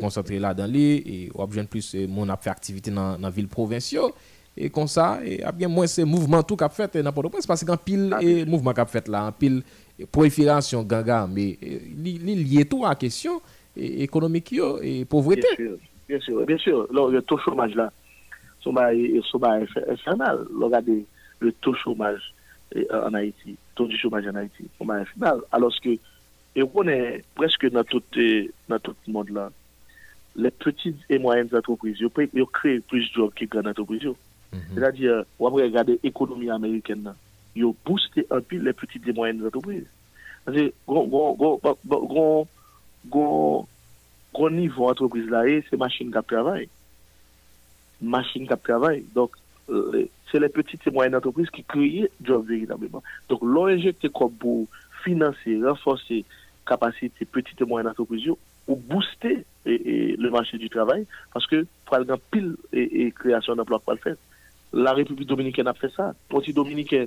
[0.02, 4.12] concentrés là-dedans, et ou bien plus mon a fait activité dans la ville provinciale
[4.60, 7.40] et comme ça et a bien moins ces mouvements tout qu'a fait n'importe quoi.
[7.40, 9.64] au parce qu'en pile ah, et eh, mouvement qu'a fait là en pile
[9.98, 13.42] eh, prolifération ganga mais eh, il lié tout à la question
[13.78, 14.54] économique
[14.84, 15.48] et pauvreté
[16.08, 17.90] bien sûr bien sûr le taux de chômage là
[18.60, 18.72] son
[19.32, 19.70] chômage
[20.60, 21.06] regardez
[21.40, 22.34] le taux de chômage
[22.94, 25.08] en Haïti taux du chômage en Haïti chômage
[25.54, 25.92] alors que
[26.74, 28.50] on est presque dans tout le
[29.08, 29.52] monde là
[30.36, 34.06] les petites et moyennes entreprises ils créent plus de jobs que les grandes entreprises
[34.52, 34.62] Mhm.
[34.76, 37.14] C'est-à-dire, on va regarder l'économie américaine.
[37.56, 39.86] Ils ont boosté un peu les petites et moyennes entreprises.
[40.48, 42.48] C'est-à-dire, gros
[44.52, 46.70] niveau entreprise là, c'est machine qui travaille.
[48.02, 49.04] Machine qui travaille.
[49.14, 49.32] Donc,
[49.70, 53.04] euh, c'est les petites et moyennes entreprises qui créent jobs véritablement.
[53.28, 54.68] Donc, l'ONG comme pour
[55.04, 56.26] financer, renforcer
[56.68, 62.14] capacité petites et moyennes entreprises ou booster le marché du travail parce que pour aller
[62.32, 64.16] pile et, création d'emplois pour le faire
[64.74, 66.14] la République dominicaine a fait ça.
[66.30, 67.06] Parti dominicain,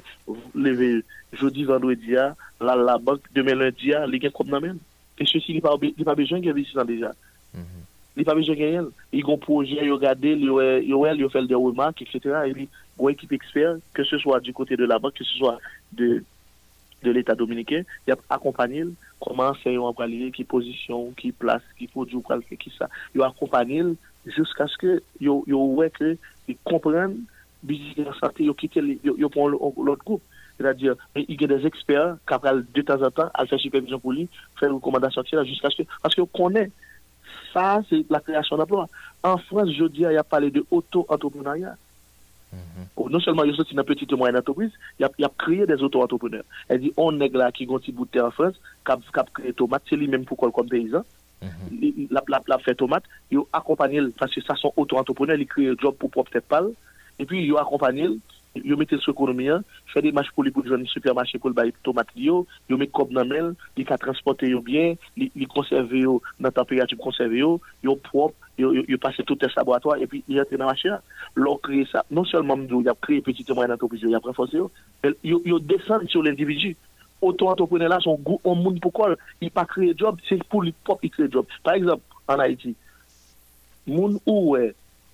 [0.55, 4.79] levé jeudi, vendredi, la, la banque, demain lundi, les gens comme même.
[5.19, 7.13] Et ceci, il n'y a pas besoin ici déjà.
[7.55, 7.63] Il
[8.21, 8.79] n'y pas besoin de gagner.
[8.81, 8.91] Mhm.
[9.13, 10.51] Ils ont un projet, ils ont regardé, ils
[10.95, 12.41] ont fait des remarques, etc.
[12.47, 12.69] Et puis,
[13.01, 15.59] une équipe expert, que ce soit du côté de la banque, que ce soit
[15.93, 16.25] de,
[17.05, 18.85] de l'État dominicain, ils ont accompagné
[19.21, 22.19] comment c'est un employé, qui position, qui place, qui produit,
[22.59, 22.89] qui ça.
[23.15, 23.83] Ils ont accompagné
[24.27, 27.21] jusqu'à ce que ils comprennent
[27.63, 30.23] business santé, ils yo, yo prennent l'autre groupe.
[30.59, 32.35] C'est-à-dire, il y a des experts qui,
[32.75, 34.29] de temps en temps, à faire supervision pour lui,
[34.59, 35.89] faire recommandation jusqu'à ce que.
[36.03, 36.71] Parce qu'on connaît,
[37.53, 38.89] ça, c'est la création d'emplois.
[39.23, 41.77] En France, je dis, il y a parlé dauto entrepreneuriat
[42.53, 42.59] mm-hmm.
[42.97, 44.71] oh, Non seulement ils sont une petite moyenne entreprise,
[45.01, 46.45] il y a, créé des auto-entrepreneurs.
[46.69, 49.97] Elle dit, on est là qui de terre en France, qui a créé tomate, c'est
[49.97, 51.03] lui-même pour comme paysan.
[51.43, 52.09] Mm-hmm.
[52.11, 55.75] La, la, la fait tomate, il accompagne, parce que ça sont auto-entrepreneurs, ils créent un
[55.79, 56.73] job pour propre tête pâle
[57.23, 58.09] et puis ils ont accompagné,
[58.57, 59.63] ils ont mis sur l'économie, hein.
[59.87, 61.73] fait des matchs pour les pour les supermarché pour le
[62.17, 66.99] ils ont mis comme dans le ils ont transporté bien, ils conservé dans la température
[66.99, 67.45] conservée,
[67.85, 70.67] ils ont propre, ils ont passé tout test laboratoire et puis ils ont dans la
[70.67, 70.99] machine.
[71.37, 74.59] ont créé ça, non seulement ils ont créé petite petites moyenne entreprise, ils ont renforcé,
[75.05, 76.77] mais ils ont sur l'individu
[77.21, 81.05] auto-entrepreneurs là sont goût au monde pourquoi ils pas de job c'est pour lui propre
[81.05, 82.75] ils créent job par exemple en Haïti
[83.87, 84.55] moun gens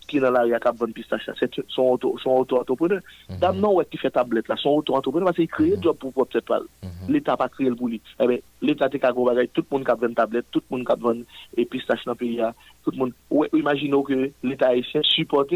[0.09, 3.01] qui n'a dans l'arrière qui bonne pistache, c'est son auto-entrepreneur.
[3.29, 3.37] Mhm.
[3.39, 5.83] Dame non, ouais, qui fait tablette là, son auto-entrepreneur, parce qu'il crée un mhm.
[5.83, 7.13] job pour propre cette mhm.
[7.13, 7.99] L'État n'a pas créé le boulot.
[8.21, 10.77] Eh ben l'État a gros bagage, tout le monde qui a une tablette, tout le
[10.79, 12.41] monde qui a et pistache dans le pays.
[12.41, 12.55] Hein.
[12.83, 13.13] Tout le monde,
[13.53, 15.53] imaginons que l'État haïtien supporte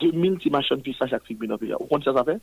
[0.00, 1.72] 2000 machines de pistache à figure dans le pays.
[1.72, 1.76] Hein.
[1.80, 2.38] Vous comprenez ça, ça fait?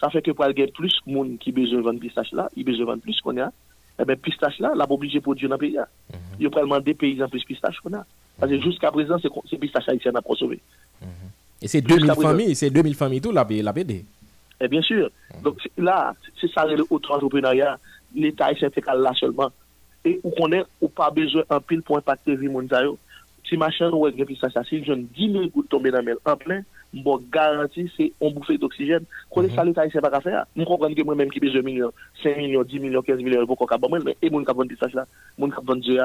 [0.00, 2.64] Ça fait que pour avoir plus de monde qui besoin de vendre pistache là, il
[2.64, 3.50] besoin de vendre plus qu'on a.
[4.00, 5.72] Eh ben pistache là, l'a obligé de produire dans le pays.
[5.72, 5.86] Il hein.
[6.40, 8.04] y a probablement des paysans plus pistache qu'on a.
[8.40, 9.16] Parce que jusqu'à présent,
[9.48, 10.58] c'est pistache Haïtien à pas sauvé.
[11.62, 13.96] Et c'est 2000 familles, c'est 2000 familles tout, la, la BD.
[13.96, 14.06] Et
[14.64, 15.10] eh, bien sûr.
[15.42, 17.78] Donc là, c'est ça le autre entrepreneuriat.
[18.14, 19.50] L'État haïtien fait là seulement.
[20.04, 22.48] Et où qu'on est, ou pas besoin un pile pour impacter vie
[23.46, 26.18] Si machin ou est pistache, ça, si je ne 10 000 gouttes tombées dans le
[26.26, 26.62] en plein,
[26.94, 29.04] bon garantie, c'est on bouffée d'oxygène.
[29.34, 29.54] Quand est mhm.
[29.54, 30.44] ça, l'État haïtien pas faire.
[30.56, 31.92] On comprend que moi-même qui besoin de million,
[32.22, 34.86] 5 millions, 10 millions, 15 millions, pour qu'on capable, mais et mon capable de ça,
[35.38, 36.00] mon capable de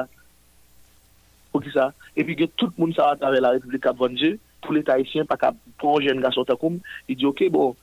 [1.62, 4.34] ki sa, epi gen tout moun sa va kave la Republik Kabvanje
[4.64, 6.78] pou le Tahitien pa ka pon jen ga son takoum,
[7.10, 7.74] i di ok bon,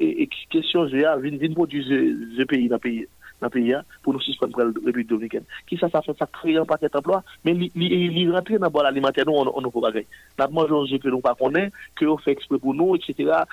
[0.00, 3.06] e kesyon e, je ya vin pou du ze peyi na peyi
[3.40, 6.76] na peyi ya, pou nou suspon prele Republik Dominiken, ki sa sa fa kreyan pa
[6.80, 9.84] ket emplo a, men li rentre nan bo la li mater nou an nou pou
[9.84, 10.04] bagay,
[10.40, 13.46] nan moun jen ke nou pa konen, ke ou fe ekspre pou nou et setera,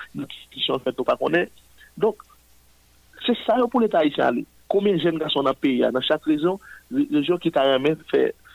[0.52, 1.48] ki chanfet nou pa konen
[1.98, 2.20] donk,
[3.24, 6.04] se sa yo pou le Tahitien ali, kome jen ga son na peyi ya, nan
[6.04, 6.60] chak rezon,
[6.94, 8.28] le jen ki ta remen fe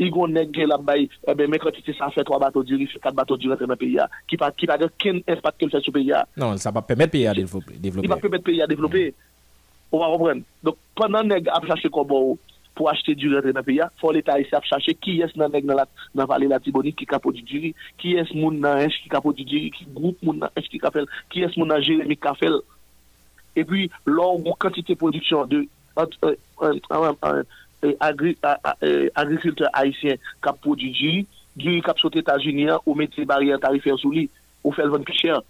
[0.00, 2.86] I gon neg gen la bay, ebe eh men kontite san fè 3 bato diri,
[2.88, 4.06] fè 4 bato diri nan pe ya.
[4.30, 6.22] Ki pa gen ken espat kem fè sou pe ya.
[6.40, 7.74] Non, sa pa pèmèt pe ya devlopè.
[7.98, 9.02] Sa pa pèmèt pe ya devlopè.
[9.92, 10.40] Ouwa roubren.
[10.64, 12.38] Donk, pwa nan neg ap chache kon bo ou,
[12.72, 15.68] pou achete diri nan pe ya, fò le taise ap chache ki yes nan neg
[15.68, 19.90] nan vali la tiboni, ki kapo diri, ki yes moun nan eski kapo diri, ki
[19.98, 22.62] group moun nan eski kapel, ki yes moun nan jirimi kapel.
[23.52, 25.66] E pwi, lor goun kantite produksyon de...
[26.00, 27.48] An, an, an, an, an.
[27.82, 31.22] E agri-agri-agricultor e haitien kap prodjidjiri,
[31.56, 34.26] diri kap sot Etasuniyan ou mette bari an tarifan sou li,
[34.60, 35.40] ou fel ven pi chan.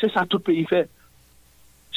[0.00, 0.82] Se sa tout peyi fe.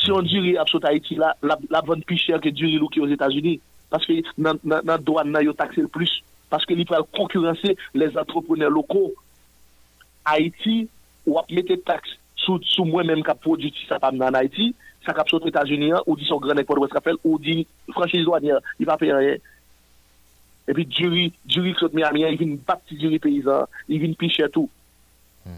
[0.03, 3.03] Se an diri ap sot Haiti la, la ven pi chan ke diri lou ki
[3.03, 3.59] yo Etasuniyan,
[3.91, 6.15] paske nan doan nan yo takse l plus,
[6.51, 9.09] paske li pral konkurense les antroponer loko.
[10.27, 10.85] Haiti
[11.27, 14.71] ou ap mette taks sou mwen menm kap prodjidjisa pame nan Haiti,
[15.05, 16.93] ça cap les États-Unis, hein, ou dit son grand nègre Port-Ouest
[17.23, 19.35] ou dit franchise douanière, il va payer rien.
[20.67, 24.69] Et puis, Jury, Jury saute Miami, il vient baptiser les paysans, il vient picher tout.
[25.45, 25.51] Mhm.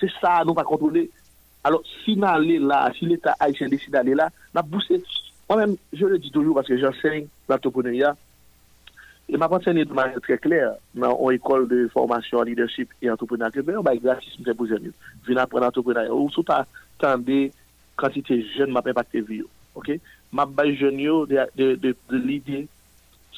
[0.00, 1.10] C'est ça, nous, pas contrôler.
[1.62, 5.02] Alors, si allait là, si l'État haïtien décide d'aller là, va bousser.
[5.48, 8.16] Moi-même, je le dis toujours parce que j'enseigne l'entrepreneuriat,
[9.30, 12.88] Et ma pensée est de manière très claire dans une école de formation en leadership
[13.02, 13.52] et entrepreneuriat.
[13.52, 14.90] Que bien, on va gratuitement vous aider.
[15.26, 16.12] Venez apprendre l'entrepreneuriat.
[16.14, 16.66] Ou surtout pas
[16.98, 17.52] attendez
[17.98, 19.50] Kantite jen m apenpakte vi yo.
[20.34, 22.66] M ap bay jen yo de lidye.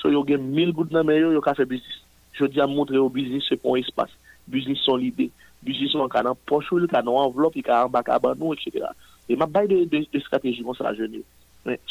[0.01, 1.99] So yo gen mil gout nan me yo yo ka fe biznis.
[2.39, 4.13] Yo di a moutre yo biznis se pon espas.
[4.51, 5.31] Biznis son lidye.
[5.65, 8.85] Biznis son an kanan pochou, an an vlop, an an baka, an ban nou, etc.
[9.29, 11.25] E m ap bay de strateji monsa la jen yo.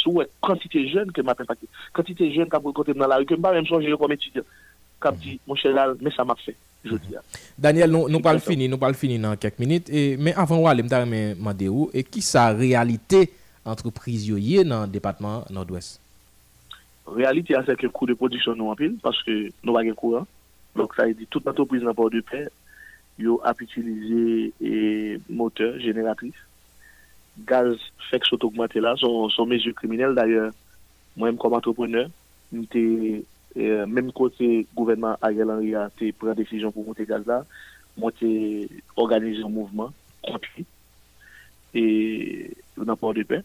[0.02, 1.68] Sou wè, kantite jen ke m apenpakte.
[1.94, 4.14] Kantite jen ka kote m nan la wik, m pa mèm son jen yo kom
[4.14, 4.46] etityen.
[5.02, 6.54] kap di, monshe lal, me sa makse,
[6.86, 7.24] jodi ya.
[7.58, 11.24] Daniel, nou pal fini, nou pal fini nan kek minute, me avan wale mta reme
[11.40, 13.26] mande ou, e ki sa realite
[13.68, 15.98] antreprise yo ye nan depatman Nord-Ouest?
[17.10, 19.34] Realite a seke kou de prodisyon nou apil, paske
[19.66, 20.28] nou bagen kou an,
[20.78, 22.46] lak sa e di, tout matreprise nan port de pè,
[23.20, 24.52] yo ap itilize
[25.36, 26.38] moteur, generatif,
[27.50, 27.74] gaz,
[28.12, 30.54] fek sotok mante la, son mezyu kriminel, d'ailleurs,
[31.20, 32.10] mwen m kom antrepreneur,
[32.52, 32.86] nou te...
[33.58, 37.44] Euh, même côté gouvernement Ariel Henry a pris décision pour monter gaz là,
[37.98, 40.48] monter organiser un mouvement contre
[41.74, 43.42] et on pas de paix.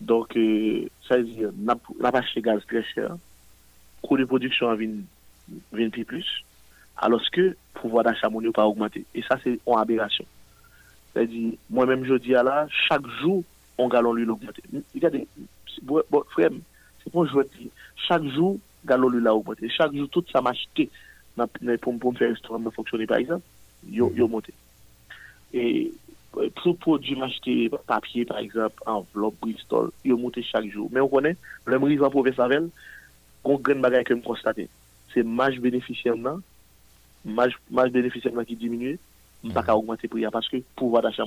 [0.00, 3.16] Donc euh, ça veut dire n'a pas acheté gaz très cher,
[4.02, 6.44] coût de production a 20 plus
[6.98, 10.24] alors que pouvoir d'achat n'a pas augmenté et ça c'est une aberration.
[11.12, 13.42] C'est-à-dire moi-même je dis à là chaque jour
[13.76, 14.60] on galonne l'huile augmente.
[14.94, 15.26] Regardez
[16.28, 16.50] frère,
[17.02, 17.70] c'est pour je dis
[18.06, 19.68] chaque jour galon lui la augmenté.
[19.68, 20.88] Chaque jour, tout ça m'acheté
[21.82, 23.44] pour, pour me faire restaurant me fonctionner, par exemple,
[23.90, 24.26] il a mhm.
[24.30, 24.52] monté.
[25.52, 25.92] Et
[26.36, 30.88] euh, pour produit m'acheter papier, par exemple, enveloppe, Bristol, il a monté chaque jour.
[30.92, 31.36] Mais on connaît,
[31.66, 32.60] le brise en province avec,
[33.42, 34.60] qu'on gagne bagaille que je constate.
[35.12, 36.40] C'est marge bénéficiaire, non?
[37.24, 37.54] Marge,
[37.90, 38.98] bénéficiaire qui diminue,
[39.44, 39.70] je ne pas mhm.
[39.70, 41.24] augmenter le prix hein, parce que pouvoir d'achat.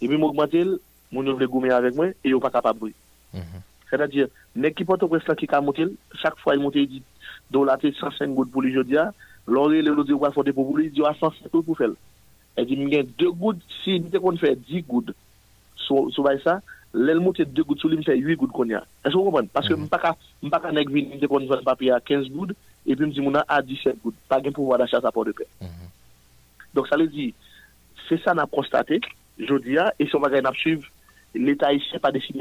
[0.00, 0.64] Et puis, m'augmenter,
[1.10, 2.92] mon de gourmet avec moi et il suis pas capable de
[3.38, 3.42] mhm.
[3.88, 4.26] Kèta diye,
[4.60, 7.00] nek ki poto presta ki ka motel, chak fwa yi motel di,
[7.50, 10.16] do la te san sen gout pou li jodia, ah, lon li le lo de
[10.20, 11.94] wak fote pou pou li, di yo a san sen gout pou fel.
[12.58, 15.12] E di mi gen 2 gout, si nite kon fè 10 gout,
[15.80, 16.58] sou bay sa,
[16.92, 18.82] lèl motel 2 gout, sou li mte 8 gout kon ya.
[19.06, 20.12] E sou kompon, paske mpaka,
[20.44, 22.52] mpaka nek vin, nite kon fè papi ya 15 gout,
[22.84, 25.14] e pi mdi mou na a 17 gout, pa gen pou wad a chase a
[25.14, 25.48] pou de pe.
[26.76, 27.30] Dok sa le di,
[28.04, 29.00] se sa na prostate,
[29.48, 30.84] jodia, e se wak gen ap chiv,
[31.34, 32.40] l'Etat yi se pa desine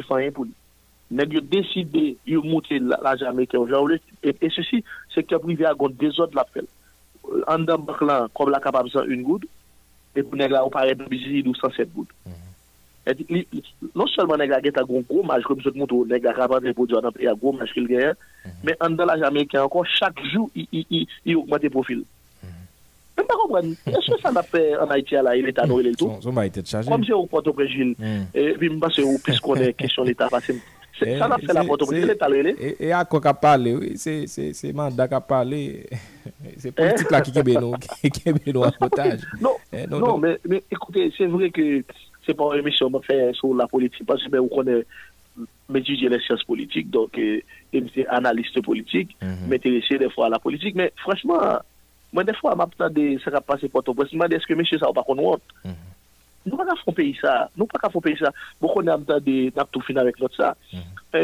[1.12, 4.00] nègre décidé de monter l'argent américain aujourd'hui.
[4.24, 6.66] Et, ceci ceci, secteur privé a un désordre l'appel.
[7.30, 9.46] Euh, en d'un banque là, comme la capable de une goutte,
[10.16, 12.08] et pour nègre là, on paraît de BCI de 107 gouttes.
[12.28, 13.46] Mm-hmm.
[13.96, 16.72] non seulement nègre a un gros match, comme je te montre, nègre a capable de
[16.74, 18.14] produire un pays à gros match mm-hmm.
[18.64, 22.04] mais en dans l'argent américain encore, chaque jour, il augmente le profil.
[23.20, 23.84] Je ne comprends mm-hmm.
[23.86, 23.92] pas.
[23.92, 25.24] Est-ce que ça n'a fait en Haïti à
[25.68, 26.08] nous il est tout
[26.86, 28.06] Comme c'est au Port-au-Prince, mm.
[28.36, 30.56] et puis je pense que puisqu'on est question d'État, c'est
[31.06, 31.86] eh, ça, fait la photo.
[31.92, 32.16] Il
[32.80, 33.94] Et à quoi qu'a parlé, oui.
[33.98, 34.26] C'est
[34.74, 35.86] mandat qu'a parlé.
[36.58, 37.60] C'est politique là qui est bien,
[38.02, 40.38] qui est Non, mais
[40.72, 41.84] écoutez, c'est vrai que
[42.26, 44.84] ce n'est pas une émission ma fait sur la politique parce que
[45.70, 47.44] mes études de les sciences politiques, donc suis
[47.76, 49.16] euh, analyste politique,
[49.50, 49.74] mais mhm.
[49.94, 50.76] mm des fois à la politique.
[50.76, 51.38] Mais franchement,
[52.12, 52.56] moi des fois,
[52.90, 55.04] de ça va passe pour ton président je me est-ce que monsieur, ça va pas
[55.04, 55.72] qu'on honte mhm
[56.50, 59.66] nous pas qu'à payer ça nous pas qu'à faire payer ça beaucoup n'a de n'a
[59.66, 60.56] tout fini avec notre ça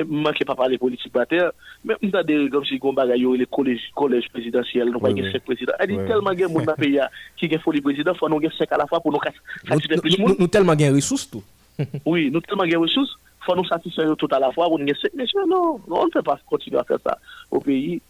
[0.05, 1.45] manquer pas parler politique bataille
[1.83, 5.73] mais nous avons comme si on bagaille les collèges collèges présidentiels nous pas cinq président
[5.79, 6.99] elle dit tellement gain monde dans pays
[7.37, 9.19] qui gain folie président faut nous gain cinq à la fois pour nous
[9.67, 9.99] satisfaire
[10.39, 11.43] nous tellement gain ressources tout
[12.05, 14.95] oui nous tellement gain ressources faut nous satisfaire tout à la fois pour nous gain
[15.01, 15.11] cinq
[15.47, 17.17] non on ne peut pas continuer à faire ça
[17.51, 18.01] au pays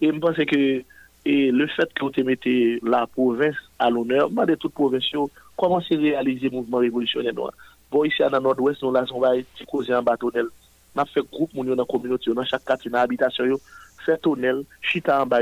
[0.00, 0.82] et je pense que
[1.24, 4.72] et le fait que on vous mettez la province à l'honneur, je demande à toutes
[4.90, 4.98] les
[5.62, 7.40] comment se réaliser le mouvement révolutionnaire Si
[7.92, 10.46] Bon, ici, dans le nord-ouest, nous avons fait un tunnel.
[10.96, 13.44] On a fait un groupe dans la communauté, dans chaque quartier, dans l'habitation,
[14.04, 15.38] fait un tunnel, chita en bas,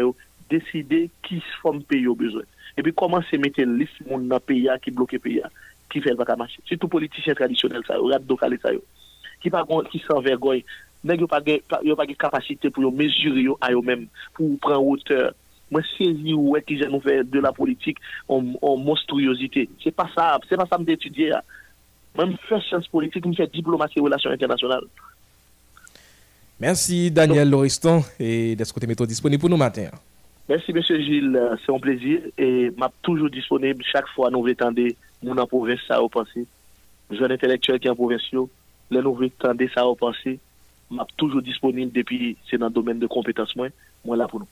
[0.51, 2.43] décider qui se forme pays au besoin.
[2.77, 5.41] Et puis, comment se mettre une liste dans le pays hein, qui bloque le pays,
[5.43, 5.49] hein,
[5.91, 6.37] qui fait le marché.
[6.37, 6.59] marcher.
[6.69, 8.71] C'est tout politicien traditionnel, ça, rap d'Okale, ça,
[9.41, 10.63] qui qui Il vergogne,
[11.05, 15.33] n'a pas de capacité pour mesurer à eux-mêmes, pour prendre hauteur
[15.71, 17.99] moi une ouais qui nous faire de la politique
[18.29, 18.43] en,
[18.77, 19.69] monstruosité.
[19.83, 21.33] C'est pas ça, c'est pas ça me d'étudier.
[21.33, 21.41] Hein.
[22.15, 24.85] Moi je fais sciences politiques, je fais diplomatie et relations internationales.
[26.59, 29.89] Merci Daniel Lauriston et d'être côté métro disponible pour nous matin.
[30.49, 34.93] Merci monsieur Gilles, euh, c'est un plaisir et m'a toujours disponible chaque fois nous je
[35.23, 36.45] nous en province ça au passé.
[37.11, 38.23] Jeune intellectuel qui est en province,
[38.91, 39.23] les nous
[39.75, 40.41] ça au passé,
[40.91, 43.69] m'a toujours disponible depuis c'est dans le domaine de compétences moi,
[44.05, 44.49] moi là pour nous.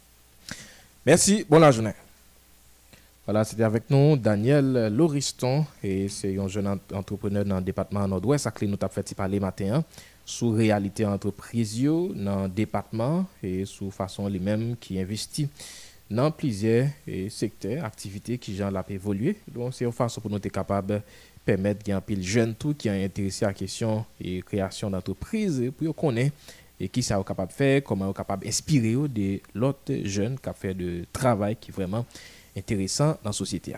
[1.07, 1.93] Merci, bonne journée.
[3.25, 8.45] Voilà, c'était avec nous Daniel Lauriston, et c'est un jeune entrepreneur dans le département Nord-Ouest,
[8.45, 9.85] Ça qui nous avons fait parler matin, hein,
[10.27, 15.49] sous réalité entreprise dans le département et sous façon lui-même qui investit
[16.11, 19.37] dans plusieurs eh, secteurs, activités qui ont évolué.
[19.55, 21.01] Donc, c'est une façon pour nous capable de
[21.45, 21.99] permettre qu'il
[22.35, 26.35] y un tout qui est intéressé à la question et création d'entreprise pour qu'on connaître
[26.81, 30.49] et qui ça est capable de faire, comment est capable d'inspirer de l'autre jeune qui
[30.49, 32.07] a fait de travail qui est vraiment
[32.57, 33.73] intéressant dans la société.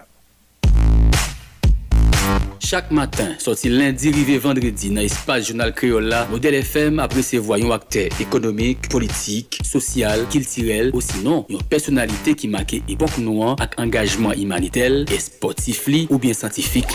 [2.62, 8.08] Chaque matin, sorti lundi, rivé vendredi dans l'espace Journal le modèle FM apprécie voyons acteurs
[8.20, 15.00] économiques, politiques, social, culturels, aussi une une personnalité qui marquait époque noire, ak engagement humanitaire
[15.18, 16.94] sportif sportif, ou bien scientifique.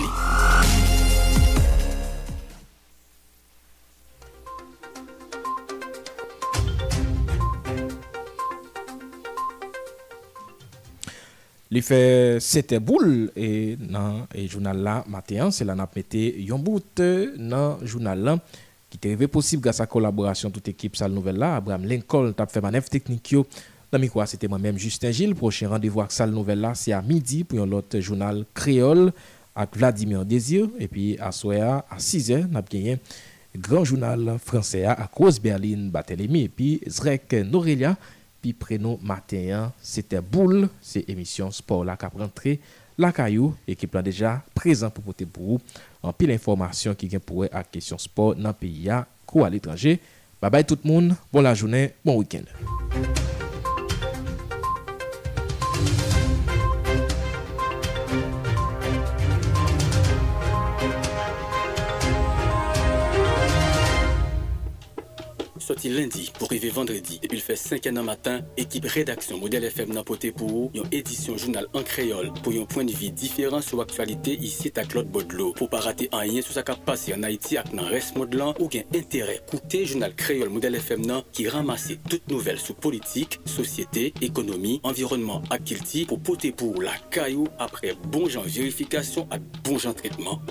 [11.76, 16.61] il fait sete boule e nan e jounal la matin se la nap mette yon
[16.64, 18.35] bout e, nan jounal la
[18.93, 20.73] ki te posib kolaborasyon tout
[21.34, 21.56] la.
[21.57, 23.45] Abraham Lincoln tap fait manev teknik yo.
[23.91, 25.35] Nan mi kwa, c'était moi même Justin Gilles.
[25.39, 29.14] rendez randevou ak sal nouvelle la c'est à midi pou yon lot créole kreol
[29.56, 32.68] ak Vladimir désir et puis à a, a 6 e, nap
[33.56, 36.41] grand journal français à ak Rose Berlin Batelemi.
[36.41, 37.97] E et puis Zrek Norelia
[38.53, 42.59] prénom matin, c'était Boule, c'est émission sport là qui rentré.
[42.97, 45.59] La Caillou, équipe là déjà présent pour porter pour vous
[46.01, 49.49] en pile information qui vient pour à question sport dans le pays à, quoi à
[49.49, 49.99] l'étranger.
[50.41, 52.43] Bye bye tout le monde, bonne la journée, bon week-end.
[65.66, 67.20] sorti lundi pour arriver vendredi.
[67.22, 71.38] Depuis le fait 5 h matin, équipe rédaction Modèle FM n'a poté pour une édition
[71.38, 75.54] journal en créole pour un point de vue différent sur l'actualité ici à Claude Baudelot.
[75.54, 78.54] Pour pas rater un lien sur sa capacité passé en Haïti avec dans reste modelant
[78.60, 81.02] ou gain intérêt coûté journal créole Modèle FM
[81.32, 85.58] qui ramasse toutes nouvelles sur politique, société, économie, environnement à
[86.08, 90.42] pour poter pour la caillou après bon genre vérification à bon genre traitement.